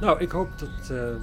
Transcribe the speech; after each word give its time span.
Nou, 0.00 0.20
ik 0.20 0.30
hoop 0.30 0.58
dat, 0.58 0.90
eh, 0.90 1.14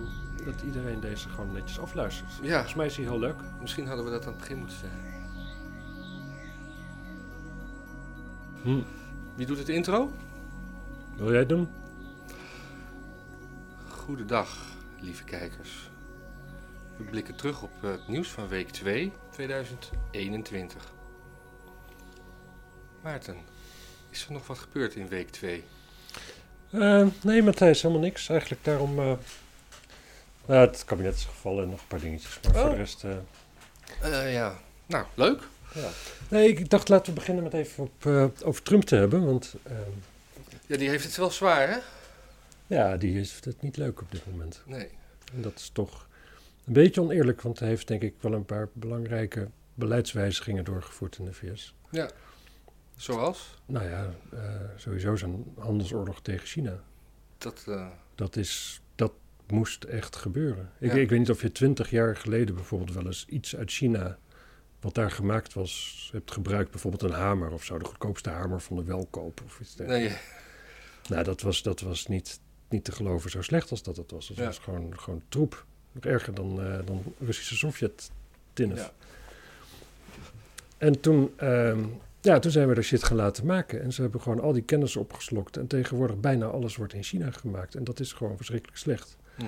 dat 0.46 0.62
iedereen 0.62 1.00
deze 1.00 1.30
gewoon 1.30 1.52
netjes 1.52 1.80
afluistert. 1.80 2.30
Ja, 2.42 2.54
Volgens 2.54 2.74
mij 2.74 2.86
is 2.86 2.96
hij 2.96 3.06
heel 3.06 3.20
leuk. 3.20 3.42
misschien 3.62 3.88
hadden 3.88 4.06
we 4.06 4.12
dat 4.12 4.22
aan 4.26 4.32
het 4.32 4.38
begin 4.40 4.58
moeten 4.58 4.78
zeggen. 4.78 5.00
Hm. 8.62 8.82
Wie 9.36 9.46
doet 9.46 9.58
het 9.58 9.70
intro? 9.70 10.12
Wil 11.16 11.30
jij 11.30 11.40
het 11.40 11.50
doen? 11.50 11.70
Goedendag, 13.90 14.58
lieve 15.00 15.24
kijkers. 15.24 15.90
We 16.98 17.04
blikken 17.04 17.36
terug 17.36 17.62
op 17.62 17.72
het 17.82 18.08
nieuws 18.08 18.30
van 18.32 18.48
week 18.48 18.70
2, 18.70 19.12
2021. 19.32 20.92
Maarten, 23.02 23.38
is 24.10 24.26
er 24.26 24.32
nog 24.32 24.48
wat 24.48 24.58
gebeurd 24.60 24.96
in 24.96 25.08
week 25.08 25.30
2? 25.30 25.64
Eh, 26.72 27.08
nee, 27.24 27.44
Matthijs, 27.44 27.82
helemaal 27.82 28.04
niks. 28.04 28.30
Eigenlijk 28.30 28.64
daarom... 28.64 29.00
eh 29.00 29.14
nou, 30.46 30.68
het 30.68 30.86
kabinet 30.86 31.16
is 31.16 31.26
gevallen 31.26 31.64
en 31.64 31.70
nog 31.70 31.80
een 31.80 31.88
paar 31.88 32.00
dingetjes. 32.00 32.40
Maar 32.44 32.54
voor 32.54 32.64
Oh. 32.64 32.70
de 32.72 32.76
rest... 32.78 33.04
eh, 33.04 33.12
Eh, 34.02 34.34
ja, 34.34 34.60
nou, 34.86 35.06
leuk. 35.14 35.42
ja. 35.74 35.90
Nee, 36.28 36.48
ik 36.48 36.70
dacht 36.70 36.90
laten 36.90 37.06
we 37.14 37.20
beginnen 37.20 37.44
met 37.44 37.54
even 37.54 37.84
op, 37.84 38.06
over 38.44 38.62
Trump 38.64 38.84
te 38.84 38.96
hebben. 38.96 39.26
Want 39.26 39.54
eh, 39.64 39.74
Ja, 40.66 40.78
die 40.78 40.90
heeft 40.90 41.04
het 41.04 41.18
wel 41.18 41.32
zwaar, 41.32 41.70
hè? 41.70 41.78
ja, 42.68 42.98
die 42.98 43.20
is 43.20 43.40
het 43.44 43.62
niet 43.62 43.78
leuk 43.78 44.02
op 44.02 44.12
dit 44.12 44.26
moment. 44.32 44.62
Nee. 44.66 44.88
En 45.34 45.42
dat 45.42 45.54
is 45.56 45.70
toch 45.74 46.08
een 46.66 46.74
beetje 46.74 47.02
oneerlijk. 47.02 47.42
Want 47.42 47.60
hij 47.60 47.68
heeft 47.68 47.88
denk 47.88 48.02
ik 48.02 48.14
wel 48.20 48.34
een 48.34 48.46
paar 48.46 48.70
belangrijke 48.74 49.48
beleidswijzigingen 49.74 50.64
doorgevoerd 50.64 51.18
in 51.18 51.26
de 51.26 51.34
VS. 51.34 51.74
Ja. 51.90 52.10
Zoals? 53.02 53.54
Nou 53.66 53.90
ja, 53.90 54.10
eh, 54.34 54.40
sowieso 54.76 55.16
zijn 55.16 55.46
handelsoorlog 55.58 56.22
tegen 56.22 56.48
China. 56.48 56.80
Dat, 57.38 57.64
eh, 57.68 57.88
Dat, 58.16 58.36
is, 58.36 58.82
dat 58.96 59.12
moest 59.48 59.84
echt 59.84 60.16
gebeuren. 60.16 60.72
Ik, 60.80 60.94
Ja. 60.94 60.98
ik 61.00 61.10
weet 61.10 61.20
niet 61.20 61.30
of 61.30 61.42
je 61.42 61.52
twintig 61.52 61.90
jaar 61.90 62.16
geleden 62.16 62.56
bijvoorbeeld 62.56 62.94
wel 62.94 63.06
eens 63.06 63.26
iets 63.30 63.56
uit 63.56 63.72
China... 63.72 64.18
wat 64.80 64.94
daar 64.96 65.12
gemaakt 65.12 65.54
was, 65.54 66.10
hebt 66.12 66.32
gebruikt. 66.32 66.72
Bijvoorbeeld 66.72 67.04
een 67.04 67.18
hamer 67.20 67.52
of 67.52 67.64
zo. 67.64 67.78
De 67.80 67.86
goedkoopste 67.86 68.30
hamer 68.30 68.62
van 68.62 68.76
de 68.76 68.84
welkoop 68.84 69.42
of 69.46 69.60
iets 69.60 69.76
dergelijks. 69.76 70.08
nee, 70.14 70.20
Nou, 71.10 71.24
dat 71.24 71.42
was, 71.42 71.62
dat 71.62 71.80
was 71.80 72.08
niet, 72.08 72.40
niet 72.70 72.84
te 72.84 72.92
geloven 72.92 73.30
zo 73.30 73.42
slecht 73.42 73.72
als 73.72 73.84
dat 73.84 73.98
het 73.98 74.12
was. 74.12 74.28
Het 74.28 74.38
Ja. 74.38 74.46
was 74.46 74.58
gewoon, 74.58 75.00
gewoon 75.00 75.22
troep. 75.30 75.66
Nog 75.92 76.04
erger 76.04 76.34
dan, 76.34 76.62
eh, 76.64 76.80
dan 76.86 77.04
Russische 77.20 77.56
Sovjet-tinnef. 77.58 78.80
Ja. 78.80 78.92
En 80.78 81.00
toen, 81.00 81.34
ehm, 81.38 81.84
ja, 82.22 82.40
toen 82.40 82.52
zijn 82.52 82.68
we 82.68 82.76
er 82.76 82.84
shit 82.84 83.04
gaan 83.04 83.18
laten 83.18 83.46
maken. 83.46 83.82
En 83.82 83.94
ze 83.94 84.02
hebben 84.02 84.22
gewoon 84.22 84.40
al 84.40 84.54
die 84.54 84.62
kennis 84.64 84.96
opgeslokt. 84.96 85.58
En 85.58 85.68
tegenwoordig 85.68 86.20
bijna 86.20 86.46
alles 86.46 86.76
wordt 86.76 86.94
in 86.94 87.04
China 87.04 87.32
gemaakt. 87.32 87.76
En 87.76 87.84
dat 87.84 88.00
is 88.00 88.14
gewoon 88.14 88.36
verschrikkelijk 88.38 88.78
slecht. 88.78 89.18
Mhm. 89.38 89.48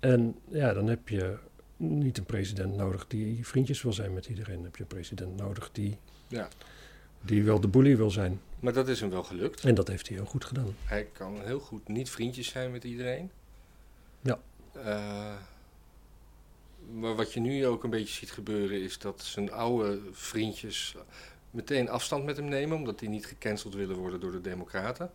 En 0.00 0.36
ja, 0.48 0.72
dan 0.72 0.86
heb 0.86 1.08
je 1.08 1.36
niet 1.76 2.18
een 2.18 2.24
president 2.24 2.76
nodig 2.76 3.06
die 3.06 3.46
vriendjes 3.46 3.82
wil 3.82 3.92
zijn 3.92 4.12
met 4.14 4.26
iedereen. 4.26 4.54
Dan 4.54 4.64
heb 4.64 4.76
je 4.76 4.82
een 4.82 4.88
president 4.88 5.36
nodig 5.36 5.68
die, 5.72 5.96
Ja. 6.28 6.48
die 7.20 7.44
wel 7.44 7.60
de 7.60 7.68
bully 7.68 7.96
wil 7.96 8.10
zijn. 8.10 8.40
Maar 8.60 8.72
dat 8.72 8.88
is 8.88 9.00
hem 9.00 9.10
wel 9.10 9.22
gelukt. 9.22 9.64
En 9.64 9.74
dat 9.74 9.88
heeft 9.88 10.08
hij 10.08 10.16
heel 10.16 10.26
goed 10.26 10.44
gedaan. 10.44 10.74
Hij 10.84 11.08
kan 11.12 11.40
heel 11.44 11.60
goed 11.60 11.88
niet 11.88 12.10
vriendjes 12.10 12.48
zijn 12.48 12.70
met 12.70 12.84
iedereen. 12.84 13.30
Ja. 14.20 14.38
Eh, 14.72 15.34
maar 16.94 17.14
wat 17.14 17.32
je 17.32 17.40
nu 17.40 17.66
ook 17.66 17.84
een 17.84 17.90
beetje 17.90 18.14
ziet 18.14 18.30
gebeuren 18.30 18.82
is 18.82 18.98
dat 18.98 19.22
zijn 19.22 19.52
oude 19.52 20.00
vriendjes 20.12 20.94
meteen 21.56 21.88
afstand 21.88 22.24
met 22.24 22.36
hem 22.36 22.48
nemen, 22.48 22.76
omdat 22.76 22.98
die 22.98 23.08
niet 23.08 23.26
gecanceld 23.26 23.74
willen 23.74 23.96
worden 23.96 24.20
door 24.20 24.32
de 24.32 24.40
Democraten. 24.40 25.10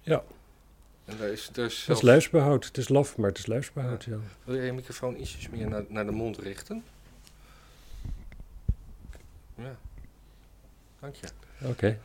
Ja. 0.00 0.22
En 1.04 1.16
daar 1.16 1.28
is, 1.28 1.50
daar 1.52 1.66
is 1.66 1.86
Het 1.86 1.96
is 1.96 2.02
luisbehoud. 2.02 2.64
Het 2.64 2.76
is 2.76 2.88
laf, 2.88 3.16
maar 3.16 3.28
het 3.28 3.38
is 3.38 3.46
luisbehoud, 3.46 4.04
ja. 4.04 4.18
Wil 4.44 4.54
jij 4.54 4.64
je 4.64 4.72
microfoon 4.72 5.20
ietsjes 5.20 5.48
meer 5.48 5.68
naar, 5.68 5.84
naar 5.88 6.06
de 6.06 6.12
mond 6.12 6.38
richten? 6.38 6.84
Ja. 9.54 9.76
Dank 11.00 11.14
je. 11.14 11.26
Oké. 11.66 11.98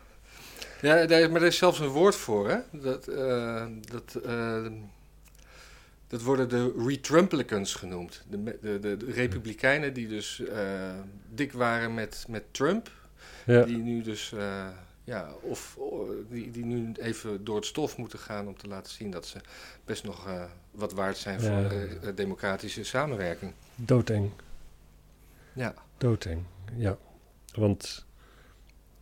Ja, 0.81 1.05
daar, 1.05 1.31
maar 1.31 1.41
er 1.41 1.47
is 1.47 1.57
zelfs 1.57 1.79
een 1.79 1.87
woord 1.87 2.15
voor, 2.15 2.49
hè? 2.49 2.57
Dat, 2.71 3.07
eh, 3.07 3.65
dat, 3.81 4.15
eh, 4.25 4.65
dat 6.07 6.21
worden 6.21 6.49
de 6.49 6.83
retrumplicans 6.87 7.73
genoemd. 7.73 8.23
De, 8.29 8.57
de, 8.61 8.79
de 8.79 9.11
republikeinen 9.11 9.93
die 9.93 10.07
dus 10.07 10.39
eh, 10.39 10.93
dik 11.29 11.51
waren 11.51 11.93
met, 11.93 12.25
met 12.27 12.43
Trump. 12.51 12.91
Ja. 13.45 13.63
Die 13.63 13.77
nu 13.77 14.01
dus, 14.01 14.31
eh, 14.33 14.67
ja, 15.03 15.31
of 15.41 15.75
oh, 15.77 16.09
die, 16.29 16.51
die 16.51 16.65
nu 16.65 16.91
even 16.93 17.43
door 17.43 17.55
het 17.55 17.65
stof 17.65 17.97
moeten 17.97 18.19
gaan 18.19 18.47
om 18.47 18.57
te 18.57 18.67
laten 18.67 18.91
zien 18.91 19.11
dat 19.11 19.25
ze 19.25 19.37
best 19.85 20.03
nog 20.03 20.27
eh, 20.27 20.43
wat 20.71 20.93
waard 20.93 21.17
zijn 21.17 21.39
voor 21.41 21.51
Ja. 21.51 21.69
eh, 21.69 22.15
democratische 22.15 22.83
samenwerking. 22.83 23.53
Doodeng. 23.75 24.31
Ja, 25.53 25.73
Doodeng, 25.97 26.43
ja. 26.75 26.97
Want 27.53 28.05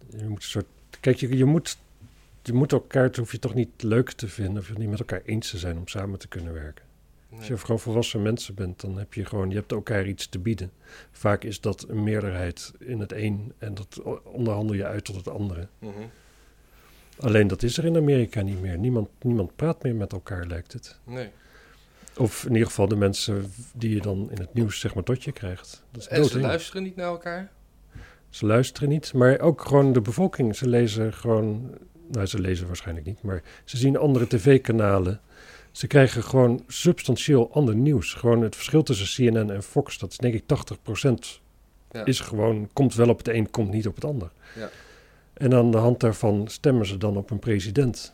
je 0.10 0.28
moet 0.28 0.44
een 0.44 0.50
soort... 0.50 0.66
Kijk, 1.00 1.18
je, 1.18 1.38
je, 1.38 1.46
moet, 1.46 1.78
je 2.42 2.54
moet 2.54 2.72
elkaar... 2.72 3.10
Hoef 3.16 3.32
je 3.32 3.40
toch 3.40 3.54
niet 3.54 3.84
leuk 3.84 4.12
te 4.12 4.28
vinden... 4.28 4.58
of 4.58 4.66
je 4.66 4.70
het 4.72 4.82
niet 4.82 4.90
met 4.90 5.00
elkaar 5.00 5.22
eens 5.26 5.50
te 5.50 5.58
zijn 5.58 5.78
om 5.78 5.88
samen 5.88 6.20
te 6.20 6.28
kunnen 6.28 6.54
werken. 6.54 6.86
Als 7.38 7.48
je 7.48 7.58
gewoon 7.58 7.80
volwassen 7.80 8.22
mensen 8.22 8.56
bent, 8.56 8.82
dan 8.82 8.98
heb 8.98 9.14
je 9.14 9.26
gewoon... 9.26 9.50
Je 9.50 9.56
hebt 9.56 9.72
elkaar 9.72 10.08
iets 10.08 10.28
te 10.28 10.40
bieden. 10.40 10.72
Vaak 11.12 11.44
is 11.44 11.62
dat 11.62 11.86
een 11.88 12.04
meerderheid 12.04 12.72
in 12.80 13.00
het 13.00 13.12
een... 13.12 13.54
en 13.58 13.74
dat 13.74 14.02
onderhandel 14.24 14.76
je 14.76 14.86
uit 14.86 15.04
tot 15.06 15.16
het 15.16 15.30
andere. 15.30 15.68
Mhm. 15.80 15.92
Alleen 17.20 17.48
dat 17.48 17.64
is 17.64 17.78
er 17.78 17.86
in 17.86 17.96
Amerika 17.96 18.42
niet 18.42 18.62
meer. 18.62 18.78
Niemand, 18.78 19.10
niemand 19.22 19.56
praat 19.56 19.84
meer 19.84 19.96
met 19.96 20.12
elkaar, 20.12 20.46
lijkt 20.46 20.74
het. 20.74 21.00
nee. 21.04 21.30
Of 22.18 22.46
in 22.46 22.52
ieder 22.52 22.68
geval 22.68 22.88
de 22.88 22.96
mensen 22.96 23.54
die 23.74 23.94
je 23.94 24.02
dan 24.02 24.32
in 24.32 24.38
het 24.38 24.54
nieuws 24.54 24.80
zeg 24.80 24.94
maar 24.94 25.04
tot 25.04 25.24
je 25.24 25.32
krijgt. 25.32 25.84
Dat 25.92 26.02
is 26.02 26.08
En 26.08 26.26
ze 26.26 26.40
luisteren 26.40 26.84
niet 26.84 26.96
naar 26.96 27.08
elkaar. 27.08 27.52
Ze 28.30 28.46
luisteren 28.46 28.90
niet, 28.90 29.14
maar 29.14 29.40
ook 29.40 29.62
gewoon 29.62 29.94
de 29.94 30.02
bevolking. 30.02 30.56
Ze 30.56 30.68
lezen 30.68 31.14
gewoon, 31.14 31.78
nou 32.08 32.26
ze 32.26 32.40
lezen 32.40 32.68
waarschijnlijk 32.68 33.06
niet, 33.06 33.22
maar 33.22 33.44
ze 33.64 33.78
zien 33.78 33.98
andere 33.98 34.28
tv-kanalen. 34.28 35.22
Ze 35.72 35.88
krijgen 35.88 36.24
gewoon 36.24 36.64
substantieel 36.68 37.54
ander 37.54 37.76
nieuws. 37.76 38.14
Gewoon 38.14 38.42
het 38.42 38.56
verschil 38.56 38.84
tussen 38.84 39.32
CNN 39.32 39.50
en 39.52 39.64
Fox, 39.64 39.98
dat 39.98 40.12
is 40.12 40.18
denk 40.18 40.34
ik 40.34 40.44
80%, 40.48 41.42
Ja. 41.92 42.06
is 42.06 42.20
gewoon, 42.20 42.70
komt 42.74 42.96
wel 42.96 43.10
op 43.10 43.18
het 43.18 43.28
een, 43.28 43.50
komt 43.50 43.72
niet 43.72 43.88
op 43.88 43.96
het 43.96 44.06
ander. 44.06 44.32
Ja. 44.56 44.70
En 45.34 45.54
aan 45.54 45.72
de 45.72 45.78
hand 45.78 46.00
daarvan 46.00 46.48
stemmen 46.48 46.86
ze 46.86 46.98
dan 46.98 47.18
op 47.18 47.30
een 47.30 47.40
president. 47.40 48.14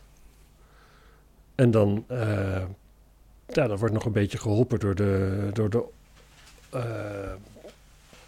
En 1.54 1.70
dan, 1.70 2.04
eh, 2.06 2.62
ja, 3.46 3.66
dat 3.66 3.78
wordt 3.78 3.94
nog 3.94 4.04
een 4.04 4.12
beetje 4.12 4.38
geholpen 4.38 4.78
door 4.78 4.94
de, 4.94 5.50
door 5.52 5.70
de, 5.70 5.84
eh, 6.70 7.32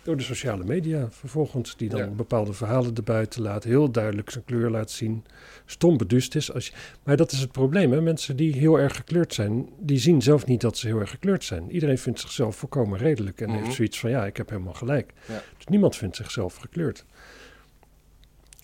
door 0.02 0.16
de 0.16 0.22
sociale 0.22 0.64
media 0.64 1.10
vervolgens, 1.10 1.76
die 1.76 1.88
dan 1.88 2.00
Ja. 2.00 2.06
bepaalde 2.06 2.52
verhalen 2.52 2.94
erbuiten 2.94 3.42
laten, 3.42 3.70
heel 3.70 3.90
duidelijk 3.90 4.30
zijn 4.30 4.44
kleur 4.44 4.70
laat 4.70 4.90
zien, 4.90 5.24
stom 5.66 5.96
beduust 5.96 6.34
is. 6.34 6.52
Als 6.52 6.66
je, 6.66 6.72
maar 7.04 7.16
dat 7.16 7.32
is 7.32 7.38
het 7.40 7.52
probleem, 7.52 7.92
hè? 7.92 8.00
mensen 8.00 8.36
die 8.36 8.56
heel 8.56 8.78
erg 8.78 8.96
gekleurd 8.96 9.34
zijn, 9.34 9.68
die 9.78 9.98
zien 9.98 10.22
zelf 10.22 10.46
niet 10.46 10.60
dat 10.60 10.78
ze 10.78 10.86
heel 10.86 11.00
erg 11.00 11.10
gekleurd 11.10 11.44
zijn. 11.44 11.70
Iedereen 11.70 11.98
vindt 11.98 12.20
zichzelf 12.20 12.56
volkomen 12.56 12.98
redelijk 12.98 13.40
en 13.40 13.50
Mhm. 13.50 13.62
heeft 13.62 13.74
zoiets 13.76 14.00
van, 14.00 14.10
ja, 14.10 14.26
ik 14.26 14.36
heb 14.36 14.48
helemaal 14.50 14.74
gelijk. 14.74 15.12
Ja. 15.28 15.42
Dus 15.56 15.66
niemand 15.66 15.96
vindt 15.96 16.16
zichzelf 16.16 16.54
gekleurd. 16.56 17.04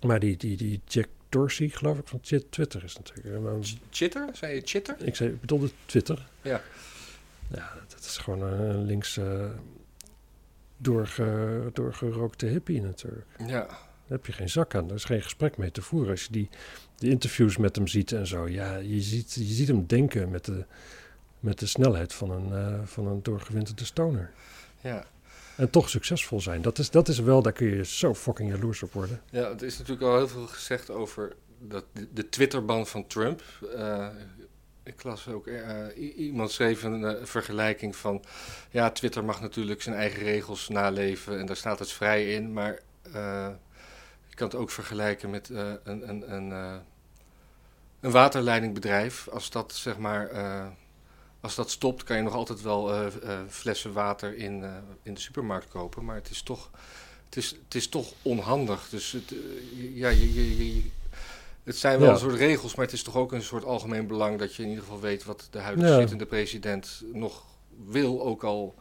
Maar 0.06 0.20
die, 0.20 0.36
die, 0.36 0.56
die 0.56 0.80
Jack 0.86 1.06
Dorsey, 1.28 1.68
geloof 1.68 1.98
ik, 1.98 2.08
van 2.08 2.20
Twi- 2.20 2.46
Twitter 2.50 2.84
is 2.84 2.96
natuurlijk... 2.96 3.40
maar- 3.42 3.62
Ch- 3.62 3.76
Chitter? 3.90 4.28
Zei 4.32 4.54
je 4.54 4.60
chitter? 4.64 4.96
ik, 5.04 5.16
zei, 5.16 5.30
bedoelde 5.40 5.70
Twitter. 5.86 6.26
Ja. 6.42 6.60
Ja, 7.54 7.72
dat 7.88 8.00
is 8.00 8.16
gewoon 8.16 8.42
een 8.42 8.84
links 8.84 9.16
eh, 9.16 9.44
doorge, 10.76 11.70
doorgerookte 11.72 12.46
hippie 12.46 12.82
natuurlijk. 12.82 13.26
Ja. 13.38 13.66
Daar 14.06 14.16
heb 14.16 14.26
je 14.26 14.32
geen 14.32 14.48
zak 14.50 14.74
aan. 14.74 14.86
Daar 14.86 14.96
is 14.96 15.04
geen 15.04 15.22
gesprek 15.22 15.56
mee 15.56 15.70
te 15.70 15.82
voeren. 15.82 16.10
Als 16.10 16.22
je 16.24 16.32
die, 16.32 16.48
die 16.96 17.10
interviews 17.10 17.56
met 17.56 17.76
hem 17.76 17.86
ziet 17.86 18.12
en 18.12 18.26
zo. 18.26 18.48
Ja, 18.48 18.76
je 18.76 19.00
ziet, 19.00 19.32
je 19.32 19.44
ziet 19.44 19.68
hem 19.68 19.86
denken 19.86 20.30
met 20.30 20.44
de, 20.44 20.64
met 21.40 21.58
de 21.58 21.66
snelheid 21.66 22.14
van 22.14 22.30
een, 22.30 22.52
eh, 22.52 22.80
van 22.84 23.06
een 23.06 23.22
doorgewinterde 23.22 23.84
stoner. 23.84 24.30
Ja. 24.80 25.06
En 25.56 25.70
toch 25.70 25.88
succesvol 25.88 26.40
zijn. 26.40 26.62
Dat 26.62 26.78
is, 26.78 26.90
dat 26.90 27.08
is 27.08 27.18
wel, 27.18 27.42
daar 27.42 27.52
kun 27.52 27.66
je 27.66 27.84
zo 27.84 28.14
fucking 28.14 28.50
jaloers 28.50 28.82
op 28.82 28.92
worden. 28.92 29.20
Ja, 29.30 29.48
het 29.48 29.62
is 29.62 29.78
natuurlijk 29.78 30.06
al 30.06 30.16
heel 30.16 30.28
veel 30.28 30.46
gezegd 30.46 30.90
over 30.90 31.36
dat, 31.58 31.84
de, 31.92 32.08
de 32.12 32.28
Twitterban 32.28 32.86
van 32.86 33.06
Trump. 33.06 33.42
Eh, 33.74 34.08
ik 34.86 35.02
las 35.02 35.28
ook, 35.28 35.46
eh, 35.46 35.86
i- 35.98 36.12
iemand 36.14 36.50
schreef 36.50 36.82
een 36.82 37.04
eh, 37.04 37.24
vergelijking 37.24 37.96
van... 37.96 38.24
Ja, 38.70 38.90
Twitter 38.90 39.24
mag 39.24 39.40
natuurlijk 39.40 39.82
zijn 39.82 39.94
eigen 39.96 40.22
regels 40.22 40.68
naleven 40.68 41.38
en 41.38 41.46
daar 41.46 41.56
staat 41.56 41.78
het 41.78 41.92
vrij 41.92 42.34
in. 42.34 42.52
Maar 42.52 42.78
eh, 43.02 43.48
je 44.28 44.34
kan 44.34 44.46
het 44.46 44.56
ook 44.56 44.70
vergelijken 44.70 45.30
met 45.30 45.50
eh, 45.50 45.72
een, 45.84 46.08
een, 46.08 46.32
een, 46.34 46.52
eh, 46.52 46.76
een 48.00 48.10
waterleidingbedrijf. 48.10 49.28
Als 49.28 49.50
dat, 49.50 49.72
zeg 49.74 49.98
maar, 49.98 50.28
eh, 50.28 50.66
als 51.40 51.54
dat 51.54 51.70
stopt, 51.70 52.04
kan 52.04 52.16
je 52.16 52.22
nog 52.22 52.34
altijd 52.34 52.62
wel 52.62 52.92
eh, 52.92 53.06
eh, 53.06 53.38
flessen 53.48 53.92
water 53.92 54.36
in, 54.36 54.64
eh, 54.64 54.70
in 55.02 55.14
de 55.14 55.20
supermarkt 55.20 55.68
kopen. 55.68 56.04
Maar 56.04 56.16
het 56.16 56.30
is 56.30 56.42
toch, 56.42 56.70
het 57.24 57.36
is, 57.36 57.50
het 57.64 57.74
is 57.74 57.88
toch 57.88 58.12
onhandig. 58.22 58.88
Dus 58.88 59.12
het, 59.12 59.32
eh, 59.32 59.96
ja, 59.96 60.08
je, 60.08 60.74
je- 60.74 60.82
Het 61.66 61.76
zijn 61.76 61.98
wel 61.98 62.06
Ja. 62.08 62.14
een 62.14 62.20
soort 62.20 62.34
regels, 62.34 62.74
maar 62.74 62.84
het 62.84 62.94
is 62.94 63.02
toch 63.02 63.16
ook 63.16 63.32
een 63.32 63.42
soort 63.42 63.64
algemeen 63.64 64.06
belang 64.06 64.38
dat 64.38 64.54
je 64.54 64.62
in 64.62 64.68
ieder 64.68 64.84
geval 64.84 65.00
weet 65.00 65.24
wat 65.24 65.48
de 65.50 65.58
huidige 65.58 65.88
Ja. 65.92 65.98
zittende 65.98 66.26
president 66.26 67.02
nog 67.12 67.44
wil, 67.86 68.22
ook 68.22 68.44
al. 68.44 68.74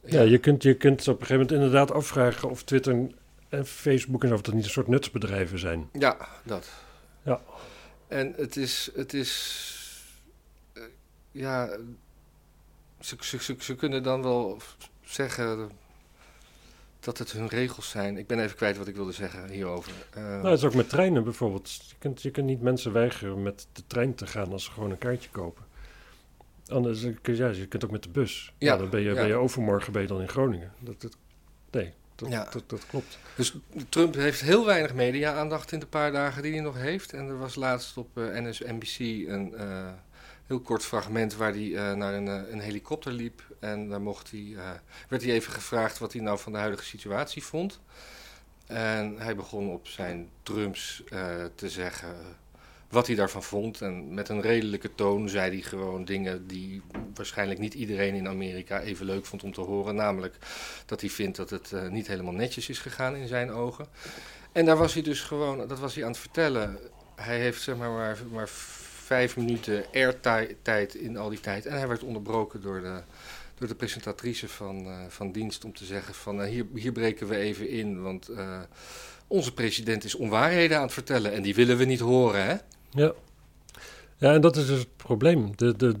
Ja, 0.00 0.20
je, 0.22 0.38
kunt, 0.38 0.62
je 0.62 0.74
kunt 0.74 1.00
op 1.00 1.06
een 1.20 1.26
gegeven 1.26 1.34
moment 1.34 1.52
inderdaad 1.52 1.90
afvragen 1.92 2.50
of 2.50 2.62
Twitter 2.62 3.10
en 3.48 3.66
Facebook 3.66 4.24
en 4.24 4.32
of 4.32 4.40
dat 4.40 4.54
niet 4.54 4.64
een 4.64 4.70
soort 4.70 4.88
nutsbedrijven 4.88 5.58
zijn. 5.58 5.88
Ja, 5.92 6.28
dat. 6.44 6.68
Ja. 7.22 7.40
En 8.08 8.32
het 8.36 8.56
is, 8.56 8.90
het 8.94 9.12
is, 9.14 9.70
eh, 10.72 10.82
ja, 11.30 11.78
ze, 13.00 13.16
ze, 13.20 13.42
ze, 13.42 13.56
ze 13.58 13.74
kunnen 13.74 14.02
dan 14.02 14.22
wel 14.22 14.58
zeggen 15.04 15.70
dat 17.04 17.18
het 17.18 17.32
hun 17.32 17.48
regels 17.48 17.90
zijn. 17.90 18.18
Ik 18.18 18.26
ben 18.26 18.38
even 18.40 18.56
kwijt 18.56 18.76
wat 18.76 18.88
ik 18.88 18.94
wilde 18.94 19.12
zeggen 19.12 19.48
hierover. 19.50 19.92
Eh, 20.10 20.22
Nou, 20.22 20.42
dat 20.42 20.58
is 20.58 20.64
ook 20.64 20.74
met 20.74 20.88
treinen 20.88 21.24
bijvoorbeeld. 21.24 21.70
Je 21.88 21.94
kunt, 21.98 22.22
je 22.22 22.30
kunt 22.30 22.46
niet 22.46 22.60
mensen 22.62 22.92
weigeren 22.92 23.42
met 23.42 23.66
de 23.72 23.82
trein 23.86 24.14
te 24.14 24.26
gaan 24.26 24.52
als 24.52 24.64
ze 24.64 24.70
gewoon 24.70 24.90
een 24.90 24.98
kaartje 24.98 25.30
kopen. 25.30 25.64
Anders, 26.66 27.00
kun 27.22 27.36
je- 27.36 27.42
ja, 27.42 27.48
je 27.48 27.66
kunt 27.66 27.84
ook 27.84 27.90
met 27.90 28.02
de 28.02 28.08
bus. 28.08 28.52
Ja, 28.58 28.76
dan 28.76 28.90
ben 28.90 29.00
je, 29.00 29.08
ja. 29.08 29.14
ben 29.14 29.26
je 29.26 29.34
overmorgen 29.34 29.92
ben 29.92 30.02
je 30.02 30.08
dan 30.08 30.20
in 30.20 30.28
Groningen. 30.28 30.72
Dat, 30.78 31.00
dat, 31.00 31.16
nee, 31.70 31.92
dat, 32.14 32.28
Ja. 32.28 32.48
dat, 32.52 32.62
dat 32.66 32.86
klopt. 32.86 33.18
Dus 33.36 33.54
Trump 33.88 34.14
heeft 34.14 34.40
heel 34.40 34.66
weinig 34.66 34.94
media-aandacht 34.94 35.72
in 35.72 35.78
de 35.78 35.86
paar 35.86 36.12
dagen 36.12 36.42
die 36.42 36.52
hij 36.52 36.60
nog 36.60 36.76
heeft. 36.76 37.12
En 37.12 37.28
er 37.28 37.38
was 37.38 37.54
laatst 37.54 37.96
op 37.96 38.18
eh, 38.18 38.24
NSNBC 38.24 38.98
een 39.28 39.54
eh, 39.54 39.88
heel 40.46 40.60
kort 40.60 40.84
fragment 40.84 41.34
waar 41.34 41.52
hij 41.52 41.74
eh, 41.74 41.92
naar 41.92 42.14
een, 42.14 42.28
eh, 42.28 42.52
een 42.52 42.60
helikopter 42.60 43.12
liep. 43.12 43.42
En 43.60 43.88
daar 43.88 44.00
mocht 44.00 44.30
hij, 44.30 44.52
eh, 44.56 44.70
werd 45.08 45.22
hij 45.22 45.32
even 45.32 45.52
gevraagd 45.52 45.98
wat 45.98 46.12
hij 46.12 46.22
nou 46.22 46.38
van 46.38 46.52
de 46.52 46.58
huidige 46.58 46.84
situatie 46.84 47.42
vond. 47.42 47.80
En 48.66 49.18
hij 49.18 49.36
begon 49.36 49.70
op 49.70 49.88
zijn 49.88 50.28
drums 50.42 51.02
te 51.54 51.68
zeggen 51.68 52.16
wat 52.88 53.06
hij 53.06 53.16
daarvan 53.16 53.42
vond. 53.42 53.80
En 53.80 54.14
met 54.14 54.28
een 54.28 54.40
redelijke 54.40 54.94
toon 54.94 55.28
zei 55.28 55.50
hij 55.50 55.60
gewoon 55.60 56.04
dingen 56.04 56.46
die 56.46 56.82
waarschijnlijk 57.14 57.60
niet 57.60 57.74
iedereen 57.74 58.14
in 58.14 58.28
Amerika 58.28 58.80
even 58.80 59.06
leuk 59.06 59.26
vond 59.26 59.42
om 59.42 59.52
te 59.52 59.60
horen. 59.60 59.94
Namelijk 59.94 60.36
dat 60.86 61.00
hij 61.00 61.10
vindt 61.10 61.36
dat 61.36 61.50
het 61.50 61.90
niet 61.90 62.06
helemaal 62.06 62.32
netjes 62.32 62.68
is 62.68 62.78
gegaan 62.78 63.16
in 63.16 63.28
zijn 63.28 63.50
ogen. 63.50 63.86
En 64.52 64.64
daar 64.64 64.76
was 64.76 64.94
hij 64.94 65.02
dus 65.02 65.20
gewoon, 65.20 65.68
dat 65.68 65.78
was 65.78 65.94
hij 65.94 66.04
aan 66.04 66.10
het 66.10 66.20
vertellen. 66.20 66.78
Hij 67.14 67.40
heeft 67.40 67.62
zeg 67.62 67.76
maar 67.76 67.90
maar, 67.90 68.18
maar 68.30 68.48
vijf 69.14 69.36
minuten 69.36 69.84
airtijd 69.92 70.94
in 70.94 71.16
al 71.16 71.28
die 71.28 71.40
tijd. 71.40 71.66
En 71.66 71.78
hij 71.78 71.88
werd 71.88 72.02
onderbroken 72.02 72.62
door 72.62 72.80
de, 72.80 73.00
door 73.58 73.68
de 73.68 73.74
presentatrice 73.74 74.48
van, 74.48 74.86
eh, 74.86 74.98
van 75.08 75.32
dienst 75.32 75.64
om 75.64 75.72
te 75.72 75.84
zeggen 75.84 76.14
van 76.14 76.42
eh, 76.42 76.48
hier, 76.48 76.66
hier 76.74 76.92
breken 76.92 77.26
we 77.26 77.36
even 77.36 77.68
in, 77.68 78.02
want 78.02 78.28
eh, 78.28 78.60
onze 79.26 79.54
president 79.54 80.04
is 80.04 80.14
onwaarheden 80.14 80.76
aan 80.76 80.82
het 80.82 80.92
vertellen 80.92 81.32
en 81.32 81.42
die 81.42 81.54
willen 81.54 81.76
we 81.76 81.84
niet 81.84 82.00
horen, 82.00 82.44
hè? 82.44 82.56
Ja. 82.90 83.12
ja, 84.16 84.32
en 84.32 84.40
dat 84.40 84.56
is 84.56 84.66
dus 84.66 84.78
het 84.78 84.96
probleem. 84.96 85.56
De, 85.56 85.76
de, 85.76 85.94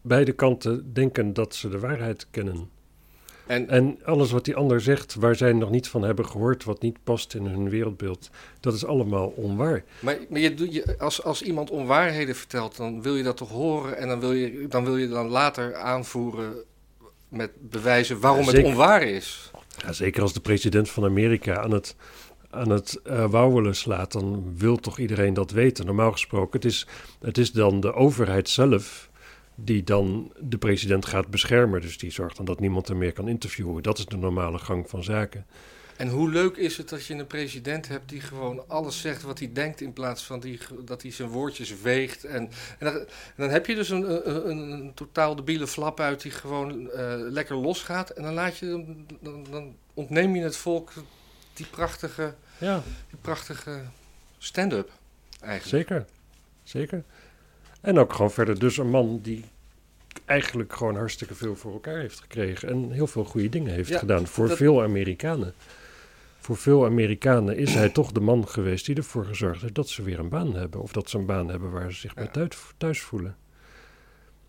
beide 0.00 0.32
kanten 0.32 0.92
denken 0.92 1.32
dat 1.32 1.54
ze 1.54 1.68
de 1.68 1.78
waarheid 1.78 2.26
kennen. 2.30 2.70
En, 3.48 3.68
En 3.68 3.98
alles 4.04 4.30
wat 4.30 4.44
die 4.44 4.56
ander 4.56 4.80
zegt, 4.80 5.14
waar 5.14 5.34
zij 5.34 5.52
nog 5.52 5.70
niet 5.70 5.88
van 5.88 6.02
hebben 6.02 6.26
gehoord, 6.26 6.64
wat 6.64 6.82
niet 6.82 6.98
past 7.04 7.34
in 7.34 7.46
hun 7.46 7.68
wereldbeeld, 7.68 8.30
dat 8.60 8.74
is 8.74 8.84
allemaal 8.84 9.32
onwaar. 9.36 9.84
Maar, 10.00 10.18
maar 10.28 10.40
je, 10.40 10.72
je, 10.72 10.94
als, 10.98 11.22
als 11.22 11.42
iemand 11.42 11.70
onwaarheden 11.70 12.36
vertelt, 12.36 12.76
dan 12.76 13.02
wil 13.02 13.16
je 13.16 13.22
dat 13.22 13.36
toch 13.36 13.50
horen 13.50 13.96
en 13.96 14.08
dan 14.08 14.20
wil 14.20 14.32
je 14.32 14.66
dan, 14.68 14.84
wil 14.84 14.96
je 14.96 15.08
dan 15.08 15.28
later 15.28 15.74
aanvoeren 15.74 16.52
met 17.28 17.50
bewijzen 17.60 18.20
waarom 18.20 18.46
het 18.46 18.54
Zeker. 18.54 18.70
onwaar 18.70 19.02
is. 19.02 19.50
Ja, 19.76 19.92
zeker 19.92 20.22
als 20.22 20.32
de 20.32 20.40
president 20.40 20.90
van 20.90 21.04
Amerika 21.04 21.62
aan 21.62 21.70
het, 21.70 21.96
aan 22.50 22.70
het 22.70 23.00
eh, 23.04 23.30
wauwelen 23.30 23.76
slaat, 23.76 24.12
dan 24.12 24.54
wil 24.56 24.76
toch 24.76 24.98
iedereen 24.98 25.34
dat 25.34 25.50
weten. 25.50 25.86
Normaal 25.86 26.12
gesproken, 26.12 26.60
het 26.60 26.64
is, 26.64 26.86
het 27.20 27.38
is 27.38 27.52
dan 27.52 27.80
de 27.80 27.92
overheid 27.94 28.48
zelf 28.48 29.07
die 29.60 29.82
dan 29.82 30.32
de 30.40 30.58
president 30.58 31.06
gaat 31.06 31.28
beschermen. 31.28 31.80
Dus 31.80 31.98
die 31.98 32.10
zorgt 32.10 32.36
dan 32.36 32.44
dat 32.44 32.60
niemand 32.60 32.88
hem 32.88 32.98
meer 32.98 33.12
kan 33.12 33.28
interviewen. 33.28 33.82
Dat 33.82 33.98
is 33.98 34.06
de 34.06 34.16
normale 34.16 34.58
gang 34.58 34.88
van 34.88 35.04
zaken. 35.04 35.46
En 35.96 36.08
hoe 36.08 36.30
leuk 36.30 36.56
is 36.56 36.76
het 36.76 36.88
dat 36.88 37.06
je 37.06 37.14
een 37.14 37.26
president 37.26 37.88
hebt 37.88 38.08
die 38.08 38.20
gewoon 38.20 38.68
alles 38.68 39.00
zegt 39.00 39.22
wat 39.22 39.38
hij 39.38 39.52
denkt 39.52 39.80
in 39.80 39.92
plaats 39.92 40.24
van 40.24 40.40
die, 40.40 40.58
dat 40.84 41.02
hij 41.02 41.10
zijn 41.10 41.28
woordjes 41.28 41.80
weegt. 41.80 42.24
En, 42.24 42.50
en, 42.78 42.86
dan, 42.86 42.94
en 42.94 43.06
dan 43.36 43.48
heb 43.48 43.66
je 43.66 43.74
dus 43.74 43.88
een, 43.88 44.28
een, 44.30 44.70
een, 44.70 44.94
totaal 44.94 45.36
debiele 45.36 45.66
flap 45.66 46.00
uit 46.00 46.22
die 46.22 46.32
gewoon 46.32 46.90
eh, 46.90 47.14
lekker 47.18 47.56
losgaat. 47.56 48.10
En 48.10 48.22
dan, 48.22 48.34
laat 48.34 48.58
je, 48.58 48.94
dan, 49.20 49.46
dan 49.50 49.76
ontneem 49.94 50.36
je 50.36 50.42
het 50.42 50.56
volk 50.56 50.92
die 51.54 51.66
prachtige, 51.66 52.34
Ja, 52.58 52.82
die 53.10 53.18
prachtige 53.20 53.80
stand-up 54.38 54.90
eigenlijk. 55.40 55.88
zeker. 55.88 56.06
Zeker. 56.62 57.04
En 57.88 57.98
ook 57.98 58.12
gewoon 58.12 58.30
verder 58.30 58.58
dus 58.58 58.76
een 58.76 58.90
man 58.90 59.20
die 59.22 59.44
eigenlijk 60.24 60.72
gewoon 60.72 60.96
hartstikke 60.96 61.34
veel 61.34 61.56
voor 61.56 61.72
elkaar 61.72 61.98
heeft 61.98 62.20
gekregen. 62.20 62.68
En 62.68 62.90
heel 62.90 63.06
veel 63.06 63.24
goede 63.24 63.48
dingen 63.48 63.72
heeft 63.72 63.88
Ja, 63.88 63.98
gedaan 63.98 64.26
voor 64.26 64.48
dat- 64.48 64.56
veel 64.56 64.82
Amerikanen. 64.82 65.54
Voor 66.38 66.56
veel 66.56 66.84
Amerikanen 66.84 67.56
is 67.56 67.74
hij 67.74 67.88
toch 67.88 68.12
de 68.12 68.20
man 68.20 68.48
geweest 68.48 68.86
die 68.86 68.96
ervoor 68.96 69.24
gezorgd 69.24 69.60
heeft 69.60 69.74
dat 69.74 69.88
ze 69.88 70.02
weer 70.02 70.18
een 70.18 70.28
baan 70.28 70.54
hebben. 70.54 70.80
Of 70.82 70.92
dat 70.92 71.10
ze 71.10 71.18
een 71.18 71.26
baan 71.26 71.48
hebben 71.48 71.70
waar 71.70 71.92
ze 71.92 71.98
zich 72.00 72.14
bij 72.14 72.24
Ja. 72.24 72.30
thuis, 72.30 72.56
thuis 72.76 73.00
voelen. 73.00 73.36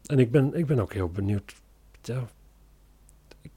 En 0.06 0.20
ik 0.20 0.32
ben, 0.32 0.54
ik 0.54 0.66
ben 0.66 0.80
ook 0.80 0.94
heel 0.94 1.10
benieuwd. 1.10 1.56
Ja, 2.02 2.28
ik, 3.42 3.52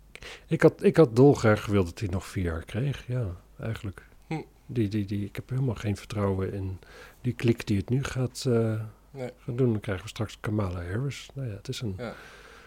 ik, 0.46 0.62
had, 0.62 0.82
ik 0.82 0.96
had 0.96 1.16
dolgraag 1.16 1.64
gewild 1.64 1.86
dat 1.86 1.98
hij 1.98 2.08
nog 2.08 2.26
vier 2.26 2.44
jaar 2.44 2.64
kreeg. 2.64 3.04
Ja, 3.06 3.26
eigenlijk. 3.60 4.06
Hm. 4.26 4.40
Die, 4.66 4.88
die, 4.88 5.04
die, 5.04 5.24
ik 5.24 5.36
heb 5.36 5.48
helemaal 5.48 5.74
geen 5.74 5.96
vertrouwen 5.96 6.52
in 6.52 6.78
die 7.20 7.32
klik 7.32 7.66
die 7.66 7.76
het 7.76 7.88
nu 7.88 8.04
gaat, 8.04 8.44
eh, 8.48 8.80
Nee. 9.12 9.30
gaan 9.44 9.56
doen. 9.56 9.70
Dan 9.72 9.80
krijgen 9.80 10.04
we 10.04 10.10
straks 10.10 10.36
Kamala 10.40 10.82
Harris. 10.84 11.28
Nou 11.34 11.48
ja, 11.48 11.54
het 11.54 11.68
is 11.68 11.80
een... 11.80 11.94
Ja. 11.98 12.14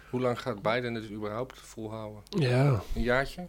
Hoe 0.10 0.22
lang 0.22 0.42
gaat 0.42 0.62
Biden 0.62 0.94
het 0.94 1.10
überhaupt 1.12 1.60
volhouden? 1.60 2.22
Ja, 2.30 2.82
Een 2.96 3.02
jaartje? 3.02 3.48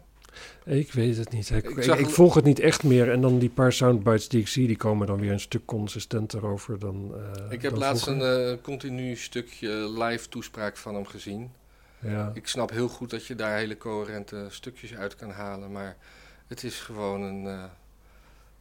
ik 0.63 0.91
weet 0.93 1.17
het 1.17 1.31
niet. 1.31 1.49
Ik, 1.49 1.63
Ik 1.69 1.77
ik, 1.77 1.83
zag- 1.83 1.97
ik 1.97 2.09
volg 2.09 2.33
het 2.33 2.43
niet 2.43 2.59
echt 2.59 2.83
meer. 2.83 3.11
En 3.11 3.21
dan 3.21 3.39
die 3.39 3.49
paar 3.49 3.73
soundbites 3.73 4.27
die 4.29 4.39
ik 4.39 4.47
zie, 4.47 4.67
die 4.67 4.77
komen 4.77 5.07
dan 5.07 5.19
weer 5.19 5.31
een 5.31 5.39
stuk 5.39 5.65
consistenter 5.65 6.45
over 6.45 6.79
dan 6.79 7.13
eh, 7.15 7.51
Ik 7.51 7.61
heb 7.61 7.71
dan 7.71 7.79
laatst 7.79 8.03
vroeger. 8.03 8.27
een 8.49 8.57
eh, 8.57 8.61
continu 8.63 9.15
stukje 9.15 9.69
live 9.99 10.29
toespraak 10.29 10.77
van 10.77 10.95
hem 10.95 11.05
gezien. 11.05 11.51
Ja. 11.99 12.31
Ik 12.33 12.47
snap 12.47 12.69
heel 12.69 12.87
goed 12.87 13.09
dat 13.09 13.25
je 13.25 13.35
daar 13.35 13.57
hele 13.57 13.77
coherente 13.77 14.45
stukjes 14.49 14.93
uit 14.95 15.15
kan 15.15 15.29
halen, 15.29 15.71
maar 15.71 15.97
het 16.47 16.63
is 16.63 16.79
gewoon 16.79 17.21
een, 17.21 17.45
eh, 17.47 17.63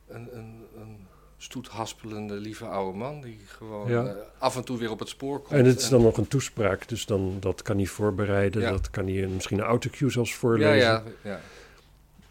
een, 0.09 0.37
een, 0.37 0.65
een 0.77 1.07
stoethaspelende, 1.39 2.35
lieve 2.35 2.65
oude 2.65 2.99
man 2.99 3.21
die 3.21 3.39
gewoon 3.47 3.91
Ja. 3.91 4.05
eh, 4.05 4.15
af 4.39 4.57
en 4.57 4.65
toe 4.65 4.79
weer 4.79 4.91
op 4.91 4.99
het 4.99 5.09
spoor 5.09 5.41
komt. 5.41 5.59
En 5.61 5.65
het 5.65 5.81
is 5.81 5.89
dan 5.89 6.03
nog 6.03 6.17
een 6.17 6.29
toespraak, 6.29 6.89
dus 6.89 7.07
dan, 7.07 7.37
dat 7.41 7.63
kan 7.63 7.77
hij 7.77 7.87
voorbereiden. 7.87 8.63
Ja. 8.63 8.71
Dat 8.71 8.91
kan 8.91 9.07
hij 9.09 9.27
misschien 9.27 9.59
een 9.59 9.65
autocue 9.65 10.11
zelfs 10.11 10.35
voorlezen. 10.35 10.77
ja, 10.79 11.03
ja. 11.23 11.41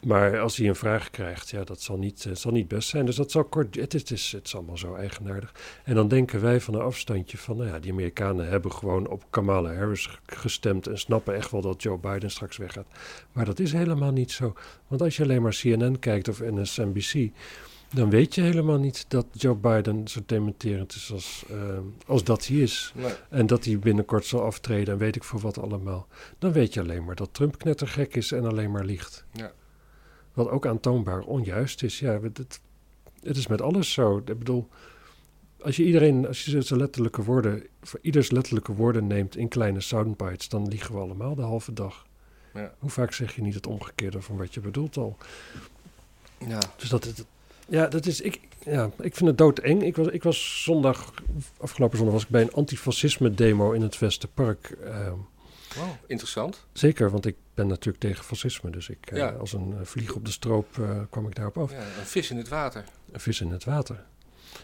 Maar 0.05 0.39
als 0.39 0.57
hij 0.57 0.67
een 0.67 0.75
vraag 0.75 1.09
krijgt, 1.09 1.49
ja, 1.49 1.63
dat 1.63 1.81
zal 1.81 1.97
niet, 1.97 2.25
eh, 2.25 2.35
zal 2.35 2.51
niet 2.51 2.67
best 2.67 2.89
zijn. 2.89 3.05
Dus 3.05 3.15
dat 3.15 3.31
zal 3.31 3.43
kort. 3.43 3.75
Het 3.75 3.93
is, 3.93 4.01
het, 4.01 4.11
is, 4.11 4.31
het 4.31 4.45
is 4.45 4.55
allemaal 4.55 4.77
zo 4.77 4.95
eigenaardig. 4.95 5.53
En 5.83 5.95
dan 5.95 6.07
denken 6.07 6.41
wij 6.41 6.61
van 6.61 6.73
een 6.73 6.81
afstandje 6.81 7.37
van, 7.37 7.57
nou 7.57 7.69
ja, 7.69 7.79
die 7.79 7.91
Amerikanen 7.91 8.47
hebben 8.47 8.71
gewoon 8.71 9.07
op 9.07 9.23
Kamala 9.29 9.73
Harris 9.73 10.19
gestemd 10.25 10.87
en 10.87 10.99
snappen 10.99 11.35
echt 11.35 11.51
wel 11.51 11.61
dat 11.61 11.81
Joe 11.83 11.97
Biden 11.97 12.31
straks 12.31 12.57
weggaat. 12.57 12.87
Maar 13.31 13.45
dat 13.45 13.59
is 13.59 13.71
helemaal 13.71 14.11
niet 14.11 14.31
zo. 14.31 14.53
Want 14.87 15.01
als 15.01 15.17
je 15.17 15.23
alleen 15.23 15.41
maar 15.41 15.57
CNN 15.61 15.99
kijkt 15.99 16.27
of 16.27 16.41
MSNBC, 16.41 17.29
dan 17.93 18.09
weet 18.09 18.35
je 18.35 18.41
helemaal 18.41 18.77
niet 18.77 19.05
dat 19.07 19.25
Joe 19.31 19.55
Biden 19.55 20.07
zo 20.07 20.19
dementerend 20.25 20.95
is 20.95 21.11
als, 21.11 21.45
eh, 21.49 21.77
als 22.05 22.23
dat 22.23 22.47
hij 22.47 22.57
is. 22.57 22.93
Nee. 22.95 23.13
En 23.29 23.47
dat 23.47 23.65
hij 23.65 23.79
binnenkort 23.79 24.25
zal 24.25 24.43
aftreden 24.43 24.93
en 24.93 24.99
weet 24.99 25.15
ik 25.15 25.23
voor 25.23 25.39
wat 25.39 25.59
allemaal. 25.59 26.07
Dan 26.39 26.51
weet 26.51 26.73
je 26.73 26.79
alleen 26.79 27.05
maar 27.05 27.15
dat 27.15 27.29
Trump 27.31 27.57
knettergek 27.57 28.15
is 28.15 28.31
en 28.31 28.45
alleen 28.45 28.71
maar 28.71 28.85
liegt. 28.85 29.25
Ja. 29.31 29.51
Wat 30.33 30.49
ook 30.49 30.65
aantoonbaar 30.65 31.21
onjuist 31.21 31.83
is. 31.83 31.99
Ja, 31.99 32.19
het, 32.21 32.37
het, 32.37 32.59
het 33.21 33.37
is 33.37 33.47
met 33.47 33.61
alles 33.61 33.93
zo. 33.93 34.17
Ik 34.17 34.37
bedoel, 34.37 34.67
als 35.61 35.75
je 35.75 35.85
iedereen, 35.85 36.27
als 36.27 36.45
je 36.45 36.61
zijn 36.61 36.79
letterlijke 36.79 37.23
woorden, 37.23 37.63
voor 37.81 37.99
ieders 38.01 38.31
letterlijke 38.31 38.73
woorden 38.73 39.07
neemt 39.07 39.37
in 39.37 39.47
kleine 39.47 39.81
soundbites, 39.81 40.49
dan 40.49 40.67
liegen 40.67 40.93
we 40.93 40.99
allemaal 41.01 41.35
de 41.35 41.41
halve 41.41 41.73
dag. 41.73 42.05
Ja. 42.53 42.73
Hoe 42.79 42.89
vaak 42.89 43.11
zeg 43.11 43.35
je 43.35 43.41
niet 43.41 43.53
het 43.53 43.67
omgekeerde 43.67 44.21
van 44.21 44.37
wat 44.37 44.53
je 44.53 44.59
bedoelt 44.59 44.97
al? 44.97 45.17
Ja. 46.47 46.59
Dus 46.77 46.89
dat 46.89 47.03
het, 47.03 47.25
ja, 47.65 47.87
dat 47.87 48.05
is, 48.05 48.21
ik, 48.21 48.39
ja, 48.65 48.89
ik 48.99 49.15
vind 49.15 49.29
het 49.29 49.37
doodeng. 49.37 49.83
Ik 49.83 49.95
was, 49.95 50.07
ik 50.07 50.23
was 50.23 50.63
zondag, 50.63 51.13
afgelopen 51.57 51.97
zondag 51.97 52.13
was 52.15 52.23
ik 52.23 52.29
bij 52.29 52.41
een 52.41 52.53
antifascisme 52.53 53.33
demo 53.33 53.71
in 53.71 53.81
het 53.81 53.99
Westerpark. 53.99 54.77
ehm, 54.83 55.13
Wow, 55.75 55.87
interessant. 56.07 56.65
Zeker, 56.73 57.11
want 57.11 57.25
ik 57.25 57.35
ben 57.53 57.67
natuurlijk 57.67 58.03
tegen 58.03 58.23
fascisme. 58.23 58.69
Dus 58.69 58.89
ik, 58.89 59.11
eh, 59.11 59.17
Ja. 59.17 59.29
als 59.29 59.53
een 59.53 59.73
eh, 59.79 59.85
vlieg 59.85 60.13
op 60.15 60.25
de 60.25 60.31
stroop 60.31 60.79
eh, 60.79 60.99
kwam 61.09 61.27
ik 61.27 61.35
daarop 61.35 61.57
af. 61.57 61.71
Ja, 61.71 61.77
een 61.77 62.05
vis 62.05 62.31
in 62.31 62.37
het 62.37 62.47
water. 62.47 62.83
Een 63.11 63.19
vis 63.19 63.41
in 63.41 63.51
het 63.51 63.63
water. 63.63 64.03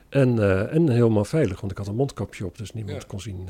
En, 0.09 0.39
en 0.69 0.89
helemaal 0.89 1.25
veilig, 1.25 1.59
want 1.59 1.71
ik 1.71 1.77
had 1.77 1.87
een 1.87 1.95
mondkapje 1.95 2.45
op, 2.45 2.57
dus 2.57 2.73
niemand 2.73 3.01
Ja. 3.01 3.07
kon 3.07 3.21
zien 3.21 3.49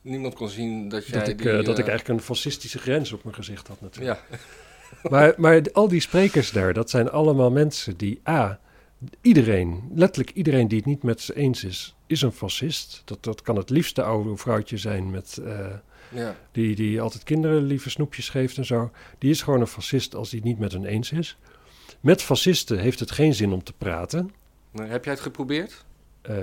Niemand 0.00 0.34
kon 0.34 0.48
zien 0.48 0.88
dat 0.88 1.06
jij 1.06 1.18
dat, 1.18 1.28
ik, 1.28 1.38
die, 1.38 1.62
dat 1.62 1.78
ik 1.78 1.88
eigenlijk 1.88 2.08
een 2.08 2.24
fascistische 2.24 2.78
grens 2.78 3.12
op 3.12 3.24
mijn 3.24 3.36
gezicht 3.36 3.68
had 3.68 3.80
natuurlijk. 3.80 4.20
Ja, 4.30 4.38
Maar, 5.10 5.34
maar 5.36 5.62
al 5.72 5.88
die 5.88 6.00
sprekers 6.00 6.50
daar, 6.50 6.72
dat 6.72 6.90
zijn 6.90 7.10
allemaal 7.10 7.50
mensen 7.50 7.96
die 7.96 8.20
A, 8.28 8.60
iedereen, 9.20 9.90
letterlijk 9.94 10.36
iedereen 10.36 10.68
die 10.68 10.78
het 10.78 10.86
niet 10.86 11.02
met 11.02 11.20
ze 11.20 11.36
eens 11.36 11.64
is, 11.64 11.96
is 12.06 12.22
een 12.22 12.32
fascist. 12.32 13.02
Dat, 13.04 13.24
dat 13.24 13.42
kan 13.42 13.56
het 13.56 13.70
liefste 13.70 14.02
oude 14.02 14.36
vrouwtje 14.36 14.76
zijn 14.76 15.10
met, 15.10 15.38
uh, 15.40 15.66
ja. 16.08 16.36
die, 16.52 16.74
die 16.74 17.00
altijd 17.00 17.22
kinderen 17.22 17.62
lieve 17.62 17.90
snoepjes 17.90 18.28
geeft 18.28 18.56
en 18.56 18.64
zo. 18.64 18.90
Die 19.18 19.30
is 19.30 19.42
gewoon 19.42 19.60
een 19.60 19.66
fascist 19.66 20.14
als 20.14 20.30
hij 20.30 20.38
het 20.38 20.48
niet 20.48 20.58
met 20.58 20.72
hen 20.72 20.84
eens 20.84 21.12
is. 21.12 21.36
Met 22.00 22.22
fascisten 22.22 22.78
heeft 22.78 23.00
het 23.00 23.10
geen 23.10 23.34
zin 23.34 23.52
om 23.52 23.62
te 23.62 23.72
praten. 23.72 24.30
Nee, 24.70 24.88
heb 24.88 25.04
jij 25.04 25.12
het 25.12 25.22
geprobeerd? 25.22 25.84
Uh, 26.30 26.36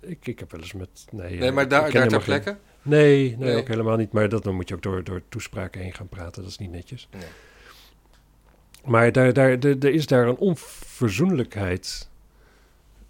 ik, 0.00 0.26
ik 0.26 0.38
heb 0.38 0.50
wel 0.50 0.60
eens 0.60 0.72
met... 0.72 1.06
Nee, 1.10 1.38
nee 1.38 1.52
maar 1.52 1.68
daar, 1.68 1.90
daar 1.92 2.08
ter 2.08 2.22
plekke? 2.22 2.56
Nee, 2.82 3.36
nee, 3.36 3.36
nee, 3.36 3.56
ook 3.56 3.68
helemaal 3.68 3.96
niet. 3.96 4.12
Maar 4.12 4.28
dat, 4.28 4.42
dan 4.42 4.54
moet 4.54 4.68
je 4.68 4.74
ook 4.74 4.82
door, 4.82 5.04
door 5.04 5.22
toespraken 5.28 5.80
heen 5.80 5.94
gaan 5.94 6.08
praten. 6.08 6.42
Dat 6.42 6.50
is 6.50 6.58
niet 6.58 6.70
netjes. 6.70 7.08
Nee. 7.12 7.22
Maar 8.84 9.12
daar, 9.12 9.32
daar, 9.32 9.50
er 9.58 9.84
is 9.84 10.06
daar 10.06 10.28
een 10.28 10.36
onverzoenlijkheid. 10.36 12.08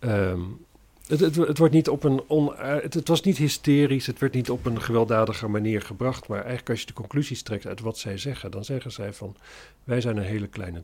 Um, 0.01 0.65
het, 1.07 1.37
het, 1.37 1.59
wordt 1.59 1.75
niet 1.75 1.89
op 1.89 2.05
een 2.05 2.23
on, 2.27 2.55
het, 2.57 2.95
het, 2.95 3.09
was 3.09 3.23
niet 3.23 3.37
hysterisch, 3.37 4.07
het 4.07 4.19
werd 4.19 4.35
niet 4.35 4.51
op 4.51 4.67
een 4.67 4.81
gewelddadige 4.81 5.49
manier 5.49 5.83
gebracht. 5.83 6.29
Maar 6.29 6.39
eigenlijk 6.39 6.71
als 6.71 6.81
je 6.81 6.87
de 6.87 6.93
conclusies 6.93 7.43
trekt 7.43 7.67
uit 7.67 7.81
wat 7.81 7.99
zij 7.99 8.19
zeggen, 8.19 8.51
dan 8.51 8.65
zeggen 8.65 8.93
zij 8.93 9.13
van 9.13 9.37
wij 9.85 10.01
zijn 10.01 10.17
een 10.17 10.23
hele 10.23 10.47
kleine 10.47 10.83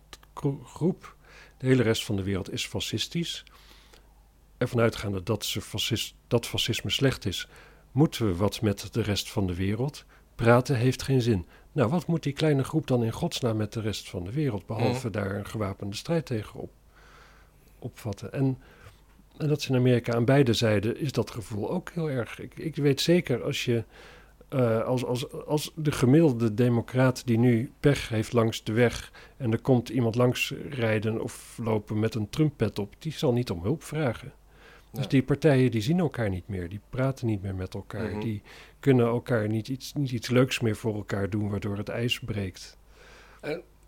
groep. 0.65 1.15
De 1.59 1.67
hele 1.67 1.83
rest 1.83 2.05
van 2.05 2.17
de 2.17 2.23
wereld 2.23 2.53
is 2.53 2.67
fascistisch. 2.67 3.45
Ervan 4.59 4.81
uitgaande 4.81 5.23
dat, 5.23 5.45
ze 5.45 5.61
fascist, 5.61 6.15
dat 6.29 6.47
fascisme 6.47 6.91
slecht 6.91 7.27
is, 7.27 7.49
moeten 7.93 8.27
we 8.27 8.37
wat 8.37 8.61
met 8.61 8.89
de 8.93 9.03
rest 9.03 9.31
van 9.31 9.47
de 9.47 9.55
wereld. 9.55 10.05
Praten 10.35 10.77
heeft 10.77 11.03
geen 11.03 11.23
zin. 11.23 11.47
Nou, 11.77 11.91
wat 11.91 12.07
moet 12.07 12.23
die 12.23 12.33
kleine 12.33 12.65
groep 12.65 12.87
dan 12.87 13.05
in 13.05 13.13
godsnaam 13.13 13.57
met 13.57 13.73
de 13.73 13.81
rest 13.81 14.11
van 14.11 14.25
de 14.25 14.33
wereld, 14.33 14.67
behalve 14.67 15.11
daar 15.11 15.37
een 15.37 15.47
gewapende 15.47 15.97
strijd 15.97 16.27
tegen 16.27 16.61
op, 16.61 16.71
opvatten? 17.79 18.33
En, 18.33 18.59
en 19.37 19.49
dat 19.49 19.59
is 19.59 19.69
in 19.69 19.75
Amerika 19.75 20.15
aan 20.15 20.25
beide 20.25 20.53
zijden, 20.53 21.01
is 21.01 21.13
dat 21.13 21.31
gevoel 21.31 21.71
ook 21.71 21.91
heel 21.91 22.11
erg. 22.11 22.41
Ik, 22.41 22.59
ik 22.59 22.77
weet 22.77 23.01
zeker 23.01 23.43
als 23.43 23.65
je, 23.65 23.85
uh, 24.51 24.85
als, 24.85 25.05
als, 25.05 25.33
als 25.47 25.73
de 25.75 25.93
gemiddelde 25.93 26.55
democraat 26.55 27.27
die 27.27 27.39
nu 27.39 27.73
pech 27.81 28.09
heeft 28.09 28.33
langs 28.33 28.65
de 28.65 28.73
weg 28.73 29.13
en 29.37 29.53
er 29.53 29.61
komt 29.61 29.89
iemand 29.89 30.15
langs 30.15 30.55
rijden 30.71 31.23
of 31.23 31.59
lopen 31.63 31.99
met 31.99 32.15
een 32.15 32.31
Trump-pet 32.31 32.79
op, 32.79 32.95
die 32.99 33.13
zal 33.13 33.33
niet 33.33 33.51
om 33.51 33.63
hulp 33.63 33.83
vragen. 33.83 34.33
Dus 34.97 35.09
die 35.09 35.23
partijen 35.23 35.71
die 35.71 35.81
zien 35.81 35.99
elkaar 35.99 36.29
niet 36.29 36.49
meer, 36.49 36.69
die 36.69 36.81
praten 36.91 37.27
niet 37.27 37.43
meer 37.43 37.55
met 37.55 37.75
elkaar, 37.75 38.11
mhm. 38.11 38.21
die 38.21 38.43
kunnen 38.81 39.07
elkaar 39.07 39.49
niet 39.49 39.69
iets, 39.69 39.93
niet 39.93 40.11
iets 40.11 40.29
leuks 40.29 40.61
meer 40.61 40.77
voor 40.77 40.95
elkaar 40.95 41.31
doen, 41.31 41.51
waardoor 41.51 41.77
het 41.77 41.89
ijs 41.89 42.21
breekt. 42.21 42.77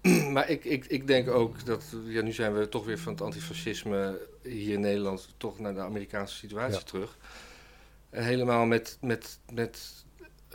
maar 0.33 0.49
ik, 0.49 0.65
ik, 0.65 0.85
ik 0.87 1.07
denk 1.07 1.29
ook 1.29 1.65
dat, 1.65 1.85
ja, 2.05 2.23
nu 2.23 2.33
zijn 2.33 2.55
we 2.55 2.69
toch 2.69 2.85
weer 2.85 2.99
van 2.99 3.13
het 3.13 3.23
antifascisme 3.23 4.19
hier 4.43 4.73
in 4.73 4.81
Nederland 4.81 5.35
toch 5.37 5.59
naar 5.59 5.75
de 5.75 5.81
Amerikaanse 5.81 6.37
situatie 6.37 6.85
terug. 6.85 7.19
En 8.11 8.25
helemaal 8.25 8.67
met, 8.67 8.99
met, 9.01 9.39
met 9.53 10.05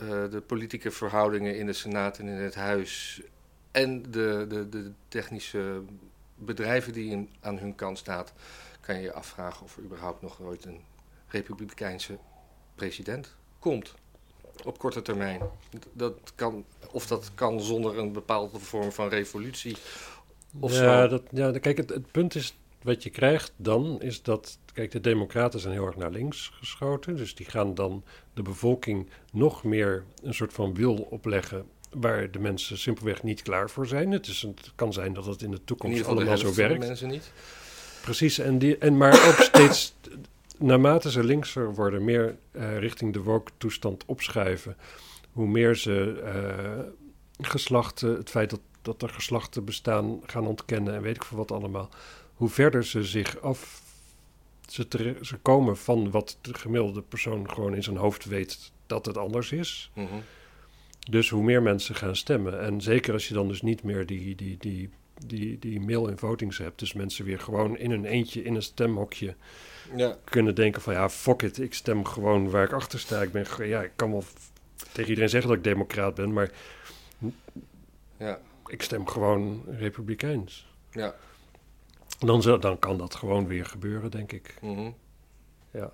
uh, 0.02 0.08
de 0.08 0.42
politieke 0.46 0.90
verhoudingen 0.90 1.58
in 1.58 1.66
de 1.66 1.72
Senaat 1.72 2.18
en 2.18 2.28
in 2.28 2.36
het 2.36 2.54
Huis 2.54 3.22
en 3.70 4.02
de, 4.02 4.46
de, 4.48 4.68
de 4.68 4.90
technische 5.08 5.82
bedrijven 6.34 6.92
die 6.92 7.10
in, 7.10 7.30
aan 7.40 7.58
hun 7.58 7.74
kant 7.74 7.98
staat 7.98 8.32
kan 8.84 8.94
je 8.94 9.02
je 9.02 9.12
afvragen 9.12 9.64
of 9.64 9.76
er 9.76 9.82
überhaupt 9.82 10.22
nog 10.22 10.40
ooit 10.40 10.64
een 10.64 10.80
republikeinse 11.28 12.18
president 12.74 13.34
komt. 13.58 13.94
Op 14.64 14.78
korte 14.78 15.02
termijn. 15.02 15.40
Dat 15.92 16.14
kan, 16.34 16.64
of 16.90 17.06
dat 17.06 17.30
kan 17.34 17.60
zonder 17.60 17.98
een 17.98 18.12
bepaalde 18.12 18.58
vorm 18.58 18.92
van 18.92 19.08
revolutie. 19.08 19.76
Of 20.60 20.72
ja, 20.72 21.02
zo. 21.02 21.08
Dat, 21.08 21.22
ja, 21.30 21.58
kijk, 21.58 21.76
het, 21.76 21.88
het 21.88 22.10
punt 22.10 22.34
is 22.34 22.56
wat 22.82 23.02
je 23.02 23.10
krijgt 23.10 23.52
dan 23.56 24.02
is 24.02 24.22
dat, 24.22 24.58
kijk, 24.72 24.90
de 24.90 25.00
Democraten 25.00 25.60
zijn 25.60 25.72
heel 25.72 25.86
erg 25.86 25.96
naar 25.96 26.10
links 26.10 26.50
geschoten. 26.54 27.16
Dus 27.16 27.34
die 27.34 27.46
gaan 27.46 27.74
dan 27.74 28.04
de 28.34 28.42
bevolking 28.42 29.08
nog 29.32 29.64
meer 29.64 30.04
een 30.22 30.34
soort 30.34 30.52
van 30.52 30.74
wil 30.74 30.94
opleggen 30.94 31.66
waar 31.90 32.30
de 32.30 32.38
mensen 32.38 32.78
simpelweg 32.78 33.22
niet 33.22 33.42
klaar 33.42 33.70
voor 33.70 33.86
zijn. 33.86 34.10
Het, 34.10 34.26
is, 34.26 34.42
het 34.42 34.72
kan 34.74 34.92
zijn 34.92 35.12
dat 35.12 35.26
het 35.26 35.42
in 35.42 35.50
de 35.50 35.64
toekomst 35.64 35.98
in 35.98 36.04
allemaal 36.04 36.38
zo 36.38 36.54
werkt. 36.54 36.78
Mensen 36.78 37.08
niet. 37.08 37.32
Precies, 38.04 38.38
en, 38.38 38.58
die, 38.58 38.78
en 38.78 38.96
maar 38.96 39.28
ook 39.28 39.34
steeds, 39.52 39.94
naarmate 40.58 41.10
ze 41.10 41.24
linkser 41.24 41.74
worden, 41.74 42.04
meer 42.04 42.36
uh, 42.52 42.78
richting 42.78 43.12
de 43.12 43.22
woke-toestand 43.22 44.04
opschuiven, 44.06 44.76
hoe 45.32 45.46
meer 45.46 45.74
ze 45.74 46.22
uh, 46.24 47.48
geslachten, 47.48 48.16
het 48.16 48.30
feit 48.30 48.50
dat, 48.50 48.60
dat 48.82 49.02
er 49.02 49.08
geslachten 49.08 49.64
bestaan, 49.64 50.20
gaan 50.26 50.46
ontkennen 50.46 50.94
en 50.94 51.02
weet 51.02 51.16
ik 51.16 51.24
veel 51.24 51.38
wat 51.38 51.52
allemaal, 51.52 51.88
hoe 52.34 52.48
verder 52.48 52.84
ze 52.84 53.04
zich 53.04 53.40
af, 53.40 53.82
ze, 54.68 54.88
te, 54.88 55.16
ze 55.20 55.36
komen 55.36 55.76
van 55.76 56.10
wat 56.10 56.38
de 56.40 56.54
gemiddelde 56.54 57.02
persoon 57.02 57.50
gewoon 57.50 57.74
in 57.74 57.82
zijn 57.82 57.96
hoofd 57.96 58.24
weet 58.24 58.72
dat 58.86 59.06
het 59.06 59.18
anders 59.18 59.52
is. 59.52 59.90
Mm 59.94 60.06
-hmm. 60.06 60.22
Dus 61.10 61.30
hoe 61.30 61.42
meer 61.42 61.62
mensen 61.62 61.94
gaan 61.94 62.16
stemmen. 62.16 62.60
En 62.60 62.80
zeker 62.80 63.12
als 63.12 63.28
je 63.28 63.34
dan 63.34 63.48
dus 63.48 63.62
niet 63.62 63.82
meer 63.82 64.06
die, 64.06 64.34
die, 64.34 64.56
die 64.58 64.90
die, 65.26 65.58
die 65.58 65.80
mail 65.80 66.08
in 66.08 66.18
votings 66.18 66.58
hebt. 66.58 66.78
Dus 66.78 66.92
mensen 66.92 67.24
weer 67.24 67.40
gewoon 67.40 67.76
in 67.78 67.90
een 67.90 68.04
eentje 68.04 68.42
in 68.42 68.54
een 68.54 68.62
stemhokje 68.62 69.34
ja. 69.96 70.18
kunnen 70.24 70.54
denken 70.54 70.82
van 70.82 70.94
ja, 70.94 71.10
fuck 71.10 71.42
it, 71.42 71.58
ik 71.58 71.74
stem 71.74 72.04
gewoon 72.04 72.50
waar 72.50 72.64
ik 72.64 72.72
achter 72.72 72.98
sta. 72.98 73.22
Ik 73.22 73.32
ben, 73.32 73.68
ja, 73.68 73.82
ik 73.82 73.92
kan 73.96 74.10
wel 74.10 74.24
tegen 74.92 75.08
iedereen 75.08 75.30
zeggen 75.30 75.48
dat 75.48 75.58
ik 75.58 75.64
democraat 75.64 76.14
ben, 76.14 76.32
maar 76.32 76.50
ja. 78.16 78.40
ik 78.66 78.82
stem 78.82 79.06
gewoon 79.06 79.64
republikeins. 79.66 80.72
Ja. 80.90 81.14
Dan, 82.18 82.60
dan 82.60 82.78
kan 82.78 82.98
dat 82.98 83.14
gewoon 83.14 83.46
weer 83.46 83.66
gebeuren, 83.66 84.10
denk 84.10 84.32
ik. 84.32 84.54
Mm 84.60 84.74
-hmm. 84.76 84.94
Ja. 85.70 85.92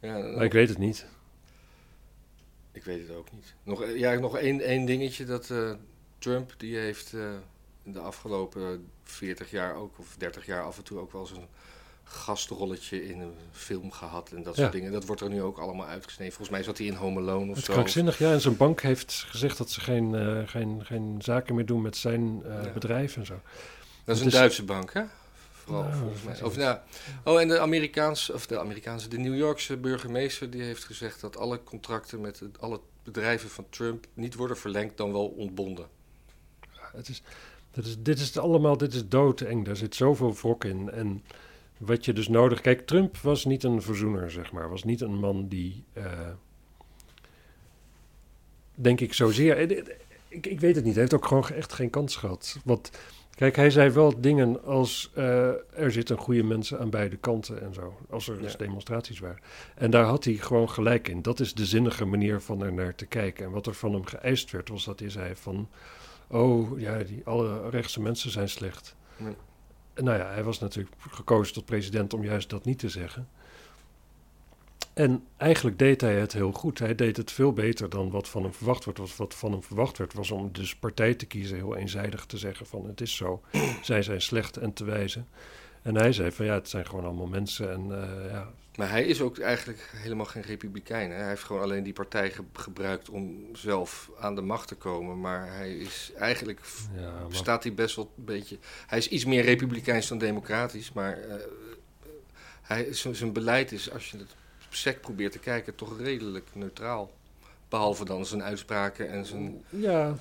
ja 0.00 0.18
maar 0.18 0.44
ik 0.44 0.52
weet 0.52 0.68
het 0.68 0.78
niet. 0.78 1.06
Ik 2.72 2.84
weet 2.84 3.08
het 3.08 3.16
ook 3.16 3.32
niet. 3.32 3.54
Nog, 3.62 3.86
ja, 3.94 4.14
nog 4.14 4.36
één, 4.36 4.60
één 4.60 4.84
dingetje 4.84 5.24
dat 5.24 5.48
uh, 5.50 5.72
Trump, 6.18 6.54
die 6.56 6.76
heeft... 6.76 7.12
Uh, 7.12 7.30
de 7.92 8.00
afgelopen 8.00 8.90
40 9.02 9.50
jaar 9.50 9.74
ook, 9.74 9.98
of 9.98 10.14
30 10.18 10.46
jaar 10.46 10.62
af 10.62 10.76
en 10.76 10.82
toe 10.84 10.98
ook 10.98 11.12
wel 11.12 11.20
eens 11.20 11.30
een 11.30 11.48
gastrolletje 12.10 13.08
in 13.08 13.20
een 13.20 13.34
film 13.52 13.92
gehad 13.92 14.32
en 14.32 14.42
dat 14.42 14.56
soort 14.56 14.72
dingen. 14.72 14.92
Dat 14.92 15.04
wordt 15.04 15.20
er 15.20 15.28
nu 15.28 15.42
ook 15.42 15.58
allemaal 15.58 15.86
uitgesneden. 15.86 16.34
Volgens 16.34 16.56
mij 16.56 16.64
zat 16.64 16.78
hij 16.78 16.86
in 16.86 16.94
Home 16.94 17.20
Alone 17.20 17.50
of 17.50 17.56
het 17.56 17.64
zo. 17.64 17.72
krankzinnig, 17.72 18.18
ja. 18.18 18.32
En 18.32 18.40
zijn 18.40 18.56
bank 18.56 18.80
heeft 18.80 19.24
gezegd 19.28 19.58
dat 19.58 19.70
ze 19.70 19.80
geen, 19.80 20.12
uh, 20.12 20.48
geen, 20.48 20.84
geen 20.84 21.16
zaken 21.18 21.54
meer 21.54 21.66
doen 21.66 21.82
met 21.82 21.96
zijn 21.96 22.42
uh, 22.46 22.64
ja. 22.64 22.72
bedrijf 22.72 23.16
en 23.16 23.26
zo. 23.26 23.40
Dat 24.04 24.16
is 24.16 24.22
een 24.22 24.30
Duitse 24.30 24.64
bank, 24.64 24.92
hè? 24.92 25.02
Vooral, 25.52 25.82
nou, 25.82 25.96
volgens 25.96 26.22
mij. 26.22 26.42
Of, 26.42 26.56
nou, 26.56 26.78
oh, 27.24 27.40
en 27.40 27.48
de 27.48 27.58
Amerikaanse, 27.58 28.32
of 28.32 28.46
de 28.46 28.58
Amerikaanse, 28.58 29.08
de 29.08 29.18
New 29.18 29.36
Yorkse 29.36 29.76
burgemeester, 29.76 30.50
die 30.50 30.62
heeft 30.62 30.84
gezegd 30.84 31.20
dat 31.20 31.36
alle 31.36 31.62
contracten 31.62 32.20
met 32.20 32.42
alle 32.60 32.80
bedrijven 33.02 33.50
van 33.50 33.66
Trump 33.70 34.06
niet 34.14 34.34
worden 34.34 34.56
verlengd, 34.56 34.96
dan 34.96 35.12
wel 35.12 35.26
ontbonden. 35.26 35.86
Ja, 36.60 36.90
het 36.92 37.08
is, 37.08 37.22
dit 37.70 37.86
is, 37.86 37.96
dit 37.98 38.18
is 38.18 38.38
allemaal, 38.38 38.76
dit 38.76 38.94
is 38.94 39.08
doodeng. 39.08 39.64
Daar 39.64 39.76
zit 39.76 39.94
zoveel 39.94 40.34
wrok 40.34 40.64
in. 40.64 40.90
En 40.90 41.22
wat 41.78 42.04
je 42.04 42.12
dus 42.12 42.28
nodig... 42.28 42.60
Kijk, 42.60 42.86
Trump 42.86 43.16
was 43.16 43.44
niet 43.44 43.62
een 43.62 43.82
verzoener, 43.82 44.30
zeg 44.30 44.52
maar. 44.52 44.70
Was 44.70 44.84
niet 44.84 45.00
een 45.00 45.18
man 45.18 45.48
die... 45.48 45.84
Uh, 45.94 46.04
denk 48.74 49.00
ik 49.00 49.12
zozeer... 49.12 49.56
Eh, 49.56 49.84
ik, 50.28 50.46
ik 50.46 50.60
weet 50.60 50.74
het 50.74 50.84
niet. 50.84 50.92
Hij 50.92 51.02
heeft 51.02 51.14
ook 51.14 51.26
gewoon 51.26 51.48
echt 51.48 51.72
geen 51.72 51.90
kans 51.90 52.16
gehad. 52.16 52.58
Want... 52.64 52.90
Kijk, 53.40 53.56
hij 53.56 53.70
zei 53.70 53.90
wel 53.90 54.20
dingen 54.20 54.64
als 54.64 55.10
uh, 55.16 55.24
er 55.72 55.92
zitten 55.92 56.18
goede 56.18 56.42
mensen 56.42 56.78
aan 56.78 56.90
beide 56.90 57.16
kanten 57.16 57.62
en 57.62 57.74
zo. 57.74 57.98
Als 58.10 58.28
er 58.28 58.42
dus 58.42 58.56
demonstraties 58.56 59.18
waren. 59.18 59.40
En 59.74 59.90
daar 59.90 60.04
had 60.04 60.24
hij 60.24 60.34
gewoon 60.34 60.70
gelijk 60.70 61.08
in. 61.08 61.22
Dat 61.22 61.40
is 61.40 61.54
de 61.54 61.66
zinnige 61.66 62.04
manier 62.04 62.40
van 62.40 62.62
er 62.62 62.72
naar 62.72 62.94
te 62.94 63.06
kijken. 63.06 63.44
En 63.44 63.50
wat 63.50 63.66
er 63.66 63.74
van 63.74 63.92
hem 63.92 64.04
geëist 64.04 64.50
werd, 64.50 64.68
was 64.68 64.84
dat 64.84 65.00
hij 65.00 65.10
zei 65.10 65.34
van 65.34 65.68
oh 66.30 66.80
ja, 66.80 66.98
die, 66.98 67.22
alle 67.24 67.70
rechtse 67.70 68.00
mensen 68.00 68.30
zijn 68.30 68.48
slecht. 68.48 68.96
Nee. 69.16 69.34
Nou 69.94 70.18
ja, 70.18 70.26
hij 70.26 70.44
was 70.44 70.58
natuurlijk 70.58 70.96
gekozen 71.10 71.54
tot 71.54 71.64
president 71.64 72.14
om 72.14 72.24
juist 72.24 72.50
dat 72.50 72.64
niet 72.64 72.78
te 72.78 72.88
zeggen. 72.88 73.28
En 74.92 75.24
eigenlijk 75.36 75.78
deed 75.78 76.00
hij 76.00 76.14
het 76.20 76.32
heel 76.32 76.52
goed. 76.52 76.78
Hij 76.78 76.94
deed 76.94 77.16
het 77.16 77.32
veel 77.32 77.52
beter 77.52 77.88
dan 77.88 78.10
wat 78.10 78.28
van 78.28 78.42
hem 78.42 78.54
verwacht 78.54 78.84
werd. 78.84 78.98
Wat, 78.98 79.16
wat 79.16 79.34
van 79.34 79.52
hem 79.52 79.62
verwacht 79.62 79.98
werd 79.98 80.14
was 80.14 80.30
om 80.30 80.52
dus 80.52 80.76
partij 80.76 81.14
te 81.14 81.26
kiezen, 81.26 81.56
heel 81.56 81.76
eenzijdig 81.76 82.26
te 82.26 82.38
zeggen 82.38 82.66
van 82.66 82.86
het 82.86 83.00
is 83.00 83.16
zo. 83.16 83.42
Zij 83.82 84.02
zijn 84.02 84.22
slecht 84.22 84.56
en 84.56 84.72
te 84.72 84.84
wijzen. 84.84 85.28
En 85.82 85.94
hij 85.96 86.12
zei 86.12 86.32
van 86.32 86.44
ja, 86.44 86.54
het 86.54 86.68
zijn 86.68 86.86
gewoon 86.86 87.04
allemaal 87.04 87.26
mensen 87.26 87.72
en 87.72 87.86
uh, 87.86 88.30
ja, 88.30 88.48
maar 88.76 88.90
hij 88.90 89.04
is 89.04 89.20
ook 89.20 89.38
eigenlijk 89.38 89.90
helemaal 89.96 90.26
geen 90.26 90.42
republikein. 90.42 91.10
Hè? 91.10 91.16
Hij 91.16 91.28
heeft 91.28 91.42
gewoon 91.42 91.62
alleen 91.62 91.82
die 91.82 91.92
partij 91.92 92.32
gebruikt 92.52 93.08
om 93.08 93.48
zelf 93.52 94.10
aan 94.18 94.34
de 94.34 94.40
macht 94.40 94.68
te 94.68 94.74
komen. 94.74 95.20
Maar 95.20 95.54
hij 95.54 95.76
is 95.76 96.12
eigenlijk, 96.18 96.60
ja, 96.96 97.10
maar... 97.10 97.34
staat 97.34 97.62
hij 97.62 97.74
best 97.74 97.96
wel 97.96 98.12
een 98.16 98.24
beetje... 98.24 98.58
Hij 98.86 98.98
is 98.98 99.08
iets 99.08 99.24
meer 99.24 99.42
republikeins 99.42 100.08
dan 100.08 100.18
democratisch, 100.18 100.92
maar 100.92 101.18
uh, 101.18 101.34
hij, 102.62 102.88
zijn 102.92 103.32
beleid 103.32 103.72
is, 103.72 103.90
als 103.90 104.10
je 104.10 104.18
het 104.18 104.34
sec 104.68 105.00
probeert 105.00 105.32
te 105.32 105.38
kijken, 105.38 105.74
toch 105.74 105.98
redelijk 105.98 106.48
neutraal. 106.52 107.10
Behalve 107.68 108.04
dan 108.04 108.26
zijn 108.26 108.42
uitspraken 108.42 109.10
en 109.10 109.26
zijn... 109.26 109.64
Ja, 109.68 110.14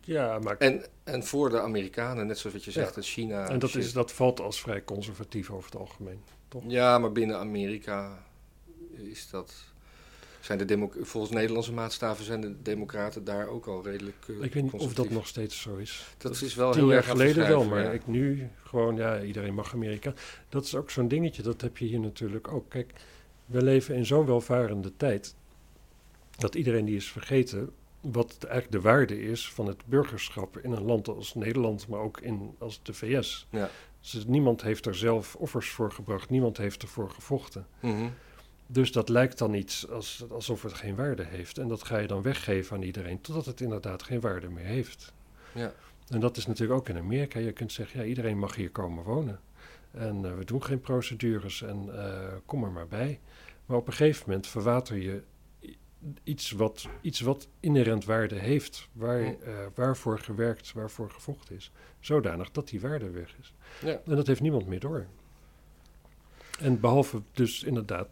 Ja, 0.00 0.38
maar 0.38 0.56
En, 0.56 0.84
en 1.04 1.24
voor 1.24 1.50
de 1.50 1.60
Amerikanen, 1.60 2.26
net 2.26 2.38
zoals 2.38 2.56
wat 2.56 2.64
je 2.64 2.70
zegt, 2.70 2.88
Ja. 2.88 2.94
dat 2.94 3.04
China... 3.04 3.48
en 3.48 3.58
dat, 3.58 3.70
shit. 3.70 3.84
is, 3.84 3.92
dat 3.92 4.12
valt 4.12 4.40
als 4.40 4.60
vrij 4.60 4.84
conservatief 4.84 5.50
over 5.50 5.70
het 5.70 5.80
algemeen. 5.80 6.22
Ja, 6.66 6.98
maar 6.98 7.12
binnen 7.12 7.38
Amerika 7.38 8.24
is 8.92 9.30
dat... 9.30 9.54
Zijn 10.40 10.58
de 10.58 10.64
demo 10.64 10.90
volgens 11.00 11.32
Nederlandse 11.32 11.72
maatstaven 11.72 12.24
zijn 12.24 12.40
de 12.40 12.62
democraten 12.62 13.24
daar 13.24 13.48
ook 13.48 13.66
al 13.66 13.84
redelijk 13.84 14.16
eh, 14.28 14.42
Ik 14.42 14.54
weet 14.54 14.62
niet 14.62 14.72
of 14.72 14.94
dat 14.94 15.10
nog 15.10 15.26
steeds 15.26 15.60
zo 15.60 15.76
is. 15.76 16.14
Dat 16.18 16.40
is 16.40 16.54
wel 16.54 16.70
Tien 16.70 16.80
heel 16.80 16.88
jaar 16.88 16.98
erg 16.98 17.06
geleden 17.06 17.48
wel, 17.48 17.64
maar 17.64 17.82
ja. 17.82 17.90
ik 17.90 18.06
nu 18.06 18.48
gewoon, 18.62 18.96
ja, 18.96 19.22
iedereen 19.22 19.54
mag 19.54 19.74
Amerika. 19.74 20.12
Dat 20.48 20.64
is 20.64 20.74
ook 20.74 20.90
zo'n 20.90 21.08
dingetje, 21.08 21.42
dat 21.42 21.60
heb 21.60 21.78
je 21.78 21.84
hier 21.84 22.00
natuurlijk 22.00 22.48
ook. 22.48 22.68
Kijk, 22.68 22.92
we 23.46 23.62
leven 23.62 23.94
in 23.94 24.06
zo'n 24.06 24.26
welvarende 24.26 24.92
tijd 24.96 25.34
dat 26.36 26.54
iedereen 26.54 26.84
die 26.84 26.96
is 26.96 27.10
vergeten 27.10 27.70
wat 28.00 28.36
eigenlijk 28.40 28.72
de 28.72 28.88
waarde 28.88 29.22
is 29.22 29.52
van 29.52 29.66
het 29.66 29.86
burgerschap 29.86 30.58
in 30.58 30.72
een 30.72 30.84
land 30.84 31.08
als 31.08 31.34
Nederland, 31.34 31.88
maar 31.88 32.00
ook 32.00 32.20
in 32.20 32.54
als 32.58 32.80
de 32.82 32.94
VS. 32.94 33.46
Ja. 33.50 33.70
Dus 34.12 34.26
niemand 34.26 34.62
heeft 34.62 34.86
er 34.86 34.94
zelf 34.94 35.36
offers 35.36 35.70
voor 35.70 35.92
gebracht, 35.92 36.30
niemand 36.30 36.56
heeft 36.56 36.82
ervoor 36.82 37.10
gevochten. 37.10 37.66
Mhm. 37.80 38.08
Dus 38.66 38.92
dat 38.92 39.08
lijkt 39.08 39.38
dan 39.38 39.54
iets 39.54 39.88
als, 39.90 40.24
alsof 40.30 40.62
het 40.62 40.72
geen 40.72 40.94
waarde 40.94 41.24
heeft. 41.24 41.58
En 41.58 41.68
dat 41.68 41.84
ga 41.84 41.98
je 41.98 42.06
dan 42.06 42.22
weggeven 42.22 42.76
aan 42.76 42.82
iedereen, 42.82 43.20
totdat 43.20 43.46
het 43.46 43.60
inderdaad 43.60 44.02
geen 44.02 44.20
waarde 44.20 44.48
meer 44.48 44.64
heeft. 44.64 45.12
Ja. 45.52 45.72
En 46.08 46.20
dat 46.20 46.36
is 46.36 46.46
natuurlijk 46.46 46.80
ook 46.80 46.88
in 46.88 46.96
Amerika. 46.96 47.38
Je 47.38 47.52
kunt 47.52 47.72
zeggen, 47.72 48.00
ja, 48.00 48.06
iedereen 48.06 48.38
mag 48.38 48.54
hier 48.54 48.70
komen 48.70 49.04
wonen. 49.04 49.40
En 49.90 50.24
eh, 50.24 50.36
we 50.36 50.44
doen 50.44 50.64
geen 50.64 50.80
procedures 50.80 51.62
en 51.62 52.04
eh, 52.04 52.32
kom 52.46 52.64
er 52.64 52.70
maar 52.70 52.88
bij. 52.88 53.20
Maar 53.66 53.76
op 53.76 53.86
een 53.86 53.92
gegeven 53.92 54.24
moment 54.26 54.46
verwater 54.46 54.96
je 54.96 55.22
iets 56.24 56.50
wat, 56.50 56.88
iets 57.00 57.20
wat 57.20 57.48
inherent 57.60 58.04
waarde 58.04 58.34
heeft. 58.34 58.88
Waar, 58.92 59.20
eh, 59.20 59.54
waarvoor 59.74 60.18
gewerkt, 60.18 60.72
waarvoor 60.72 61.10
gevochten 61.10 61.56
is. 61.56 61.70
Zodanig 62.00 62.50
dat 62.50 62.68
die 62.68 62.80
waarde 62.80 63.10
weg 63.10 63.34
is. 63.40 63.54
Ja. 63.80 64.00
En 64.04 64.16
dat 64.16 64.26
heeft 64.26 64.40
niemand 64.40 64.66
meer 64.66 64.80
door. 64.80 65.06
En 66.60 66.80
behalve 66.80 67.22
dus 67.32 67.62
inderdaad 67.62 68.08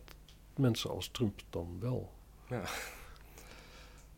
mensen 0.56 0.90
als 0.90 1.08
Trump 1.08 1.40
dan 1.50 1.76
wel. 1.80 2.12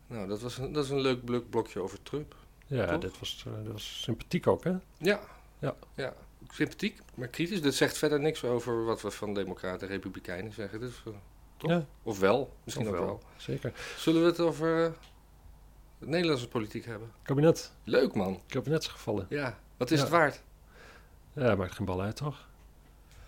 Nou, 0.07 0.27
dat, 0.27 0.41
was 0.41 0.57
een, 0.57 0.73
dat 0.73 0.83
is 0.83 0.89
een 0.89 1.01
leuk 1.01 1.25
blok- 1.25 1.49
blokje 1.49 1.79
over 1.81 2.03
Trump. 2.03 2.35
Ja, 2.67 2.97
dat 2.97 3.19
was, 3.19 3.43
eh, 3.47 3.53
dat 3.63 3.73
was 3.73 4.01
sympathiek 4.01 4.47
ook, 4.47 4.63
hè? 4.63 4.75
Ja. 4.97 5.19
Ja. 5.59 5.75
ja. 5.95 6.13
Sympathiek, 6.49 6.99
maar 7.15 7.27
kritisch. 7.27 7.61
Dat 7.61 7.73
zegt 7.73 7.97
verder 7.97 8.19
niks 8.19 8.43
over 8.43 8.85
wat 8.85 9.01
we 9.01 9.11
van 9.11 9.33
democraten 9.33 9.87
en 9.87 9.93
republikeinen 9.93 10.53
zeggen. 10.53 10.79
Dus, 10.79 11.03
eh, 11.05 11.13
Toch? 11.57 11.69
Ja, 11.71 11.85
of 12.03 12.19
wel, 12.19 12.53
misschien 12.63 12.87
of 12.87 12.93
ook 12.93 13.05
wel. 13.05 13.21
Zeker. 13.37 13.73
Zullen 13.97 14.21
we 14.21 14.27
het 14.27 14.39
over 14.39 14.85
eh, 14.85 14.91
de 15.99 16.07
Nederlandse 16.07 16.47
politiek 16.47 16.85
hebben? 16.85 17.11
Kabinet. 17.23 17.71
Leuk 17.83 18.13
man. 18.15 18.41
Kabinetsgevallen. 18.47 19.25
Ja. 19.29 19.59
Wat 19.77 19.91
is 19.91 19.97
Ja. 19.97 20.03
het 20.03 20.13
waard? 20.13 20.41
Ja, 21.33 21.55
maakt 21.55 21.75
geen 21.75 21.85
bal 21.85 22.01
uit, 22.01 22.15
toch? 22.15 22.47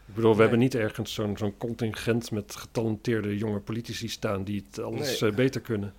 Ik 0.06 0.16
bedoel, 0.16 0.30
we 0.32 0.38
Nee. 0.38 0.42
hebben 0.48 0.60
niet 0.60 0.76
ergens 0.76 1.14
zo'n 1.14 1.38
zo'n 1.38 1.58
contingent 1.58 2.32
met 2.32 2.56
getalenteerde 2.56 3.38
jonge 3.38 3.60
politici 3.60 4.08
staan 4.10 4.44
die 4.44 4.66
het 4.70 4.80
alles 4.80 5.20
Nee. 5.20 5.30
eh, 5.32 5.36
beter 5.36 5.62
kunnen. 5.62 5.94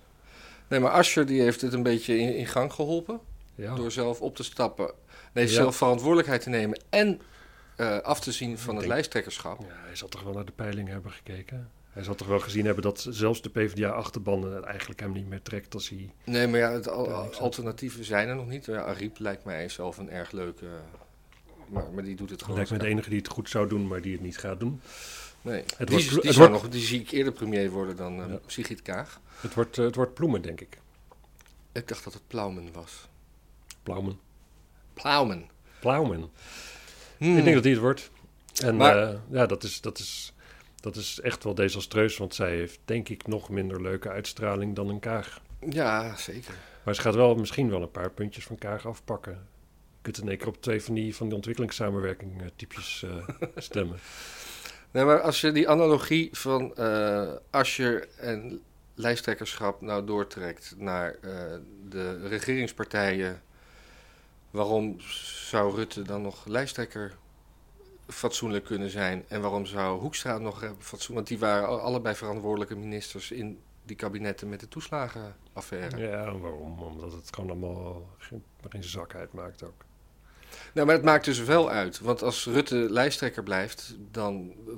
Nee, 0.67 0.79
maar 0.79 0.91
Asscher 0.91 1.25
die 1.25 1.41
heeft 1.41 1.61
het 1.61 1.73
een 1.73 1.83
beetje 1.83 2.17
in, 2.17 2.35
in 2.35 2.47
gang 2.47 2.73
geholpen. 2.73 3.19
Ja, 3.55 3.75
Door 3.75 3.91
zelf 3.91 4.21
op 4.21 4.35
te 4.35 4.43
stappen. 4.43 4.93
Nee, 5.33 5.45
Ja. 5.45 5.51
zelf 5.51 5.75
verantwoordelijkheid 5.75 6.41
te 6.41 6.49
nemen. 6.49 6.81
En 6.89 7.21
eh, 7.75 7.97
af 7.99 8.19
te 8.19 8.31
zien 8.31 8.57
van 8.57 8.69
het 8.73 8.79
denk- 8.79 8.93
lijsttrekkerschap. 8.93 9.59
ja, 9.59 9.65
hij 9.85 9.95
zal 9.95 10.07
toch 10.07 10.23
wel 10.23 10.33
naar 10.33 10.45
de 10.45 10.51
peilingen 10.51 10.91
hebben 10.93 11.11
gekeken. 11.11 11.71
Hij 11.91 12.03
zal 12.03 12.15
toch 12.15 12.27
wel 12.27 12.39
gezien 12.39 12.65
hebben 12.65 12.83
dat 12.83 13.05
zelfs 13.09 13.41
de 13.41 13.49
PvdA-achterban 13.49 14.65
eigenlijk 14.65 14.99
hem 14.99 15.11
niet 15.11 15.27
meer 15.27 15.41
trekt 15.41 15.73
als 15.73 15.89
hij... 15.89 16.13
Nee, 16.25 16.47
maar 16.47 16.59
ja, 16.59 16.71
het 16.71 16.89
al- 16.89 17.33
alternatieven 17.39 18.03
zijn 18.05 18.27
er 18.27 18.35
nog 18.35 18.47
niet. 18.47 18.65
Ja, 18.65 18.81
Ariep 18.83 19.19
lijkt 19.19 19.43
mij 19.45 19.69
zelf 19.69 19.97
een 19.97 20.09
erg 20.09 20.31
leuke... 20.31 20.65
Maar, 21.67 21.91
maar 21.93 22.03
die 22.03 22.15
doet 22.15 22.29
het 22.29 22.41
gewoon. 22.41 22.55
lijkt 22.55 22.71
me 22.71 22.77
de 22.77 22.87
enige 22.87 23.09
die 23.09 23.17
het 23.17 23.27
goed 23.27 23.49
zou 23.49 23.67
doen, 23.69 23.87
maar 23.87 24.01
die 24.01 24.11
het 24.13 24.21
niet 24.21 24.37
gaat 24.37 24.59
doen. 24.59 24.81
Nee, 25.41 25.63
Het 25.77 25.87
die, 25.87 25.87
wordt- 25.97 26.09
die, 26.09 26.19
het 26.21 26.33
zou 26.33 26.49
wordt- 26.49 26.63
nog, 26.63 26.71
die 26.71 26.81
zie 26.81 26.99
ik 26.99 27.11
eerder 27.11 27.33
premier 27.33 27.69
worden 27.69 27.95
dan 27.95 28.21
eh 28.23 28.29
Ja. 28.29 28.39
Sigrid 28.45 28.81
Kaag. 28.81 29.19
Het 29.39 29.53
wordt, 29.53 29.77
eh, 29.77 29.85
het 29.85 29.95
wordt 29.95 30.13
Ploemen, 30.13 30.41
denk 30.41 30.61
ik. 30.61 30.77
Ik 31.71 31.87
dacht 31.87 32.03
dat 32.03 32.13
het 32.13 32.27
Plaumen 32.27 32.71
was. 32.73 33.07
Plaumen. 33.83 34.19
Plaumen. 34.93 35.49
Plaumen. 35.79 36.29
Hmm. 37.17 37.37
Ik 37.37 37.43
denk 37.43 37.53
dat 37.55 37.63
die 37.63 37.71
het 37.73 37.81
wordt. 37.81 38.09
En 38.63 38.75
Maar- 38.75 39.09
eh, 39.09 39.17
ja, 39.29 39.45
dat 39.45 39.63
is, 39.63 39.81
dat, 39.81 39.99
is, 39.99 40.30
dat 40.81 40.95
is 40.95 41.19
echt 41.19 41.43
wel 41.43 41.55
desastreus, 41.55 42.17
want 42.17 42.35
zij 42.35 42.55
heeft 42.55 42.79
denk 42.85 43.09
ik 43.09 43.27
nog 43.27 43.49
minder 43.49 43.81
leuke 43.81 44.09
uitstraling 44.09 44.75
dan 44.75 44.89
een 44.89 44.99
Kaag. 44.99 45.41
Ja, 45.69 46.15
zeker. 46.15 46.53
Maar 46.83 46.95
ze 46.95 47.01
gaat 47.01 47.15
wel 47.15 47.35
misschien 47.35 47.69
wel 47.69 47.81
een 47.81 47.91
paar 47.91 48.11
puntjes 48.11 48.45
van 48.45 48.57
Kaag 48.57 48.85
afpakken. 48.85 49.31
Je 49.31 50.01
kunt 50.01 50.17
in 50.17 50.29
één 50.29 50.37
keer 50.37 50.47
op 50.47 50.61
twee 50.61 50.81
van 50.83 50.93
die, 50.93 51.15
van 51.15 51.27
die 51.27 51.35
ontwikkelingssamenwerking 51.35 52.41
eh, 52.41 52.47
typjes 52.55 53.03
eh, 53.03 53.47
stemmen. 53.55 53.99
Nee, 54.91 55.03
maar 55.03 55.21
als 55.21 55.41
je 55.41 55.51
die 55.51 55.69
analogie 55.69 56.29
van 56.31 56.75
eh 56.75 57.31
Asscher 57.49 58.07
en 58.17 58.61
lijsttrekkerschap 58.95 59.81
nou 59.81 60.05
doortrekt 60.05 60.73
naar 60.77 61.17
de 61.89 62.27
regeringspartijen, 62.27 63.41
waarom 64.51 64.95
zou 65.47 65.75
Rutte 65.75 66.01
dan 66.01 66.21
nog 66.21 66.45
lijsttrekker 66.45 67.15
fatsoenlijk 68.11 68.65
kunnen 68.65 68.89
zijn? 68.89 69.25
En 69.27 69.41
waarom 69.41 69.65
zou 69.65 69.99
Hoekstra 69.99 70.37
nog 70.37 70.59
hebben 70.59 70.83
fatsoen? 70.83 71.15
Want 71.15 71.27
die 71.27 71.39
waren 71.39 71.67
al- 71.67 71.79
allebei 71.79 72.15
verantwoordelijke 72.15 72.75
ministers 72.75 73.31
in 73.31 73.59
die 73.83 73.95
kabinetten 73.95 74.49
met 74.49 74.59
de 74.59 74.67
toeslagenaffaire. 74.67 75.97
Ja, 75.97 76.37
waarom? 76.37 76.79
Omdat 76.79 77.11
het 77.11 77.33
gewoon 77.33 77.49
allemaal 77.49 78.09
geen, 78.17 78.43
geen 78.69 78.83
zak 78.83 79.15
uitmaakt 79.15 79.63
ook. 79.63 79.85
Nou, 80.73 80.85
maar 80.87 80.95
het 80.95 81.05
maakt 81.05 81.25
dus 81.25 81.39
wel 81.39 81.69
uit. 81.69 81.99
Want 81.99 82.21
als 82.23 82.45
Rutte 82.45 82.75
lijsttrekker 82.75 83.43
blijft, 83.43 83.95
dan 84.11 84.53
eh, 84.67 84.73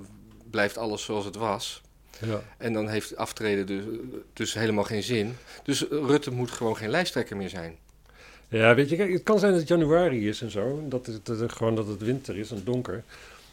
blijft 0.49 0.77
alles 0.77 1.03
zoals 1.03 1.25
het 1.25 1.35
was. 1.35 1.81
Ja. 2.19 2.41
En 2.57 2.73
dan 2.73 2.87
heeft 2.87 3.15
aftreden 3.15 3.65
dus, 3.65 3.83
dus 4.33 4.53
helemaal 4.53 4.83
geen 4.83 5.03
zin. 5.03 5.35
Dus 5.63 5.81
Rutte 5.89 6.31
moet 6.31 6.51
gewoon 6.51 6.77
geen 6.77 6.89
lijsttrekker 6.89 7.37
meer 7.37 7.49
zijn. 7.49 7.77
Ja, 8.57 8.75
weet 8.75 8.89
je, 8.89 8.95
kijk, 8.95 9.11
het 9.11 9.23
kan 9.23 9.39
zijn 9.39 9.51
dat 9.51 9.59
het 9.59 9.69
januari 9.69 10.27
is 10.27 10.41
en 10.41 10.51
zo. 10.51 10.83
Dat 10.87 11.05
het, 11.05 11.25
dat 11.25 11.39
het 11.39 11.51
gewoon 11.51 11.75
dat 11.75 11.87
het 11.87 12.01
winter 12.01 12.37
is 12.37 12.51
en 12.51 12.61
donker. 12.63 13.03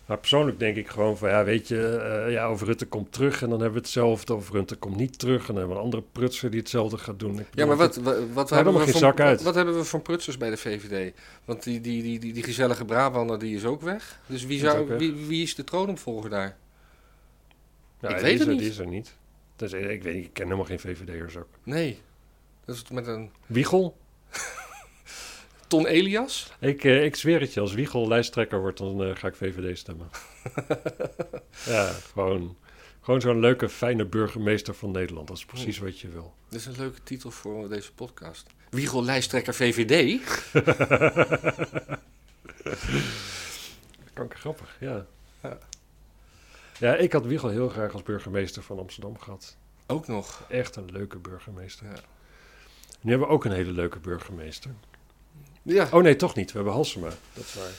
Maar 0.06 0.18
persoonlijk 0.18 0.58
denk 0.58 0.76
ik 0.76 0.88
gewoon 0.88 1.16
van, 1.16 1.28
ja, 1.28 1.44
weet 1.44 1.68
je, 1.68 1.96
eh, 1.96 2.32
ja, 2.32 2.50
of 2.50 2.62
Rutte 2.62 2.86
komt 2.86 3.12
terug 3.12 3.42
en 3.42 3.50
dan 3.50 3.60
hebben 3.60 3.78
we 3.78 3.86
hetzelfde. 3.86 4.34
Of 4.34 4.50
Rutte 4.50 4.76
komt 4.76 4.96
niet 4.96 5.18
terug 5.18 5.40
en 5.40 5.46
dan 5.46 5.56
hebben 5.56 5.72
we 5.72 5.78
een 5.78 5.84
andere 5.84 6.02
prutser 6.12 6.50
die 6.50 6.60
hetzelfde 6.60 6.98
gaat 6.98 7.18
doen. 7.18 7.38
Ik 7.38 7.46
Ja, 7.54 7.66
maar 7.66 7.76
wat, 7.76 7.96
wat, 7.96 8.50
hebben, 8.50 8.74
we 8.74 8.88
van, 8.92 9.14
wat, 9.16 9.42
wat 9.42 9.54
hebben 9.54 9.76
we 9.76 9.84
van 9.84 10.02
prutsers 10.02 10.36
bij 10.36 10.50
de 10.50 10.56
VVD? 10.56 11.14
Want 11.44 11.62
die, 11.62 11.80
die, 11.80 12.02
die, 12.02 12.18
die, 12.18 12.32
die 12.32 12.42
gezellige 12.42 12.84
Brabander 12.84 13.38
die 13.38 13.56
is 13.56 13.64
ook 13.64 13.82
weg. 13.82 14.20
Dus 14.26 14.44
wie, 14.44 14.58
zou, 14.58 14.88
weg. 14.88 14.98
wie, 14.98 15.14
wie 15.14 15.42
is 15.42 15.54
de 15.54 15.64
troonopvolger 15.64 16.30
daar? 16.30 16.56
Ja, 18.00 18.08
ik 18.08 18.20
weet 18.20 18.32
is 18.32 18.38
het 18.38 18.48
niet. 18.48 18.58
Die 18.58 18.68
is 18.68 18.78
er 18.78 18.86
niet. 18.86 19.14
Dus, 19.56 19.72
ik 19.72 20.02
weet 20.02 20.24
ik 20.24 20.30
ken 20.32 20.44
helemaal 20.44 20.64
geen 20.64 20.80
VVD'ers 20.80 21.36
ook. 21.36 21.48
Nee. 21.62 22.00
Dat 22.64 22.74
is 22.74 22.90
met 22.90 23.06
een 23.06 23.30
Wiegel? 23.46 23.96
Ton 25.70 25.86
Elias? 25.86 26.52
Ik, 26.58 26.84
eh, 26.84 27.04
ik 27.04 27.16
zweer 27.16 27.40
het 27.40 27.54
je, 27.54 27.60
als 27.60 27.72
Wiegel 27.72 28.08
lijsttrekker 28.08 28.60
wordt, 28.60 28.78
dan 28.78 29.04
eh, 29.04 29.16
ga 29.16 29.28
ik 29.28 29.34
VVD 29.34 29.78
stemmen. 29.78 30.10
ja, 31.66 31.90
gewoon, 32.12 32.56
gewoon 33.00 33.20
zo'n 33.20 33.40
leuke, 33.40 33.68
fijne 33.68 34.04
burgemeester 34.04 34.74
van 34.74 34.90
Nederland. 34.90 35.28
Dat 35.28 35.36
is 35.36 35.44
precies 35.44 35.78
wat 35.78 36.00
je 36.00 36.08
wil. 36.08 36.34
Dat 36.48 36.60
is 36.60 36.66
een 36.66 36.76
leuke 36.76 37.02
titel 37.02 37.30
voor 37.30 37.68
deze 37.68 37.92
podcast. 37.92 38.46
Wiegel 38.70 39.04
lijsttrekker 39.04 39.54
VVD? 39.54 40.20
Kanker 44.14 44.38
grappig, 44.38 44.76
ja. 44.80 45.06
Ja. 45.42 45.58
Ja, 46.78 46.96
ik 46.96 47.12
had 47.12 47.26
Wiegel 47.26 47.48
heel 47.48 47.68
graag 47.68 47.92
als 47.92 48.02
burgemeester 48.02 48.62
van 48.62 48.78
Amsterdam 48.78 49.18
gehad. 49.18 49.56
Ook 49.86 50.06
nog. 50.06 50.44
Echt 50.48 50.76
een 50.76 50.92
leuke 50.92 51.18
burgemeester. 51.18 51.86
Ja. 51.86 52.00
Nu 53.00 53.10
hebben 53.10 53.28
we 53.28 53.34
ook 53.34 53.44
een 53.44 53.52
hele 53.52 53.72
leuke 53.72 53.98
burgemeester. 53.98 54.70
Ja. 55.62 55.88
Oh 55.92 56.02
nee, 56.02 56.16
toch 56.16 56.34
niet. 56.34 56.46
We 56.50 56.56
hebben 56.56 56.72
Halsema. 56.74 57.08
Dat 57.32 57.44
is 57.44 57.54
waar. 57.54 57.70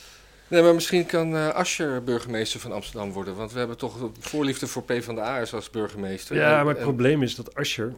Nee, 0.48 0.62
maar 0.62 0.74
misschien 0.74 1.06
kan 1.06 1.36
eh 1.36 1.48
Asscher 1.50 2.04
burgemeester 2.04 2.60
van 2.60 2.72
Amsterdam 2.72 3.12
worden. 3.12 3.36
Want 3.36 3.52
we 3.52 3.60
hebben 3.60 3.78
toch 3.78 4.10
voorliefde 4.20 4.68
voor 4.68 4.84
PvdA'ers 4.84 5.54
als 5.54 5.70
burgemeester. 5.70 6.36
Ja, 6.36 6.44
En- 6.50 6.66
maar 6.66 6.68
het 6.68 6.78
en 6.78 6.84
probleem 6.84 7.24
is 7.24 7.36
dat 7.36 7.56
Asscher 7.56 7.94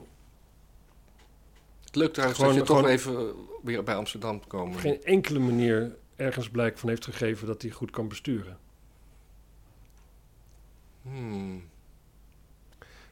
het 1.83 1.95
leuk 1.95 2.13
trouwens 2.13 2.39
Gewoon- 2.39 2.55
dat 2.57 2.67
je 2.67 2.73
gewoon- 2.73 2.89
toch 2.89 2.91
even 2.91 3.33
weer 3.63 3.83
bij 3.83 3.95
Amsterdam 3.95 4.47
komen. 4.47 4.73
op 4.73 4.79
geen 4.79 5.03
enkele 5.03 5.39
manier 5.39 5.95
ergens 6.15 6.49
blijk 6.49 6.77
van 6.77 6.89
heeft 6.89 7.05
gegeven 7.05 7.47
dat 7.47 7.61
hij 7.61 7.71
goed 7.71 7.91
kan 7.91 8.07
besturen. 8.07 8.57
Hmm. 11.01 11.63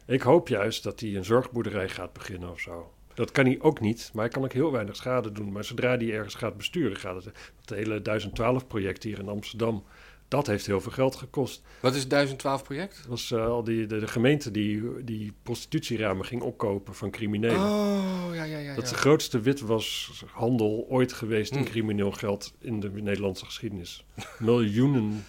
Ik 0.05 0.21
hoop 0.21 0.47
juist 0.47 0.83
dat 0.83 0.99
hij 0.99 1.15
een 1.15 1.25
zorgboerderij 1.25 1.89
gaat 1.89 2.13
beginnen 2.13 2.51
of 2.51 2.59
zo. 2.59 2.93
Dat 3.13 3.31
kan 3.31 3.45
hij 3.45 3.57
ook 3.61 3.79
niet, 3.79 4.09
maar 4.13 4.23
hij 4.23 4.33
kan 4.33 4.43
ook 4.43 4.53
heel 4.53 4.71
weinig 4.71 4.95
schade 4.95 5.31
doen. 5.31 5.51
Maar 5.51 5.63
zodra 5.63 5.97
hij 5.97 6.11
ergens 6.11 6.35
gaat 6.35 6.57
besturen, 6.57 6.97
gaat 6.97 7.23
het. 7.23 7.35
Het 7.65 7.69
hele 7.69 8.01
1012-project 8.01 9.03
hier 9.03 9.19
in 9.19 9.29
Amsterdam, 9.29 9.83
dat 10.27 10.47
heeft 10.47 10.65
heel 10.65 10.81
veel 10.81 10.91
geld 10.91 11.15
gekost. 11.15 11.61
Wat 11.79 11.93
is 11.93 11.99
het 11.99 12.09
1012 12.09 12.63
project? 12.63 12.97
Het 12.97 13.07
was 13.07 13.31
eh, 13.31 13.45
al 13.45 13.63
die, 13.63 13.85
de, 13.85 13.99
de 13.99 14.07
gemeente 14.07 14.51
die, 14.51 15.03
die 15.03 15.33
prostitutieramen 15.43 16.25
ging 16.25 16.41
opkopen 16.41 16.95
van 16.95 17.11
criminelen. 17.11 17.59
Oh, 17.59 18.29
ja, 18.33 18.43
ja, 18.43 18.57
ja. 18.57 18.75
Dat 18.75 18.83
is 18.83 18.89
ja. 18.89 18.95
de 18.95 19.01
grootste 19.01 19.39
witwashandel 19.39 20.85
ooit 20.89 21.13
geweest 21.13 21.51
in 21.51 21.57
Hm. 21.57 21.63
crimineel 21.65 22.11
geld 22.11 22.53
in 22.59 22.79
de 22.79 22.91
Nederlandse 22.91 23.45
geschiedenis. 23.45 24.05
Miljoenen. 24.39 25.25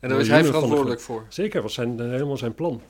En 0.00 0.08
daar 0.08 0.20
is 0.20 0.28
hij 0.28 0.44
verantwoordelijk 0.44 1.00
voor. 1.00 1.26
Zeker, 1.28 1.62
was 1.62 1.74
zijn, 1.74 2.00
helemaal 2.00 2.36
zijn 2.36 2.54
plan. 2.54 2.80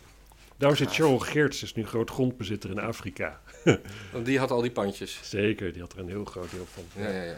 Daarom 0.57 0.79
zit. 0.79 0.90
Cheryl 0.92 1.19
Geerts, 1.19 1.62
is 1.62 1.75
nu 1.75 1.87
groot 1.87 2.11
grondbezitter 2.11 2.71
in 2.71 2.79
Afrika. 2.79 3.40
Want 4.12 4.27
die 4.27 4.38
had 4.38 4.51
al 4.51 4.61
die 4.61 4.71
pandjes. 4.71 5.21
Zeker, 5.23 5.73
die 5.73 5.81
had 5.83 5.92
er 5.92 5.99
een 5.99 6.09
heel 6.09 6.25
groot 6.25 6.51
deel 6.51 6.66
van. 6.73 7.03
Ja, 7.03 7.09
ja, 7.09 7.23
ja. 7.23 7.37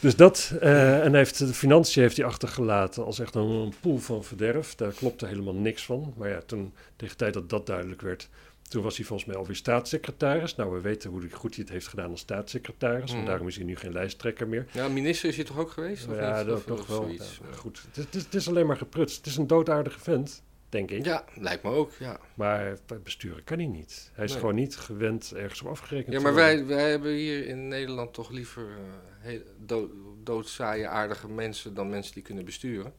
Dus 0.00 0.16
dat, 0.16 0.52
eh, 0.60 1.04
en 1.04 1.10
hij 1.10 1.18
heeft, 1.18 1.38
de 1.38 1.46
financiën 1.46 2.02
heeft 2.02 2.16
hij 2.16 2.26
achtergelaten 2.26 3.04
als 3.04 3.18
echt 3.18 3.34
een, 3.34 3.48
een 3.48 3.74
poel 3.80 3.98
van 3.98 4.24
verderf. 4.24 4.74
Daar 4.74 4.92
klopte 4.92 5.26
helemaal 5.26 5.54
niks 5.54 5.84
van. 5.84 6.14
Maar 6.16 6.28
ja, 6.28 6.40
toen, 6.46 6.72
tegen 6.96 7.16
de 7.16 7.20
tijd 7.24 7.34
dat 7.34 7.50
dat 7.50 7.66
duidelijk 7.66 8.00
werd, 8.00 8.28
toen 8.68 8.82
was 8.82 8.96
hij 8.96 9.06
volgens 9.06 9.28
mij 9.28 9.36
alweer 9.38 9.56
staatssecretaris. 9.56 10.54
Nou, 10.56 10.72
we 10.72 10.80
weten 10.80 11.10
hoe 11.10 11.22
goed 11.30 11.54
hij 11.54 11.64
het 11.64 11.72
heeft 11.72 11.86
gedaan 11.88 12.10
als 12.10 12.20
staatssecretaris. 12.20 13.10
En 13.10 13.16
Mhm. 13.16 13.26
daarom 13.26 13.48
is 13.48 13.56
hij 13.56 13.64
nu 13.64 13.76
geen 13.76 13.92
lijsttrekker 13.92 14.48
meer. 14.48 14.66
Ja, 14.72 14.88
minister 14.88 15.28
is 15.28 15.36
hij 15.36 15.44
toch 15.44 15.58
ook 15.58 15.70
geweest? 15.70 16.08
Of 16.08 16.14
ja, 16.16 16.36
niet? 16.38 16.46
dat 16.46 16.56
Of- 16.58 16.64
toch 16.64 16.80
of 16.80 16.86
wel. 16.86 17.02
zoiets. 17.02 17.40
Ja, 17.50 17.56
goed, 17.56 17.82
het 18.10 18.34
is 18.34 18.48
alleen 18.48 18.66
maar 18.66 18.76
geprutst. 18.76 19.16
Het 19.16 19.26
is 19.26 19.36
een 19.36 19.46
doodaardige 19.46 20.00
vent, 20.00 20.42
denk 20.72 20.90
ik. 20.90 21.04
Ja, 21.04 21.24
lijkt 21.34 21.62
me 21.62 21.70
ook, 21.70 21.92
ja. 21.98 22.20
Maar 22.34 22.76
besturen 23.02 23.44
kan 23.44 23.58
hij 23.58 23.66
niet. 23.66 24.10
Hij 24.12 24.24
is 24.24 24.30
Nee. 24.30 24.40
gewoon 24.40 24.54
niet 24.54 24.76
gewend 24.76 25.32
ergens 25.34 25.62
op 25.62 25.68
afgerekend 25.68 26.14
Ja, 26.14 26.20
maar 26.20 26.34
wij, 26.34 26.66
wij 26.66 26.90
hebben 26.90 27.12
hier 27.12 27.46
in 27.46 27.68
Nederland 27.68 28.14
toch 28.14 28.30
liever 28.30 28.68
eh 28.70 28.76
heel, 29.18 29.40
dood, 29.58 29.90
doodzaaie, 30.22 30.88
aardige 30.88 31.28
mensen 31.28 31.74
dan 31.74 31.88
mensen 31.88 32.14
die 32.14 32.22
kunnen 32.22 32.44
besturen. 32.44 32.92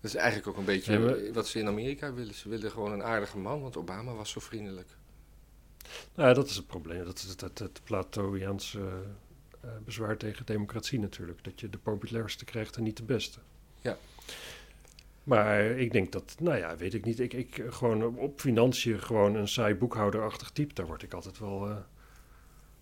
Dat 0.00 0.10
is 0.10 0.14
eigenlijk 0.14 0.48
ook 0.48 0.56
een 0.56 0.64
beetje 0.64 0.92
Ja, 0.92 0.98
maar- 0.98 1.32
wat 1.32 1.46
ze 1.46 1.58
in 1.58 1.66
Amerika 1.66 2.12
willen. 2.12 2.34
Ze 2.34 2.48
willen 2.48 2.70
gewoon 2.70 2.92
een 2.92 3.02
aardige 3.02 3.38
man, 3.38 3.60
want 3.62 3.76
Obama 3.76 4.12
was 4.14 4.30
zo 4.30 4.40
vriendelijk. 4.40 4.88
Nou, 6.14 6.34
dat 6.34 6.48
is 6.48 6.56
het 6.56 6.66
probleem. 6.66 7.04
Dat 7.04 7.18
is 7.18 7.24
het, 7.24 7.40
het, 7.40 7.60
eh, 8.74 9.70
bezwaar 9.84 10.16
tegen 10.16 10.46
democratie 10.46 10.98
natuurlijk. 10.98 11.44
Dat 11.44 11.60
je 11.60 11.68
de 11.70 11.78
populairste 11.78 12.44
krijgt 12.44 12.76
en 12.76 12.82
niet 12.82 12.96
de 12.96 13.02
beste. 13.02 13.38
Ja. 13.80 13.96
Maar 15.28 15.60
ik 15.64 15.92
denk 15.92 16.12
dat, 16.12 16.36
nou 16.40 16.56
ja, 16.58 16.76
weet 16.76 16.94
ik 16.94 17.04
niet. 17.04 17.20
Ik, 17.20 17.32
ik 17.32 17.64
gewoon 17.68 18.16
op- 18.16 18.40
financiën 18.40 19.00
gewoon 19.00 19.34
een 19.34 19.48
saai 19.48 19.74
boekhouderachtig 19.74 20.50
type, 20.50 20.74
daar 20.74 20.86
word 20.86 21.02
ik 21.02 21.12
altijd 21.14 21.38
wel. 21.38 21.68
eh 21.68 21.76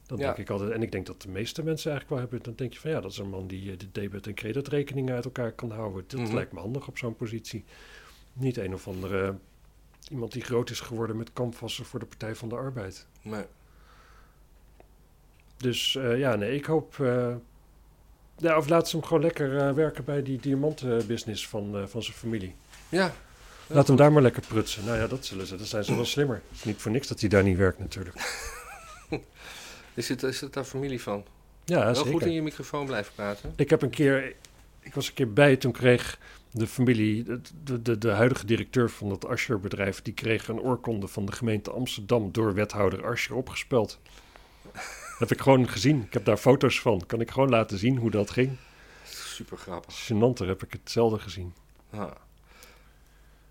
dat 0.07 0.19
Ja. 0.19 0.25
denk 0.25 0.37
ik 0.39 0.51
altijd. 0.51 0.71
En 0.71 0.83
ik 0.83 0.93
denk 0.93 1.07
dat 1.07 1.23
de 1.23 1.29
meeste 1.29 1.63
mensen 1.65 1.91
eigenlijk 1.91 2.21
wel 2.21 2.31
hebben. 2.31 2.47
Dan 2.49 2.57
denk 2.57 2.73
je 2.73 2.81
van 2.81 2.91
ja, 2.91 3.01
dat 3.01 3.11
is 3.11 3.19
een 3.19 3.29
man 3.29 3.47
die 3.47 3.71
eh, 3.73 3.79
de 3.79 3.87
debet- 3.93 4.27
en 4.27 4.35
creditrekeningen 4.35 5.15
uit 5.15 5.25
elkaar 5.25 5.53
kan 5.53 5.71
houden. 5.71 6.05
Dat 6.07 6.21
Mhm. 6.21 6.35
lijkt 6.35 6.53
me 6.53 6.61
handig 6.61 6.89
op 6.89 6.99
zo'n 6.99 7.17
positie. 7.17 7.65
Niet 8.33 8.57
een 8.57 8.75
of 8.75 8.89
andere. 8.89 9.37
Iemand 10.11 10.33
die 10.33 10.43
groot 10.43 10.71
is 10.71 10.81
geworden 10.81 11.17
met 11.17 11.33
kampvassen 11.33 11.85
voor 11.85 12.01
de 12.01 12.07
Partij 12.07 12.35
van 12.35 12.49
de 12.49 12.55
Arbeid. 12.57 13.07
Maar, 13.23 13.47
Dus 15.57 15.97
eh, 15.97 16.19
ja, 16.19 16.37
nee, 16.37 16.55
ik 16.55 16.65
hoop. 16.65 16.97
Ja, 18.37 18.57
of 18.57 18.69
laat 18.69 18.89
ze 18.89 18.97
hem 18.97 19.05
gewoon 19.07 19.23
lekker 19.23 19.59
eh, 19.59 19.73
werken 19.73 20.05
bij 20.05 20.23
die 20.23 20.41
diamantenbusiness 20.41 21.49
van, 21.49 21.77
eh, 21.77 21.87
van 21.87 22.03
zijn 22.03 22.17
familie. 22.17 22.55
ja, 22.89 23.15
Laat 23.67 23.87
hem 23.87 23.97
daar 23.97 24.13
maar 24.13 24.23
lekker 24.23 24.43
prutsen. 24.49 24.85
Nou 24.85 24.99
ja, 24.99 25.07
dat 25.07 25.25
zullen 25.25 25.47
ze. 25.47 25.57
Dan 25.57 25.67
zijn 25.67 25.85
ze 25.85 25.95
wel 25.95 26.05
slimmer. 26.05 26.43
Het 26.49 26.59
is 26.59 26.65
niet 26.65 26.77
voor 26.77 26.91
niks 26.91 27.07
dat 27.09 27.21
hij 27.21 27.29
daar 27.29 27.43
niet 27.43 27.57
werkt, 27.57 27.79
natuurlijk. 27.79 28.17
is 29.95 30.09
het, 30.09 30.23
is 30.23 30.41
het 30.41 30.53
daar 30.53 30.65
familie 30.65 31.03
van? 31.03 31.25
Ja, 31.65 31.85
Wel 31.85 31.95
zeker. 31.95 32.11
goed 32.13 32.23
in 32.23 32.33
je 32.33 32.43
microfoon 32.43 32.87
blijven 32.87 33.13
praten. 33.15 33.53
Ik 33.57 33.71
heb 33.71 33.83
een 33.83 33.91
keer. 33.91 34.35
Ik 34.81 34.95
was 34.95 35.09
een 35.09 35.15
keer 35.15 35.33
bij, 35.33 35.57
toen 35.57 35.73
kreeg 35.73 36.19
de 36.51 36.67
familie, 36.67 37.23
de, 37.25 37.41
de, 37.65 37.83
de, 37.83 37.99
de 37.99 38.11
huidige 38.11 38.47
directeur 38.47 38.91
van 38.91 39.09
dat 39.09 39.27
Ascher-bedrijf, 39.27 40.03
die 40.03 40.15
kreeg 40.15 40.49
een 40.49 40.61
oorkonde 40.61 41.09
van 41.09 41.27
de 41.27 41.33
gemeente 41.33 41.71
Amsterdam 41.71 42.33
door 42.33 42.55
wethouder 42.55 43.07
Ascher 43.07 43.35
opgespeld. 43.37 43.99
Dat 45.19 45.29
heb 45.29 45.39
ik 45.39 45.41
gewoon 45.45 45.69
gezien. 45.69 46.03
Ik 46.03 46.13
heb 46.13 46.25
daar 46.25 46.37
foto's 46.37 46.81
van. 46.81 47.03
Kan 47.07 47.21
ik 47.21 47.31
gewoon 47.31 47.49
laten 47.49 47.79
zien 47.79 47.97
hoe 47.97 48.11
dat 48.11 48.31
ging. 48.31 48.57
Super 49.05 49.57
grappig. 49.57 49.95
Gênanter 50.13 50.47
heb 50.47 50.63
ik 50.63 50.73
hetzelfde 50.73 51.19
gezien. 51.19 51.55
Ja. 51.93 52.17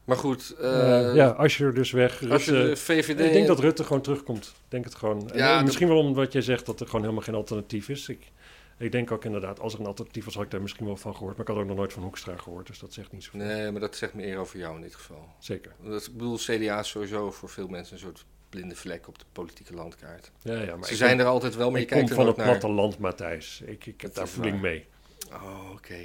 Maar 0.03 0.17
goed, 0.17 0.55
eh, 0.59 1.09
Eh, 1.09 1.15
ja, 1.15 1.29
Ascher 1.29 1.73
dus 1.73 1.91
weg. 1.91 2.29
als 2.29 2.45
je 2.45 2.51
de 2.51 2.75
VVD... 2.75 3.09
ik 3.19 3.33
denk 3.33 3.47
dat 3.47 3.59
Rutte 3.59 3.83
gewoon 3.83 4.01
terugkomt. 4.01 4.45
Ik 4.45 4.53
denk 4.71 4.83
het 4.85 4.95
gewoon. 4.95 5.29
En, 5.29 5.37
Ja, 5.37 5.49
eh, 5.49 5.55
dat- 5.55 5.65
misschien 5.65 5.87
wel 5.87 5.97
omdat 5.97 6.33
jij 6.33 6.41
zegt 6.41 6.65
dat 6.65 6.79
er 6.79 6.85
gewoon 6.85 7.01
helemaal 7.01 7.23
geen 7.23 7.35
alternatief 7.35 7.89
is. 7.89 8.09
Ik, 8.09 8.31
ik 8.77 8.91
denk 8.91 9.11
ook 9.11 9.25
inderdaad, 9.25 9.59
als 9.59 9.73
er 9.73 9.79
een 9.79 9.85
alternatief 9.85 10.25
was, 10.25 10.33
had 10.33 10.43
ik 10.43 10.51
daar 10.51 10.61
misschien 10.61 10.85
wel 10.85 10.97
van 10.97 11.13
gehoord. 11.15 11.31
Maar 11.37 11.45
ik 11.47 11.51
had 11.51 11.61
ook 11.61 11.67
nog 11.67 11.77
nooit 11.77 11.93
van 11.93 12.03
Hoekstra 12.03 12.37
gehoord, 12.37 12.67
dus 12.67 12.79
dat 12.79 12.93
zegt 12.93 13.11
niet 13.11 13.23
zoveel. 13.23 13.39
Nee, 13.39 13.71
maar 13.71 13.81
dat 13.81 13.95
zegt 13.95 14.13
meer 14.13 14.37
over 14.37 14.59
jou 14.59 14.75
in 14.75 14.81
dit 14.81 14.95
geval. 14.95 15.29
Zeker. 15.39 15.71
Dat, 15.83 16.05
ik 16.05 16.11
bedoel, 16.13 16.37
CDA 16.37 16.79
is 16.79 16.89
sowieso 16.89 17.31
voor 17.31 17.49
veel 17.49 17.67
mensen 17.67 17.93
een 17.93 17.99
soort 17.99 18.25
blinde 18.55 18.75
vlek 18.75 19.07
op 19.07 19.19
de 19.19 19.25
politieke 19.31 19.73
landkaart. 19.73 20.31
Ja, 20.41 20.61
ja, 20.61 20.75
maar 20.75 20.87
Ze 20.87 20.95
zijn 20.95 21.11
kom, 21.11 21.19
er 21.19 21.25
altijd 21.25 21.55
wel, 21.55 21.75
je 21.75 21.81
ik 21.81 21.87
kom 21.89 22.07
van 22.07 22.27
het 22.27 22.35
naar. 22.37 22.45
platteland, 22.45 22.97
Matthijs. 22.97 23.61
Ik, 23.65 23.85
ik 23.85 24.01
heb 24.01 24.13
daar 24.13 24.27
voeling 24.27 24.61
waar. 24.61 24.69
mee. 24.71 24.85
Oh, 25.33 25.71
oké. 25.73 25.97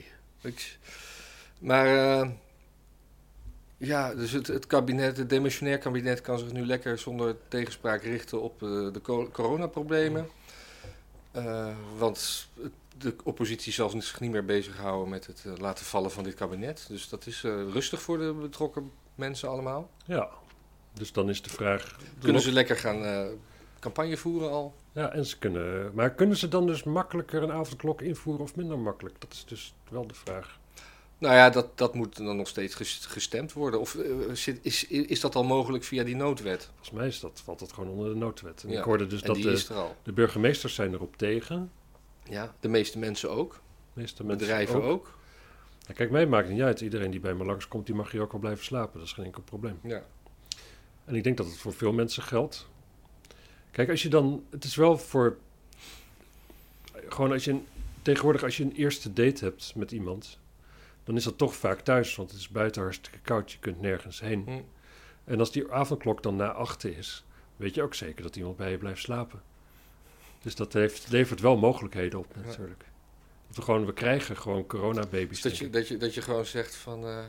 Ik- 0.42 0.78
Maar 1.58 1.86
eh, 2.20 2.28
ja, 3.76 4.14
dus 4.14 4.32
het, 4.32 4.46
het 4.46 4.66
kabinet, 4.66 5.16
het 5.16 5.28
demissionair 5.30 5.78
kabinet 5.78 6.20
kan 6.20 6.38
zich 6.38 6.52
nu 6.52 6.66
lekker 6.66 6.98
zonder 6.98 7.36
tegenspraak 7.48 8.02
richten 8.02 8.42
op 8.42 8.62
eh, 8.62 8.68
de 8.68 9.00
co- 9.02 9.28
coronaproblemen. 9.32 10.28
Eh, 11.30 11.68
want 11.98 12.48
de 12.98 13.14
oppositie 13.24 13.72
zal 13.72 13.90
zich 13.90 14.20
niet 14.20 14.30
meer 14.30 14.44
bezighouden 14.44 15.08
met 15.08 15.26
het 15.26 15.44
laten 15.58 15.84
vallen 15.84 16.10
van 16.10 16.24
dit 16.24 16.34
kabinet. 16.34 16.84
Dus 16.88 17.08
dat 17.08 17.26
is 17.26 17.42
rustig 17.42 18.02
voor 18.02 18.18
de 18.18 18.32
betrokken 18.32 18.90
mensen 19.14 19.48
allemaal. 19.48 19.90
Ja, 20.04 20.28
dus 20.92 21.12
dan 21.12 21.28
is 21.28 21.42
de 21.42 21.50
vraag... 21.50 21.96
Kunnen 22.18 22.42
ze 22.42 22.52
lekker 22.52 22.76
gaan 22.76 23.04
eh, 23.04 23.26
campagne 23.78 24.16
voeren 24.16 24.50
al? 24.50 24.74
Ja, 24.92 25.12
en 25.12 25.26
ze 25.26 25.38
kunnen... 25.38 25.90
Maar 25.94 26.10
kunnen 26.14 26.36
ze 26.36 26.48
dan 26.48 26.66
dus 26.66 26.82
makkelijker 26.82 27.42
een 27.42 27.52
avondklok 27.52 28.02
invoeren 28.02 28.42
of 28.42 28.56
minder 28.56 28.78
makkelijk? 28.78 29.20
Dat 29.20 29.32
is 29.32 29.44
dus 29.44 29.74
wel 29.90 30.06
de 30.06 30.14
vraag. 30.14 30.58
Nou 31.18 31.34
ja, 31.34 31.50
dat, 31.50 31.78
dat 31.78 31.94
moet 31.94 32.16
dan 32.16 32.36
nog 32.36 32.48
steeds 32.48 32.74
ges- 32.74 33.06
gestemd 33.08 33.52
worden. 33.52 33.80
Of 33.80 33.94
eh, 33.94 34.10
zit, 34.32 34.58
is, 34.62 34.84
is 34.86 35.20
dat 35.20 35.34
al 35.34 35.44
mogelijk 35.44 35.84
via 35.84 36.04
die 36.04 36.16
noodwet? 36.16 36.64
Volgens 36.74 36.90
mij 36.90 37.06
is 37.06 37.20
dat, 37.20 37.40
valt 37.44 37.58
dat 37.58 37.72
gewoon 37.72 37.90
onder 37.90 38.08
de 38.08 38.16
noodwet. 38.18 38.62
En 38.62 38.70
Ja, 38.70 38.78
ik 38.78 38.84
hoorde 38.84 39.06
dus 39.06 39.22
dat 39.22 39.36
de, 39.36 39.88
de 40.02 40.12
burgemeesters 40.12 40.74
zijn 40.74 40.92
erop 40.92 41.16
tegen. 41.16 41.70
Ja, 42.24 42.54
de 42.60 42.68
meeste 42.68 42.98
mensen 42.98 43.30
ook. 43.30 43.52
De 43.52 44.00
meeste 44.00 44.24
mensen 44.24 44.46
Bedrijven 44.46 44.82
ook. 44.82 45.18
Nou, 45.82 45.94
kijk, 45.94 46.10
mij 46.10 46.26
maakt 46.26 46.48
niet 46.48 46.60
uit. 46.60 46.80
Iedereen 46.80 47.10
die 47.10 47.20
bij 47.20 47.34
me 47.34 47.44
langskomt, 47.44 47.86
die 47.86 47.94
mag 47.94 48.10
hier 48.10 48.20
ook 48.22 48.32
wel 48.32 48.40
blijven 48.40 48.64
slapen. 48.64 48.98
Dat 48.98 49.06
is 49.08 49.12
geen 49.14 49.24
enkel 49.24 49.42
probleem. 49.42 49.78
Ja. 49.82 50.02
En 51.04 51.14
ik 51.14 51.24
denk 51.24 51.36
dat 51.36 51.46
het 51.46 51.56
voor 51.56 51.72
veel 51.72 51.92
mensen 51.92 52.22
geldt. 52.22 52.68
Kijk, 53.70 53.90
als 53.90 54.02
je 54.02 54.08
dan... 54.08 54.44
Het 54.50 54.64
is 54.64 54.74
wel 54.74 54.98
voor... 54.98 55.36
Gewoon 57.08 57.32
als 57.32 57.44
je... 57.44 57.50
Een, 57.50 57.66
tegenwoordig 58.02 58.42
als 58.42 58.56
je 58.56 58.64
een 58.64 58.72
eerste 58.72 59.12
date 59.12 59.44
hebt 59.44 59.74
met 59.74 59.92
iemand... 59.92 60.38
dan 61.04 61.16
is 61.16 61.24
dat 61.24 61.38
toch 61.38 61.54
vaak 61.54 61.80
thuis. 61.80 62.16
Want 62.16 62.30
het 62.30 62.40
is 62.40 62.48
buiten 62.48 62.82
hartstikke 62.82 63.18
koud. 63.18 63.52
Je 63.52 63.58
kunt 63.58 63.80
nergens 63.80 64.20
heen. 64.20 64.42
Hm. 64.44 64.60
En 65.24 65.38
als 65.38 65.52
die 65.52 65.72
avondklok 65.72 66.22
dan 66.22 66.36
na 66.36 66.52
achten 66.52 66.96
is... 66.96 67.24
weet 67.56 67.74
je 67.74 67.82
ook 67.82 67.94
zeker 67.94 68.22
dat 68.22 68.36
iemand 68.36 68.56
bij 68.56 68.70
je 68.70 68.78
blijft 68.78 69.02
slapen. 69.02 69.42
Dus 70.42 70.54
dat 70.54 70.72
heeft, 70.72 71.10
levert 71.10 71.40
wel 71.40 71.56
mogelijkheden 71.56 72.18
op 72.18 72.26
Ja. 72.34 72.40
natuurlijk. 72.46 72.84
Dat 73.46 73.56
we, 73.56 73.62
gewoon, 73.62 73.86
we 73.86 73.92
krijgen 73.92 74.36
gewoon 74.36 74.66
coronababy's. 74.66 75.40
Dus 75.40 75.40
dat 75.40 75.58
je, 75.58 75.70
dat, 75.70 75.88
je, 75.88 75.96
dat 75.96 76.14
je 76.14 76.22
gewoon 76.22 76.46
zegt 76.46 76.74
van... 76.74 77.06
eh, 77.06 77.24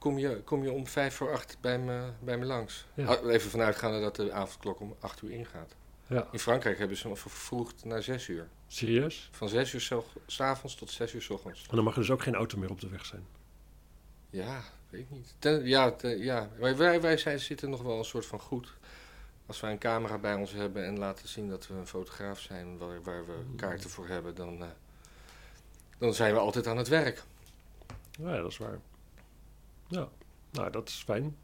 kom, 0.00 0.18
je, 0.18 0.40
kom 0.44 0.62
je 0.62 0.72
om 0.72 0.86
vijf 0.86 1.14
voor 1.14 1.32
acht 1.32 1.56
bij 1.60 1.78
me, 1.78 2.10
bij 2.20 2.38
me 2.38 2.44
langs? 2.44 2.86
Ja. 2.94 3.04
Ah, 3.06 3.32
Even 3.32 3.50
vanuitgaande 3.50 4.00
dat 4.00 4.16
de 4.16 4.32
avondklok 4.32 4.80
om 4.80 4.96
acht 5.00 5.22
uur 5.22 5.30
ingaat. 5.30 5.74
Ja, 6.06 6.28
In 6.32 6.38
Frankrijk 6.38 6.78
hebben 6.78 6.96
ze 6.96 7.06
hem 7.06 7.16
vervroegd 7.16 7.84
naar 7.84 8.02
zes 8.02 8.28
uur. 8.28 8.48
serieus? 8.66 9.28
Van 9.32 9.48
zes 9.48 9.72
uur 9.74 9.80
zo- 9.80 10.04
s 10.26 10.40
avonds 10.40 10.74
tot 10.74 10.90
zes 10.90 11.12
uur 11.14 11.22
s 11.22 11.30
ochtends. 11.30 11.66
En 11.70 11.74
dan 11.76 11.84
mag 11.84 11.94
er 11.94 12.00
dus 12.00 12.10
ook 12.10 12.22
geen 12.22 12.34
auto 12.34 12.58
meer 12.58 12.70
op 12.70 12.80
de 12.80 12.88
weg 12.88 13.06
zijn. 13.06 13.26
Ja, 14.30 14.62
weet 14.90 15.00
ik 15.00 15.10
niet. 15.10 15.34
Ten- 15.38 15.66
ja, 15.66 15.94
ja. 16.02 16.48
Wij, 16.58 16.76
wij, 16.76 17.00
wij 17.00 17.16
zijn, 17.16 17.40
zitten 17.40 17.70
nog 17.70 17.82
wel 17.82 17.98
een 17.98 18.04
soort 18.04 18.26
van 18.26 18.40
goed. 18.40 18.72
Als 19.46 19.60
wij 19.60 19.70
een 19.72 19.78
camera 19.78 20.18
bij 20.18 20.34
ons 20.34 20.52
hebben 20.52 20.84
en 20.84 20.98
laten 20.98 21.28
zien 21.28 21.48
dat 21.48 21.66
we 21.66 21.74
een 21.74 21.86
fotograaf 21.86 22.40
zijn 22.40 22.78
waar, 22.78 23.02
waar 23.02 23.26
we 23.26 23.32
kaarten 23.56 23.90
voor 23.90 24.08
hebben, 24.08 24.34
dan, 24.34 24.62
eh, 24.62 24.68
dan 25.98 26.14
zijn 26.14 26.32
we 26.34 26.38
altijd 26.40 26.66
aan 26.66 26.76
het 26.76 26.88
werk. 26.88 27.22
Ja, 28.10 28.36
dat 28.36 28.50
is 28.50 28.58
waar. 28.58 28.78
Ja, 29.90 30.08
nou, 30.50 30.70
dat 30.70 30.88
is 30.88 30.94
fijn. 30.94 31.36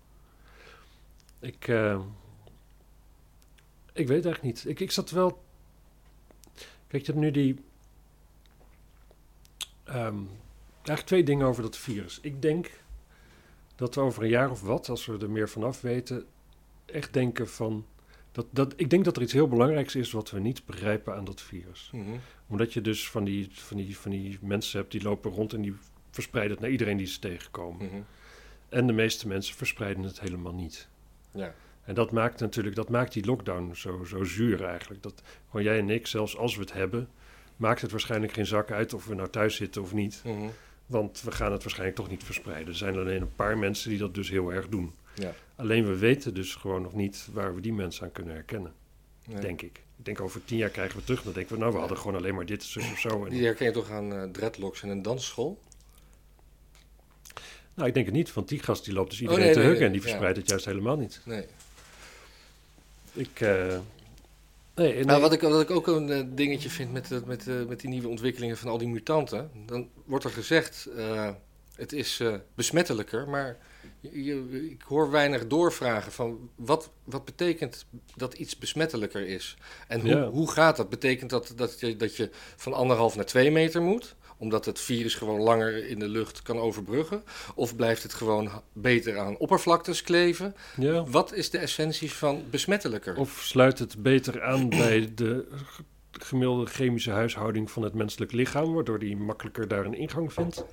Ik, 1.38 1.68
eh, 1.68 2.00
ik 3.92 4.06
weet 4.06 4.24
eigenlijk 4.24 4.42
niet. 4.42 4.64
Ik, 4.68 4.80
ik 4.80 4.90
zat 4.90 5.11
wel... 5.11 5.44
Kijk, 6.87 7.06
je 7.06 7.12
hebt 7.12 7.24
nu 7.24 7.30
die... 7.30 7.61
ehm, 9.85 10.18
eigenlijk 10.74 11.06
twee 11.06 11.24
dingen 11.24 11.46
over 11.46 11.62
dat 11.62 11.76
virus. 11.76 12.18
Ik 12.20 12.42
denk 12.42 12.70
dat 13.74 13.94
we 13.94 14.00
over 14.00 14.22
een 14.22 14.28
jaar 14.28 14.50
of 14.50 14.61
wat, 14.61 14.88
als 14.88 15.06
we 15.06 15.18
er 15.18 15.30
meer 15.30 15.48
vanaf 15.48 15.80
weten, 15.80 16.26
echt 16.85 17.12
denken 17.12 17.48
van... 17.48 17.87
Dat, 18.32 18.46
dat, 18.50 18.74
ik 18.76 18.90
denk 18.90 19.04
dat 19.04 19.16
er 19.16 19.22
iets 19.22 19.32
heel 19.32 19.48
belangrijks 19.48 19.94
is 19.94 20.11
wat 20.11 20.30
we 20.30 20.40
niet 20.40 20.64
begrijpen 20.64 21.14
aan 21.14 21.24
dat 21.24 21.40
virus 21.40 21.90
omdat 22.46 22.72
je 22.72 22.80
dus 22.80 23.11
van 23.11 23.24
die, 23.24 23.48
van, 23.50 23.76
die, 23.76 23.98
van 23.98 24.11
die 24.11 24.38
mensen 24.40 24.78
hebt 24.78 24.92
die 24.92 25.02
lopen 25.02 25.30
rond 25.30 25.52
en 25.52 25.62
die 25.62 25.76
verspreiden 26.11 26.52
het 26.52 26.61
naar 26.61 26.70
iedereen 26.70 26.96
die 26.96 27.06
ze 27.06 27.18
tegenkomen. 27.18 27.87
Mhm. 27.87 28.00
En 28.68 28.87
de 28.87 28.92
meeste 28.92 29.29
mensen 29.29 29.57
verspreiden 29.57 30.02
het 30.02 30.20
helemaal 30.20 30.55
niet. 30.55 30.88
Ja. 31.31 31.55
En 31.85 31.94
dat 31.94 32.11
maakt 32.11 32.40
natuurlijk, 32.40 32.76
dat 32.76 32.88
maakt 32.88 33.12
die 33.12 33.24
lockdown 33.26 33.74
zo, 33.74 34.05
zo 34.05 34.24
zuur 34.24 34.64
eigenlijk. 34.64 35.02
Dat 35.02 35.22
gewoon 35.50 35.64
jij 35.66 35.79
en 35.79 35.90
ik, 35.90 36.07
zelfs 36.07 36.37
als 36.37 36.55
we 36.55 36.61
het 36.61 36.72
hebben, 36.72 37.09
maakt 37.57 37.81
het 37.81 37.90
waarschijnlijk 37.90 38.33
geen 38.33 38.46
zak 38.46 38.70
uit 38.70 38.94
of 38.94 39.07
we 39.07 39.14
nou 39.14 39.29
thuis 39.31 39.57
zitten 39.57 39.83
of 39.83 39.92
niet. 39.92 40.22
Mhm. 40.24 40.48
Want 40.87 41.22
we 41.22 41.31
gaan 41.33 41.52
het 41.52 41.62
waarschijnlijk 41.62 41.98
toch 41.98 42.09
niet 42.09 42.24
verspreiden. 42.24 42.68
Er 42.68 42.74
zijn 42.74 42.96
alleen 42.96 43.20
een 43.20 43.35
paar 43.35 43.59
mensen 43.59 43.90
die 43.90 43.98
dat 43.98 44.14
dus 44.14 44.31
heel 44.31 44.52
erg 44.52 44.68
doen. 44.68 44.92
Ja. 45.14 45.33
Alleen 45.57 45.87
we 45.87 45.96
weten 45.98 46.35
dus 46.35 46.55
gewoon 46.55 46.83
nog 46.83 46.94
niet 46.94 47.29
waar 47.33 47.55
we 47.55 47.61
die 47.61 47.72
mensen 47.72 48.05
aan 48.05 48.12
kunnen 48.12 48.35
herkennen, 48.35 48.72
Nee. 49.26 49.40
denk 49.40 49.62
ik. 49.62 49.81
Ik 49.98 50.05
denk 50.05 50.20
over 50.20 50.44
tien 50.44 50.59
jaar 50.59 50.68
krijgen 50.70 50.98
we 50.98 51.05
terug. 51.05 51.22
Dan 51.22 51.33
denken 51.33 51.55
we, 51.55 51.61
nou, 51.61 51.72
we 51.72 51.79
hadden 51.79 51.98
gewoon 51.98 52.16
alleen 52.16 52.35
maar 52.35 52.46
dit, 52.46 52.62
zus 52.62 52.90
of 52.92 52.98
zo. 52.98 53.24
En, 53.24 53.31
Die 53.31 53.44
herken 53.44 53.66
je 53.66 53.72
toch 53.72 53.90
aan 53.90 54.12
eh, 54.12 54.22
dreadlocks 54.31 54.83
in 54.83 54.88
een 54.88 55.02
dansschool? 55.02 55.59
Nou, 57.76 57.88
ik 57.88 57.94
denk 57.94 58.06
het 58.06 58.14
niet, 58.14 58.32
want 58.32 58.48
die 58.48 58.58
gast 58.62 58.84
die 58.84 58.94
loopt 58.94 59.10
dus 59.10 59.18
Oh, 59.18 59.22
iedereen 59.24 59.44
nee, 59.44 59.54
te 59.54 59.70
nee, 59.70 59.86
en 59.86 59.92
die 59.92 60.00
verspreidt 60.02 60.36
het 60.36 60.48
juist 60.48 60.64
helemaal 60.64 60.96
niet. 60.96 61.20
Nee. 61.24 61.44
Ik, 63.12 63.40
eh, 63.40 63.78
nee, 64.74 64.92
en 64.94 65.06
Nou, 65.06 65.20
wat, 65.20 65.32
ik, 65.32 65.40
wat 65.40 65.60
ik 65.60 65.70
ook 65.70 65.86
een 65.86 66.10
eh, 66.10 66.22
dingetje 66.28 66.70
vind 66.70 66.92
met, 66.92 67.12
eh, 67.12 67.18
met, 67.24 67.46
met 67.68 67.80
die 67.80 67.90
nieuwe 67.90 68.08
ontwikkelingen 68.08 68.56
van 68.56 68.70
al 68.70 68.78
die 68.78 68.88
mutanten, 68.88 69.50
dan 69.66 69.88
wordt 70.04 70.24
er 70.24 70.30
gezegd, 70.30 70.88
het 71.76 71.92
is 71.92 72.22
besmettelijker, 72.54 73.28
maar 73.28 73.56
je- 74.00 74.24
je- 74.24 74.70
ik 74.70 74.82
hoor 74.82 75.10
weinig 75.10 75.46
doorvragen 75.46 76.12
van 76.12 76.50
wat, 76.54 76.90
wat 77.04 77.24
betekent 77.24 77.86
dat 78.16 78.34
iets 78.34 78.58
besmettelijker 78.58 79.26
is? 79.26 79.56
En 79.88 80.00
hoe, 80.00 80.10
Ja. 80.10 80.26
hoe 80.28 80.50
gaat 80.50 80.76
dat? 80.76 80.88
Betekent 80.88 81.30
dat 81.30 81.52
dat 81.56 81.80
je, 81.80 81.96
dat 81.96 82.16
je 82.16 82.30
van 82.56 82.72
anderhalf 82.72 83.16
naar 83.16 83.24
twee 83.26 83.50
meter 83.50 83.82
moet? 83.82 84.14
Omdat 84.38 84.64
het 84.64 84.81
virus 84.81 85.14
gewoon 85.14 85.40
langer 85.40 85.88
in 85.88 85.99
de 85.99 86.09
lucht 86.09 86.42
kan 86.42 86.59
overbruggen? 86.59 87.22
Of 87.55 87.77
blijft 87.77 88.03
het 88.03 88.14
gewoon 88.14 88.51
beter 88.72 89.18
aan 89.18 89.37
oppervlaktes 89.38 90.03
kleven? 90.03 90.55
ja. 90.77 91.05
Wat 91.05 91.33
is 91.33 91.51
de 91.51 91.59
essentie 91.59 92.12
van 92.12 92.44
besmettelijker? 92.51 93.16
Of 93.16 93.40
sluit 93.42 93.79
het 93.79 94.03
beter 94.03 94.42
aan 94.42 94.68
bij 94.85 95.12
de 95.14 95.49
gemiddelde 96.12 96.66
chemische 96.66 97.11
huishouding 97.11 97.70
van 97.70 97.83
het 97.83 97.94
menselijk 97.94 98.33
lichaam, 98.33 98.75
waardoor 98.75 98.99
die 98.99 99.16
makkelijker 99.16 99.68
daar 99.68 99.85
een 99.85 99.94
ingang 99.99 100.33
vindt? 100.33 100.64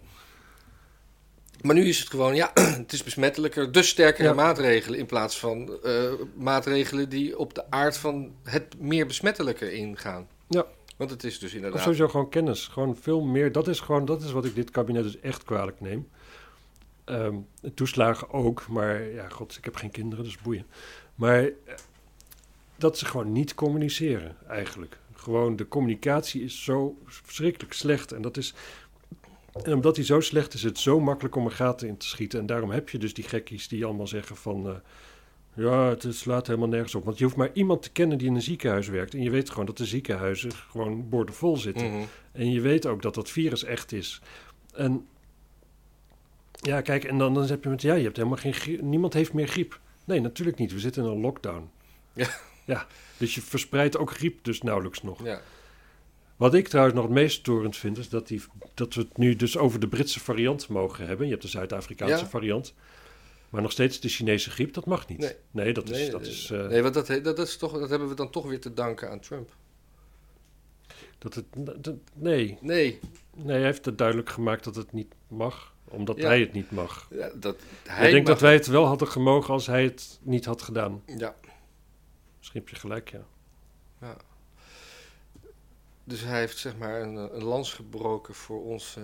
Maar 1.61 1.75
nu 1.75 1.85
is 1.85 1.99
het 1.99 2.09
gewoon, 2.09 2.35
ja, 2.35 2.51
het 2.83 2.93
is 2.93 3.03
besmettelijker, 3.03 3.71
dus 3.71 3.87
sterkere 3.87 4.27
Ja. 4.27 4.33
maatregelen 4.33 4.99
in 4.99 5.05
plaats 5.05 5.39
van 5.39 5.83
eh, 5.83 6.11
maatregelen 6.35 7.09
die 7.09 7.37
op 7.37 7.53
de 7.53 7.71
aard 7.71 7.97
van 7.97 8.35
het 8.43 8.79
meer 8.79 9.05
besmettelijke 9.07 9.73
ingaan. 9.73 10.27
Ja. 10.47 10.65
Want 10.95 11.09
het 11.09 11.23
is 11.23 11.39
dus 11.39 11.49
Of 11.49 11.55
inderdaad. 11.55 11.81
sowieso 11.81 12.07
gewoon 12.07 12.29
kennis. 12.29 12.67
Gewoon 12.67 12.95
veel 12.95 13.21
meer. 13.21 13.51
Dat 13.51 13.67
is 13.67 13.79
gewoon, 13.79 14.05
dat 14.05 14.21
is 14.23 14.31
wat 14.31 14.45
ik 14.45 14.55
dit 14.55 14.71
kabinet 14.71 15.03
dus 15.03 15.19
echt 15.19 15.43
kwalijk 15.43 15.81
neem. 15.81 16.07
Ehm, 17.03 17.35
toeslagen 17.73 18.29
ook, 18.31 18.67
maar 18.67 19.01
ja, 19.03 19.29
god, 19.29 19.55
ik 19.57 19.65
heb 19.65 19.75
geen 19.75 19.91
kinderen, 19.91 20.23
dus 20.23 20.37
boeien. 20.37 20.65
Maar 21.15 21.43
eh, 21.43 21.51
dat 22.75 22.97
ze 22.97 23.05
gewoon 23.05 23.31
niet 23.31 23.53
communiceren, 23.55 24.35
eigenlijk. 24.47 24.97
Gewoon, 25.15 25.55
de 25.55 25.67
communicatie 25.67 26.43
is 26.43 26.63
zo 26.63 26.97
verschrikkelijk 27.05 27.73
slecht. 27.73 28.11
En 28.11 28.21
dat 28.21 28.37
is. 28.37 28.53
En 29.63 29.73
omdat 29.73 29.95
die 29.95 30.03
zo 30.05 30.19
slecht 30.19 30.53
is, 30.53 30.59
is 30.59 30.69
het 30.69 30.79
zo 30.79 30.99
makkelijk 30.99 31.35
om 31.35 31.45
er 31.45 31.51
gaten 31.51 31.87
in 31.87 31.97
te 31.97 32.07
schieten. 32.07 32.39
En 32.39 32.45
daarom 32.45 32.71
heb 32.71 32.89
je 32.89 32.97
dus 32.97 33.13
die 33.13 33.23
gekkies 33.23 33.67
die 33.67 33.85
allemaal 33.85 34.07
zeggen 34.07 34.35
van. 34.35 34.67
eh, 34.67 34.75
ja, 35.55 35.89
het 35.89 36.05
slaat 36.09 36.47
helemaal 36.47 36.67
nergens 36.67 36.95
op. 36.95 37.03
Want 37.03 37.17
je 37.17 37.23
hoeft 37.23 37.35
maar 37.35 37.49
iemand 37.53 37.81
te 37.81 37.91
kennen 37.91 38.17
die 38.17 38.27
in 38.27 38.35
een 38.35 38.41
ziekenhuis 38.41 38.87
werkt. 38.87 39.13
En 39.13 39.21
je 39.23 39.29
weet 39.29 39.49
gewoon 39.49 39.65
dat 39.65 39.77
de 39.77 39.85
ziekenhuizen 39.85 40.51
gewoon 40.51 41.09
boordevol 41.09 41.57
zitten. 41.57 41.91
Mhm. 41.91 42.03
En 42.31 42.51
je 42.51 42.61
weet 42.61 42.85
ook 42.85 43.01
dat 43.01 43.13
dat 43.15 43.29
virus 43.29 43.63
echt 43.63 43.91
is. 43.91 44.21
En 44.75 45.07
ja, 46.61 46.81
kijk, 46.81 47.03
en 47.03 47.17
dan, 47.17 47.33
dan 47.33 47.47
heb 47.47 47.63
je 47.63 47.69
met, 47.69 47.81
ja, 47.81 47.93
je 47.93 48.03
hebt 48.03 48.17
helemaal 48.17 48.37
geen 48.37 48.53
griep. 48.53 48.81
Niemand 48.81 49.13
heeft 49.13 49.33
meer 49.33 49.47
griep. 49.47 49.79
Nee, 50.05 50.19
natuurlijk 50.21 50.57
niet. 50.57 50.73
We 50.73 50.79
zitten 50.79 51.03
in 51.03 51.09
een 51.09 51.19
lockdown. 51.21 51.69
Ja. 52.13 52.27
Ja, 52.65 52.87
dus 53.17 53.35
je 53.35 53.41
verspreidt 53.41 53.97
ook 53.97 54.11
griep 54.11 54.43
dus 54.43 54.61
nauwelijks 54.61 55.03
nog. 55.03 55.23
Ja. 55.23 55.41
Wat 56.35 56.53
ik 56.53 56.67
trouwens 56.67 56.95
nog 56.95 57.05
het 57.05 57.13
meest 57.13 57.39
storend 57.39 57.77
vind, 57.77 57.97
is 57.97 58.09
dat, 58.09 58.27
die, 58.27 58.41
dat 58.73 58.93
we 58.93 59.01
het 59.01 59.17
nu 59.17 59.35
dus 59.35 59.57
over 59.57 59.79
de 59.79 59.87
Britse 59.87 60.19
variant 60.19 60.67
mogen 60.67 61.07
hebben. 61.07 61.25
Je 61.25 61.31
hebt 61.31 61.43
de 61.43 61.49
Zuid-Afrikaanse 61.49 62.23
Ja. 62.23 62.29
variant. 62.29 62.73
Maar 63.53 63.61
nog 63.61 63.71
steeds 63.71 63.99
de 63.99 64.09
Chinese 64.09 64.49
griep, 64.49 64.73
dat 64.73 64.85
mag 64.85 65.07
niet. 65.07 65.35
Nee. 65.51 65.73
dat 65.73 65.89
is... 65.89 65.97
Nee, 65.97 66.09
dat 66.11 66.21
is 66.25 66.51
eh, 66.51 66.67
nee, 66.67 66.81
want 66.81 66.93
dat, 66.93 67.07
dat, 67.23 67.39
is 67.39 67.57
toch, 67.57 67.79
dat 67.79 67.89
hebben 67.89 68.07
we 68.09 68.15
dan 68.15 68.29
toch 68.29 68.45
weer 68.45 68.59
te 68.59 68.73
danken 68.73 69.09
aan 69.09 69.19
Trump. 69.19 69.55
dat 71.17 71.33
het, 71.33 71.45
dat- 71.83 71.95
nee, 72.13 72.57
Nee, 72.61 72.99
nee, 73.33 73.55
hij 73.55 73.61
heeft 73.65 73.85
het 73.85 73.97
duidelijk 73.97 74.29
gemaakt 74.29 74.63
dat 74.63 74.75
het 74.75 74.91
niet 74.93 75.13
mag. 75.27 75.73
Omdat 75.83 76.17
Ja. 76.17 76.25
hij 76.27 76.39
het 76.39 76.53
niet 76.53 76.71
mag. 76.71 77.07
ja, 77.11 77.29
dat, 77.35 77.55
ik 77.83 78.11
denk 78.11 78.27
dat 78.27 78.41
wij 78.41 78.53
het 78.53 78.67
wel 78.67 78.85
hadden 78.85 79.07
gemogen 79.07 79.53
als 79.53 79.67
hij 79.67 79.83
het 79.83 80.19
niet 80.21 80.45
had 80.45 80.61
gedaan. 80.61 81.01
Ja, 81.05 81.35
Misschien 82.37 82.59
heb 82.59 82.69
je 82.69 82.75
gelijk, 82.75 83.09
ja. 83.11 83.25
ja. 84.01 84.17
Dus 86.03 86.21
hij 86.21 86.39
heeft 86.39 86.57
zeg 86.57 86.77
maar 86.77 87.01
een, 87.01 87.15
een 87.15 87.43
lans 87.43 87.73
gebroken 87.73 88.33
voor 88.33 88.63
ons. 88.63 88.95
eh, 88.97 89.03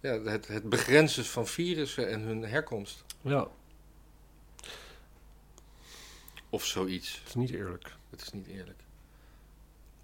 ja, 0.00 0.20
het, 0.22 0.46
het 0.48 0.68
begrenzen 0.68 1.24
van 1.24 1.46
virussen 1.46 2.08
en 2.10 2.20
hun 2.20 2.42
herkomst. 2.42 3.04
Ja, 3.20 3.48
Of 6.50 6.64
zoiets. 6.64 7.18
het 7.18 7.28
is 7.28 7.34
niet 7.34 7.50
eerlijk. 7.50 7.92
Het 8.10 8.20
is 8.22 8.32
niet 8.32 8.46
eerlijk. 8.46 8.80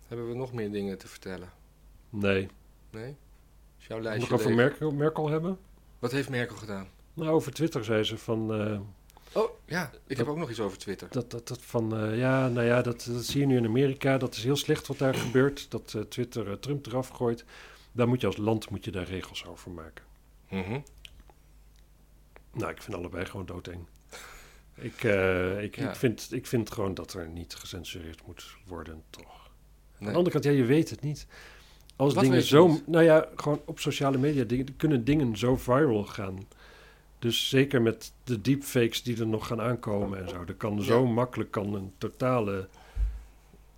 Hebben 0.09 0.29
we 0.29 0.35
nog 0.35 0.53
meer 0.53 0.71
dingen 0.73 0.99
te 0.99 1.09
vertellen? 1.09 1.51
Nee. 2.11 2.49
Nee? 2.91 3.17
Is 3.81 3.87
jouw 3.87 4.01
lijstje 4.01 4.31
Nog 4.31 4.41
over? 4.41 4.55
Merkel, 4.55 4.91
Merkel 4.91 5.29
hebben? 5.29 5.59
Wat 5.99 6.13
heeft 6.13 6.29
Merkel 6.29 6.57
gedaan? 6.57 6.89
Nou, 7.15 7.31
over 7.31 7.53
Twitter 7.53 7.85
zei 7.85 8.05
ze 8.05 8.19
van... 8.19 8.53
eh, 8.55 8.81
Oh, 9.35 9.51
ja. 9.67 9.91
Ik 10.07 10.17
heb 10.17 10.27
ook 10.27 10.37
nog 10.37 10.51
iets 10.51 10.61
over 10.61 10.79
Twitter. 10.79 11.09
dat, 11.11 11.31
dat, 11.31 11.49
dat 11.49 11.63
van, 11.63 11.97
eh, 11.97 12.19
ja, 12.19 12.49
nou 12.49 12.67
ja, 12.67 12.83
dat, 12.83 13.09
dat 13.11 13.25
zie 13.25 13.41
je 13.41 13.47
nu 13.47 13.57
in 13.57 13.67
Amerika. 13.67 14.19
Dat 14.19 14.35
is 14.35 14.45
heel 14.45 14.57
slecht 14.57 14.87
wat 14.87 14.99
daar 14.99 15.15
gebeurt. 15.15 15.71
Dat 15.71 15.95
eh, 15.95 16.03
Twitter 16.03 16.59
Trump 16.59 16.87
eraf 16.87 17.09
gooit. 17.09 17.45
Daar 17.93 18.09
moet 18.09 18.21
je 18.21 18.27
als 18.27 18.37
land 18.37 18.71
moet 18.71 18.85
je 18.85 18.91
daar 18.91 19.07
regels 19.07 19.47
over 19.47 19.71
maken. 19.71 20.05
Mhm. 20.51 20.81
Nou, 22.53 22.71
ik 22.71 22.83
vind 22.83 22.97
allebei 22.97 23.25
gewoon 23.27 23.47
doodeng. 23.47 23.87
Ik, 24.75 25.05
eh, 25.05 25.63
ik, 25.63 25.77
Ja. 25.77 25.89
ik, 25.89 25.97
vind, 25.97 26.29
ik 26.33 26.47
vind 26.47 26.71
gewoon 26.73 26.95
dat 26.95 27.13
er 27.15 27.29
niet 27.29 27.55
gecensureerd 27.55 28.27
moet 28.27 28.57
worden, 28.67 29.03
toch. 29.11 29.51
Aan 29.99 30.07
de 30.07 30.13
andere 30.13 30.31
kant, 30.31 30.45
ja, 30.45 30.51
je 30.51 30.65
weet 30.65 30.91
het 30.91 31.01
niet. 31.01 31.27
Als 31.97 32.15
Wat 32.15 32.23
dingen 32.25 32.43
zo, 32.43 32.67
niet? 32.67 32.87
nou 32.87 33.05
ja, 33.05 33.29
gewoon 33.37 33.61
op 33.65 33.79
sociale 33.79 34.19
media 34.19 34.45
dingen, 34.45 34.77
kunnen 34.77 35.05
dingen 35.05 35.37
zo 35.37 35.57
viral 35.57 36.05
gaan. 36.05 36.39
Dus 37.19 37.49
zeker 37.49 37.83
met 37.83 38.13
de 38.25 38.41
deepfakes 38.41 39.03
die 39.03 39.21
er 39.21 39.27
nog 39.27 39.47
gaan 39.47 39.61
aankomen 39.61 40.19
en 40.19 40.29
zo. 40.29 40.45
Er 40.47 40.55
kan 40.55 40.83
zo 40.83 41.07
makkelijk 41.07 41.51
kan 41.51 41.75
een 41.75 41.93
totale 41.99 42.69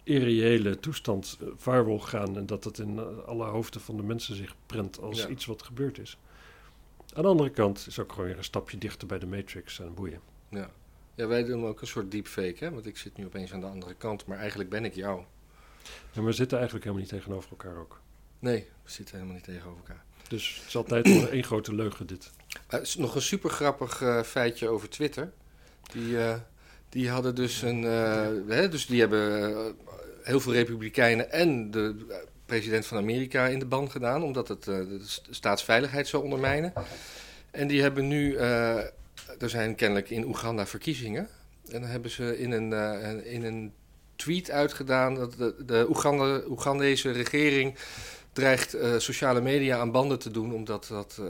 irreële 0.04 0.80
toestand 0.80 1.38
eh, 1.40 1.46
viral 1.56 1.98
gaan. 1.98 2.36
En 2.36 2.46
dat 2.46 2.64
het 2.64 2.78
in 2.78 2.98
eh, 2.98 3.18
alle 3.26 3.44
hoofden 3.44 3.80
van 3.80 3.96
de 3.96 4.02
mensen 4.02 4.36
zich 4.36 4.54
prent 4.66 5.00
als 5.00 5.18
Ja. 5.22 5.28
iets 5.28 5.46
wat 5.46 5.62
gebeurd 5.62 5.98
is. 5.98 6.18
Aan 7.14 7.22
de 7.22 7.28
andere 7.28 7.50
kant 7.50 7.84
is 7.88 7.98
ook 7.98 8.12
gewoon 8.12 8.26
weer 8.26 8.38
een 8.38 8.44
stapje 8.44 8.78
dichter 8.78 9.06
bij 9.08 9.18
de 9.18 9.26
Matrix 9.26 9.80
en 9.80 9.94
boeien. 9.94 10.20
Ja. 10.48 10.70
ja, 11.14 11.26
wij 11.26 11.44
doen 11.44 11.64
ook 11.66 11.80
een 11.80 11.86
soort 11.86 12.10
deepfake, 12.10 12.64
hè? 12.64 12.70
Want 12.70 12.86
ik 12.86 12.96
zit 12.96 13.16
nu 13.16 13.24
opeens 13.24 13.52
aan 13.52 13.60
de 13.60 13.66
andere 13.66 13.94
kant, 13.94 14.26
maar 14.26 14.38
eigenlijk 14.38 14.70
ben 14.70 14.84
ik 14.84 14.94
jou. 14.94 15.24
En 16.12 16.24
we 16.24 16.32
zitten 16.32 16.56
eigenlijk 16.58 16.86
helemaal 16.86 17.06
niet 17.06 17.14
tegenover 17.18 17.50
elkaar 17.50 17.76
ook. 17.76 18.00
Nee, 18.38 18.68
we 18.82 18.90
zitten 18.90 19.14
helemaal 19.14 19.34
niet 19.36 19.44
tegenover 19.44 19.78
elkaar. 19.78 20.04
Dus 20.28 20.56
het 20.56 20.66
is 20.66 20.76
altijd 20.76 21.28
één 21.30 21.44
grote 21.44 21.74
leugen 21.74 22.06
dit. 22.06 22.30
Is 22.68 22.96
nog 22.96 23.14
een 23.14 23.22
super 23.22 23.50
grappig 23.50 24.02
feitje 24.26 24.68
over 24.68 24.88
Twitter. 24.88 25.32
Die, 25.92 26.16
die 26.94 27.10
hadden 27.10 27.34
dus 27.34 27.62
een. 27.62 27.84
eh, 27.84 28.26
hè, 28.48 28.68
dus 28.68 28.86
die 28.86 29.00
hebben 29.00 29.50
eh, 29.50 29.58
heel 30.22 30.40
veel 30.40 30.52
Republikeinen 30.52 31.32
en 31.32 31.70
de 31.70 31.94
eh, 32.08 32.16
president 32.46 32.86
van 32.86 32.98
Amerika 32.98 33.46
in 33.46 33.58
de 33.58 33.66
ban 33.66 33.90
gedaan, 33.90 34.22
omdat 34.22 34.48
het 34.48 34.64
de 34.64 35.00
st- 35.04 35.26
staatsveiligheid 35.30 36.08
zou 36.08 36.22
ondermijnen. 36.22 36.72
En 37.50 37.66
die 37.66 37.82
hebben 37.82 38.08
nu. 38.08 38.36
er 38.36 39.50
zijn 39.50 39.74
kennelijk 39.74 40.10
in 40.10 40.24
Oeganda 40.26 40.66
verkiezingen. 40.66 41.28
En 41.70 41.80
dan 41.80 41.90
hebben 41.90 42.10
ze 42.10 42.38
in 42.38 42.50
een, 42.52 43.24
in 43.24 43.44
een 43.44 43.72
tweet 44.16 44.50
uitgedaan 44.50 45.14
dat 45.14 45.32
de, 45.32 45.54
de 45.66 45.86
Oegandese 46.48 47.10
regering 47.10 47.74
dreigt 48.32 48.76
sociale 48.98 49.40
media 49.40 49.78
aan 49.78 49.90
banden 49.90 50.18
te 50.18 50.30
doen, 50.30 50.52
omdat 50.54 50.86
dat 50.88 51.20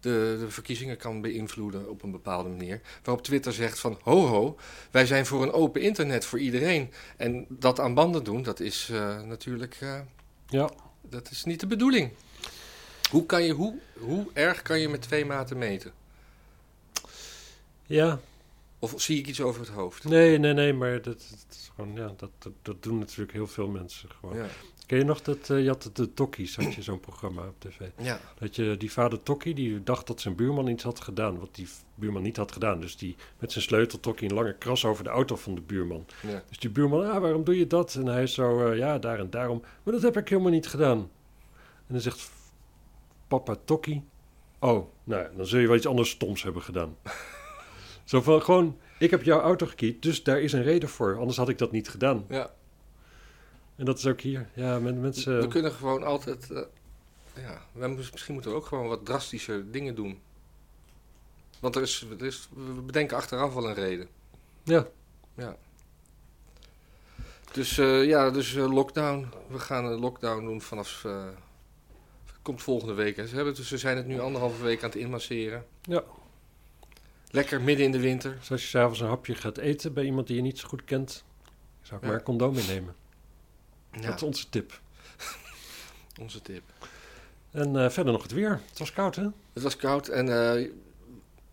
de, 0.00 0.36
de 0.40 0.50
verkiezingen 0.50 0.96
kan 0.96 1.20
beïnvloeden 1.20 1.88
op 1.88 2.02
een 2.02 2.10
bepaalde 2.10 2.48
manier. 2.48 2.80
Waarop 3.02 3.24
Twitter 3.24 3.52
zegt 3.52 3.78
van, 3.78 3.98
ho 4.02 4.26
ho, 4.26 4.56
wij 4.90 5.06
zijn 5.06 5.26
voor 5.26 5.42
een 5.42 5.52
open 5.52 5.80
internet 5.80 6.24
voor 6.24 6.38
iedereen. 6.38 6.90
En 7.16 7.46
dat 7.48 7.80
aan 7.80 7.94
banden 7.94 8.24
doen, 8.24 8.42
dat 8.42 8.60
is 8.60 8.88
eh, 8.92 9.22
natuurlijk, 9.22 9.76
eh, 9.80 10.00
Ja, 10.46 10.70
dat 11.02 11.30
is 11.30 11.44
niet 11.44 11.60
de 11.60 11.66
bedoeling. 11.66 12.10
Hoe, 13.10 13.26
kan 13.26 13.42
je, 13.42 13.52
hoe, 13.52 13.78
hoe 13.98 14.26
erg 14.32 14.62
kan 14.62 14.78
je 14.80 14.88
met 14.88 15.02
twee 15.02 15.24
maten 15.24 15.58
meten? 15.58 15.92
ja. 17.86 18.20
Of 18.82 18.94
zie 18.96 19.18
ik 19.18 19.26
iets 19.26 19.40
over 19.40 19.60
het 19.60 19.70
hoofd? 19.70 20.04
Nee, 20.04 20.38
nee, 20.38 20.52
nee, 20.52 20.72
maar 20.72 21.02
dat, 21.02 21.04
dat 21.30 21.46
is 21.50 21.70
gewoon, 21.74 21.94
ja, 21.94 22.14
dat, 22.16 22.30
dat, 22.38 22.52
dat 22.62 22.82
doen 22.82 22.98
natuurlijk 22.98 23.32
heel 23.32 23.46
veel 23.46 23.68
mensen 23.68 24.08
gewoon. 24.20 24.36
Ja. 24.36 24.46
Ken 24.90 24.98
je 24.98 25.04
nog 25.04 25.22
dat, 25.22 25.50
eh, 25.50 25.62
je 25.62 25.68
had 25.68 25.90
de 25.92 26.14
Tokkies, 26.14 26.56
had 26.56 26.74
je 26.74 26.82
zo'n 26.82 27.00
programma 27.00 27.46
op 27.46 27.54
tv. 27.58 27.80
ja. 27.98 28.20
Dat 28.38 28.56
je 28.56 28.76
die 28.76 28.92
vader 28.92 29.22
Tokkie, 29.22 29.54
die 29.54 29.82
dacht 29.82 30.06
dat 30.06 30.20
zijn 30.20 30.34
buurman 30.34 30.66
iets 30.66 30.82
had 30.82 31.00
gedaan, 31.00 31.38
wat 31.38 31.54
die 31.54 31.68
buurman 31.94 32.22
niet 32.22 32.36
had 32.36 32.52
gedaan. 32.52 32.80
Dus 32.80 32.96
die 32.96 33.16
met 33.38 33.52
zijn 33.52 33.64
sleuteltokkie 33.64 34.28
een 34.28 34.34
lange 34.34 34.54
kras 34.58 34.84
over 34.84 35.04
de 35.04 35.10
auto 35.10 35.36
van 35.36 35.54
de 35.54 35.60
buurman. 35.60 36.06
ja. 36.22 36.42
Dus 36.48 36.58
die 36.58 36.70
buurman, 36.70 37.10
ah, 37.10 37.20
waarom 37.20 37.44
doe 37.44 37.58
je 37.58 37.66
dat? 37.66 37.94
En 37.94 38.06
hij 38.06 38.26
zo, 38.26 38.66
eh, 38.66 38.78
ja, 38.78 38.98
daar 38.98 39.18
en 39.18 39.30
daarom. 39.30 39.62
Maar 39.82 39.94
dat 39.94 40.02
heb 40.02 40.16
ik 40.16 40.28
helemaal 40.28 40.52
niet 40.52 40.66
gedaan. 40.66 40.98
En 40.98 41.92
dan 41.94 42.00
zegt 42.00 42.30
papa 43.28 43.56
Tokkie, 43.64 44.04
oh, 44.58 44.88
nou, 45.04 45.26
dan 45.36 45.46
zul 45.46 45.60
je 45.60 45.66
wel 45.66 45.76
iets 45.76 45.86
anders 45.86 46.10
stoms 46.10 46.42
hebben 46.42 46.62
gedaan. 46.62 46.96
Zo 48.04 48.22
van, 48.22 48.42
gewoon, 48.42 48.78
ik 48.98 49.10
heb 49.10 49.22
jouw 49.22 49.40
auto 49.40 49.66
gekiet, 49.66 50.02
dus 50.02 50.22
daar 50.22 50.40
is 50.40 50.52
een 50.52 50.62
reden 50.62 50.88
voor. 50.88 51.18
Anders 51.18 51.36
had 51.36 51.48
ik 51.48 51.58
dat 51.58 51.72
niet 51.72 51.88
gedaan. 51.88 52.24
ja. 52.28 52.50
En 53.80 53.86
dat 53.86 53.98
is 53.98 54.06
ook 54.06 54.20
hier. 54.20 54.48
Ja, 54.54 54.78
men, 54.78 55.00
mensen... 55.00 55.40
We 55.40 55.48
kunnen 55.48 55.72
gewoon 55.72 56.02
altijd... 56.02 56.50
eh, 56.50 56.62
ja, 57.34 57.62
we 57.72 57.88
misschien 57.88 58.34
moeten 58.34 58.50
we 58.50 58.56
ook 58.56 58.66
gewoon 58.66 58.88
wat 58.88 59.04
drastischer 59.04 59.70
dingen 59.70 59.94
doen. 59.94 60.20
Want 61.60 61.76
er 61.76 61.82
is, 61.82 62.06
er 62.18 62.26
is, 62.26 62.48
we 62.54 62.80
bedenken 62.80 63.16
achteraf 63.16 63.54
wel 63.54 63.68
een 63.68 63.74
reden. 63.74 64.08
Ja, 64.62 64.86
Ja. 65.34 65.56
Dus 67.52 67.78
eh, 67.78 68.04
ja, 68.04 68.30
dus 68.30 68.54
eh, 68.54 68.72
lockdown. 68.72 69.28
We 69.48 69.58
gaan 69.58 69.84
een 69.84 69.98
lockdown 70.00 70.44
doen 70.44 70.60
vanaf... 70.60 71.06
komt 72.42 72.62
volgende 72.62 72.94
week. 72.94 73.16
Hè. 73.16 73.26
Ze, 73.26 73.34
hebben, 73.34 73.54
dus, 73.54 73.68
ze 73.68 73.78
zijn 73.78 73.96
het 73.96 74.06
nu 74.06 74.20
anderhalve 74.20 74.62
week 74.62 74.82
aan 74.82 74.90
het 74.90 74.98
inmasseren. 74.98 75.64
ja. 75.82 76.04
Lekker 77.30 77.60
midden 77.60 77.84
in 77.86 77.92
de 77.92 78.00
winter. 78.00 78.36
Dus 78.38 78.50
als 78.50 78.62
je 78.62 78.68
s'avonds 78.68 79.00
een 79.00 79.08
hapje 79.08 79.34
gaat 79.34 79.58
eten 79.58 79.92
bij 79.92 80.04
iemand 80.04 80.26
die 80.26 80.36
je 80.36 80.42
niet 80.42 80.58
zo 80.58 80.68
goed 80.68 80.84
kent, 80.84 81.24
zou 81.82 81.96
ik 81.96 82.02
Ja. 82.02 82.08
maar 82.08 82.18
een 82.18 82.24
condoom 82.24 82.54
meenemen. 82.54 82.94
Ja, 83.92 84.00
Dat 84.00 84.14
is 84.14 84.22
onze 84.22 84.48
tip. 84.48 84.80
onze 86.20 86.42
tip. 86.42 86.62
En 87.50 87.76
eh, 87.84 87.90
verder 87.90 88.12
nog 88.12 88.22
het 88.22 88.32
weer. 88.32 88.60
Het 88.68 88.78
was 88.78 88.92
koud, 88.92 89.16
hè? 89.16 89.26
Het 89.52 89.62
was 89.62 89.76
koud 89.76 90.08
en 90.08 90.28
eh, 90.58 90.70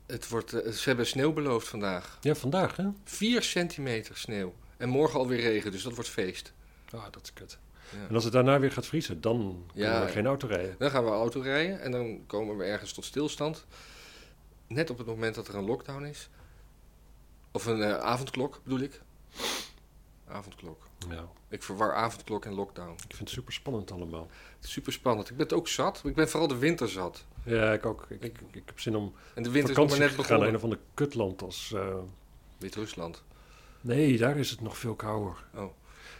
het 0.05 0.27
wordt, 0.29 0.53
eh, 0.53 0.71
ze 0.71 0.83
hebben 0.89 1.05
sneeuw 1.07 1.33
beloofd 1.33 1.67
vandaag. 1.67 2.17
Ja, 2.21 2.35
vandaag, 2.35 2.75
hè? 2.75 2.87
4 3.03 3.43
centimeter 3.43 4.17
sneeuw. 4.17 4.53
En 4.77 4.89
morgen 4.89 5.19
alweer 5.19 5.39
regen, 5.41 5.71
dus 5.71 5.83
dat 5.83 5.93
wordt 5.93 6.09
feest. 6.09 6.53
Ah, 6.91 7.03
dat 7.11 7.23
is 7.23 7.33
kut. 7.33 7.57
Ja. 7.91 8.07
En 8.09 8.15
als 8.15 8.23
het 8.23 8.33
daarna 8.33 8.59
weer 8.59 8.71
gaat 8.71 8.85
vriezen, 8.85 9.21
dan 9.21 9.63
kunnen 9.73 9.91
Ja. 9.93 10.05
we 10.05 10.11
geen 10.11 10.25
auto 10.25 10.47
rijden. 10.47 10.75
Dan 10.77 10.89
gaan 10.89 11.03
we 11.03 11.09
auto 11.11 11.39
rijden 11.41 11.81
en 11.81 11.91
dan 11.91 12.23
komen 12.27 12.57
we 12.57 12.63
ergens 12.63 12.93
tot 12.93 13.05
stilstand. 13.05 13.65
Net 14.67 14.89
op 14.89 14.97
het 14.97 15.07
moment 15.07 15.35
dat 15.35 15.47
er 15.47 15.55
een 15.55 15.65
lockdown 15.65 16.03
is. 16.03 16.29
Of 17.51 17.65
een 17.65 17.83
avondklok 17.83 18.59
bedoel 18.63 18.79
ik. 18.79 19.01
Avondklok. 20.27 20.86
Ja, 21.09 21.27
Ik 21.49 21.63
verwar 21.63 21.93
avondklok 21.93 22.45
en 22.45 22.53
lockdown. 22.53 22.91
ik 22.91 22.99
vind 23.15 23.19
het 23.19 23.29
super 23.29 23.53
spannend 23.53 23.91
allemaal. 23.91 24.27
Super 24.59 24.93
spannend. 24.93 25.29
Ik 25.29 25.35
ben 25.37 25.45
het 25.45 25.55
ook 25.55 25.67
zat. 25.67 26.01
Ik 26.05 26.15
ben 26.15 26.29
vooral 26.29 26.47
de 26.47 26.57
winter 26.57 26.89
zat. 26.89 27.25
Ja, 27.43 27.73
ik 27.73 27.85
ook. 27.85 28.05
Ik, 28.09 28.23
ik, 28.23 28.39
ik 28.51 28.61
heb 28.65 28.79
zin 28.79 28.95
om 28.95 29.13
En 29.33 29.43
de 29.43 29.49
winter 29.51 29.71
is 29.71 29.77
nog 29.77 29.89
net 29.89 29.99
naar 29.99 30.09
een 30.09 30.15
begonnen. 30.15 30.55
of 30.55 30.63
ander 30.63 30.79
kutland 30.93 31.41
als... 31.41 31.71
eh, 31.75 31.95
Wit-Rusland. 32.57 33.23
Nee, 33.81 34.17
daar 34.17 34.37
is 34.37 34.49
het 34.49 34.61
nog 34.61 34.77
veel 34.77 34.95
kouder. 34.95 35.43
Oh. 35.55 35.63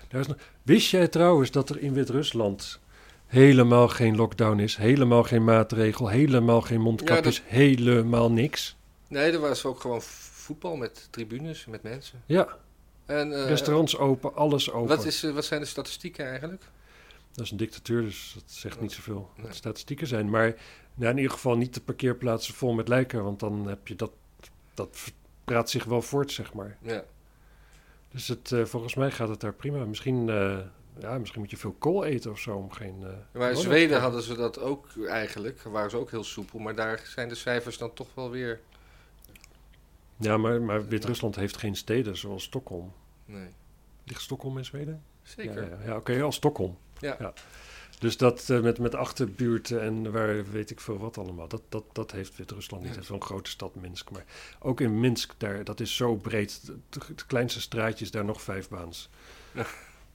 Daar 0.08 0.22
is 0.22 0.28
nog... 0.28 0.38
Wist 0.64 0.90
jij 0.92 1.08
trouwens 1.08 1.52
dat 1.52 1.70
er 1.70 1.80
in 1.80 1.94
Wit-Rusland 1.94 2.80
helemaal 3.26 3.88
geen 3.88 4.16
lockdown 4.16 4.60
is, 4.60 4.76
helemaal 4.76 5.24
geen 5.24 5.44
maatregel, 5.44 6.08
helemaal 6.08 6.62
geen 6.62 6.82
mondkap 6.82 7.16
Ja, 7.16 7.22
dat- 7.22 7.32
is, 7.32 7.42
helemaal 7.46 8.32
niks? 8.32 8.76
Nee, 9.08 9.32
er 9.32 9.40
was 9.40 9.66
ook 9.66 9.80
gewoon 9.82 10.02
voetbal 10.02 10.76
met 10.76 11.08
tribunes, 11.12 11.66
met 11.66 11.84
mensen. 11.84 12.22
Ja, 12.26 12.58
En, 13.08 13.34
eh, 13.34 13.48
restaurants 13.48 13.98
open, 13.98 14.36
alles 14.36 14.72
open. 14.72 14.96
wat, 14.96 15.06
is, 15.06 15.24
eh, 15.24 15.32
wat 15.34 15.46
zijn 15.46 15.62
de 15.62 15.68
statistieken 15.68 16.26
eigenlijk? 16.30 16.64
Dat 17.32 17.46
is 17.46 17.52
een 17.52 17.58
dictatuur, 17.58 18.02
dus 18.02 18.32
dat 18.34 18.44
zegt 18.46 18.82
niet 18.82 18.92
zoveel 18.92 19.30
Nee. 19.36 19.46
wat 19.46 19.56
statistieken 19.56 20.08
zijn. 20.08 20.30
Maar 20.30 20.56
nou, 20.94 21.12
in 21.12 21.18
ieder 21.18 21.32
geval 21.32 21.58
niet 21.58 21.74
de 21.74 21.82
parkeerplaatsen 21.82 22.54
vol 22.54 22.74
met 22.74 22.88
lijken, 22.88 23.24
want 23.24 23.40
dan 23.40 23.68
heb 23.68 23.88
je 23.88 23.96
dat, 23.96 24.12
dat 24.74 24.98
praat 25.44 25.70
zich 25.70 25.84
wel 25.84 26.02
voort, 26.02 26.32
zeg 26.32 26.54
maar. 26.54 26.78
Ja. 26.82 27.04
Dus 28.12 28.28
het, 28.28 28.52
eh, 28.52 28.66
volgens 28.66 28.96
mij 28.96 29.12
gaat 29.12 29.30
het 29.30 29.40
daar 29.40 29.54
prima. 29.54 29.86
Misschien, 29.86 30.28
ja, 31.00 31.18
misschien 31.18 31.42
moet 31.42 31.50
je 31.50 31.58
veel 31.58 31.76
kool 31.80 32.04
eten 32.06 32.32
of 32.32 32.40
zo 32.40 32.56
om 32.56 32.72
geen... 32.72 32.96
eh, 33.04 33.40
Maar 33.40 33.50
in 33.50 33.58
Zweden 33.58 34.00
hadden 34.00 34.22
ze 34.22 34.36
dat 34.36 34.60
ook 34.60 34.88
eigenlijk. 35.08 35.62
Waren 35.62 35.90
ze 35.90 35.98
ook 35.98 36.12
heel 36.12 36.24
soepel. 36.24 36.60
Maar 36.60 36.76
daar 36.76 37.02
zijn 37.06 37.30
de 37.30 37.36
cijfers 37.36 37.78
dan 37.78 37.94
toch 37.94 38.08
wel 38.14 38.30
weer... 38.30 38.60
Ja, 40.18 40.38
maar, 40.38 40.62
maar 40.62 40.88
Wit-Rusland 40.88 41.36
heeft 41.36 41.58
geen 41.58 41.76
steden 41.76 42.18
zoals 42.18 42.44
Stockholm. 42.44 42.94
Nee. 43.26 43.50
Ligt 44.04 44.22
Stockholm 44.22 44.58
in 44.58 44.66
Zweden? 44.66 45.04
Zeker. 45.22 45.64
Ja, 45.64 45.78
ja, 45.78 45.86
ja 45.86 45.96
oké, 45.96 46.22
als 46.22 46.36
Stockholm. 46.36 46.78
Ja. 47.00 47.34
Dus 48.00 48.18
dat 48.18 48.50
eh, 48.50 48.62
met, 48.62 48.80
met 48.80 48.96
achterbuurten 48.96 49.82
en 49.82 50.12
waar 50.12 50.52
weet 50.52 50.70
ik 50.70 50.80
veel 50.80 50.98
wat 50.98 51.18
allemaal. 51.18 51.48
Dat, 51.48 51.62
dat, 51.70 51.84
dat 51.92 52.12
heeft 52.12 52.36
Wit-Rusland 52.36 52.84
niet. 52.84 53.10
Een 53.10 53.22
grote 53.22 53.50
stad, 53.50 53.76
Minsk. 53.76 54.12
Maar 54.12 54.26
ook 54.60 54.82
in 54.82 55.00
Minsk, 55.00 55.34
daar, 55.38 55.64
dat 55.64 55.80
is 55.80 55.96
zo 55.96 56.16
breed. 56.16 56.72
Het, 56.90 57.26
kleinste 57.26 57.62
straatje 57.62 58.06
is 58.06 58.12
daar 58.12 58.26
nog 58.26 58.42
vijf 58.42 58.70
baans. 58.70 59.10
Ja. 59.54 59.66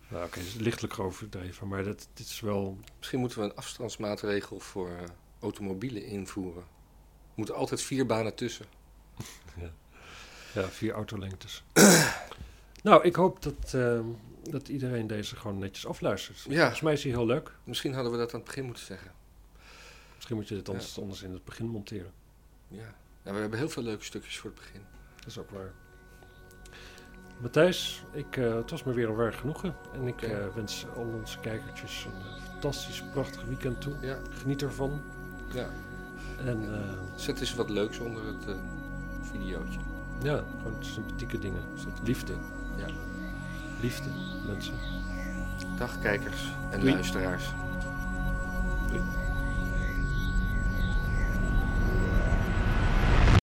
Nou, 0.08 0.24
oké, 0.24 0.40
lichtelijk 0.58 0.98
overdreven. 0.98 1.68
Maar 1.68 1.84
dat, 1.84 2.08
dit 2.14 2.26
is 2.26 2.40
wel... 2.40 2.78
Misschien 2.98 3.20
moeten 3.20 3.38
we 3.38 3.44
een 3.44 3.54
afstandsmaatregel 3.54 4.60
voor 4.60 4.88
eh, 4.88 5.04
automobielen 5.40 6.04
invoeren. 6.04 6.62
Er 6.62 7.34
moeten 7.34 7.54
altijd 7.54 7.82
vier 7.82 8.06
banen 8.06 8.34
tussen. 8.34 8.66
Ja, 9.60 9.72
vier 10.54 10.92
autolengtes. 10.92 11.62
nou, 12.82 13.04
ik 13.04 13.14
hoop 13.14 13.42
dat, 13.42 13.74
eh, 13.74 14.00
dat 14.42 14.68
iedereen 14.68 15.06
deze 15.06 15.36
gewoon 15.36 15.58
netjes 15.58 15.86
afluistert. 15.86 16.44
Ja. 16.48 16.58
Volgens 16.58 16.80
mij 16.80 16.92
is 16.92 17.02
hij 17.02 17.12
heel 17.12 17.26
leuk. 17.26 17.52
Misschien 17.64 17.94
hadden 17.94 18.12
we 18.12 18.18
dat 18.18 18.32
aan 18.32 18.38
het 18.38 18.48
begin 18.48 18.64
moeten 18.64 18.84
zeggen. 18.84 19.12
Misschien 20.14 20.36
moet 20.36 20.48
je 20.48 20.54
dit 20.54 20.68
anders, 20.68 21.00
anders 21.00 21.22
in 21.22 21.32
het 21.32 21.44
begin 21.44 21.66
monteren. 21.66 22.12
Ja. 22.68 22.94
ja. 23.22 23.32
We 23.32 23.38
hebben 23.38 23.58
heel 23.58 23.68
veel 23.68 23.82
leuke 23.82 24.04
stukjes 24.04 24.38
voor 24.38 24.50
het 24.50 24.58
begin. 24.58 24.80
Dat 25.16 25.26
is 25.26 25.38
ook 25.38 25.50
waar. 25.50 25.72
Matthijs, 27.42 28.04
ik, 28.12 28.36
eh, 28.36 28.54
het 28.54 28.70
was 28.70 28.82
me 28.84 28.92
weer 28.92 29.08
een 29.08 29.14
waar 29.14 29.32
genoegen. 29.32 29.76
En 29.92 30.06
ik 30.06 30.22
eh, 30.22 30.54
wens 30.54 30.86
al 30.96 31.04
onze 31.20 31.38
kijkertjes 31.38 32.04
een 32.04 32.20
eh, 32.20 32.50
fantastisch, 32.50 33.02
prachtig 33.12 33.44
weekend 33.44 33.80
toe. 33.80 33.94
Ja. 34.00 34.18
Geniet 34.30 34.62
ervan. 34.62 35.02
ja. 35.54 35.68
En 36.44 36.68
Zet 37.16 37.40
eens 37.40 37.54
wat 37.54 37.70
leuks 37.70 37.98
onder 37.98 38.26
het 38.26 38.56
videootje. 39.22 39.78
Ja, 40.22 40.42
gewoon 40.62 40.76
sympathieke 40.80 41.38
dingen. 41.38 41.60
Liefde. 42.02 42.32
Ja. 42.76 42.86
Liefde, 43.80 44.08
mensen. 44.46 44.74
Dag 45.78 45.98
kijkers 46.00 46.52
en 46.70 46.80
Doei. 46.80 46.92
luisteraars. 46.92 47.44
Doei. 48.88 49.00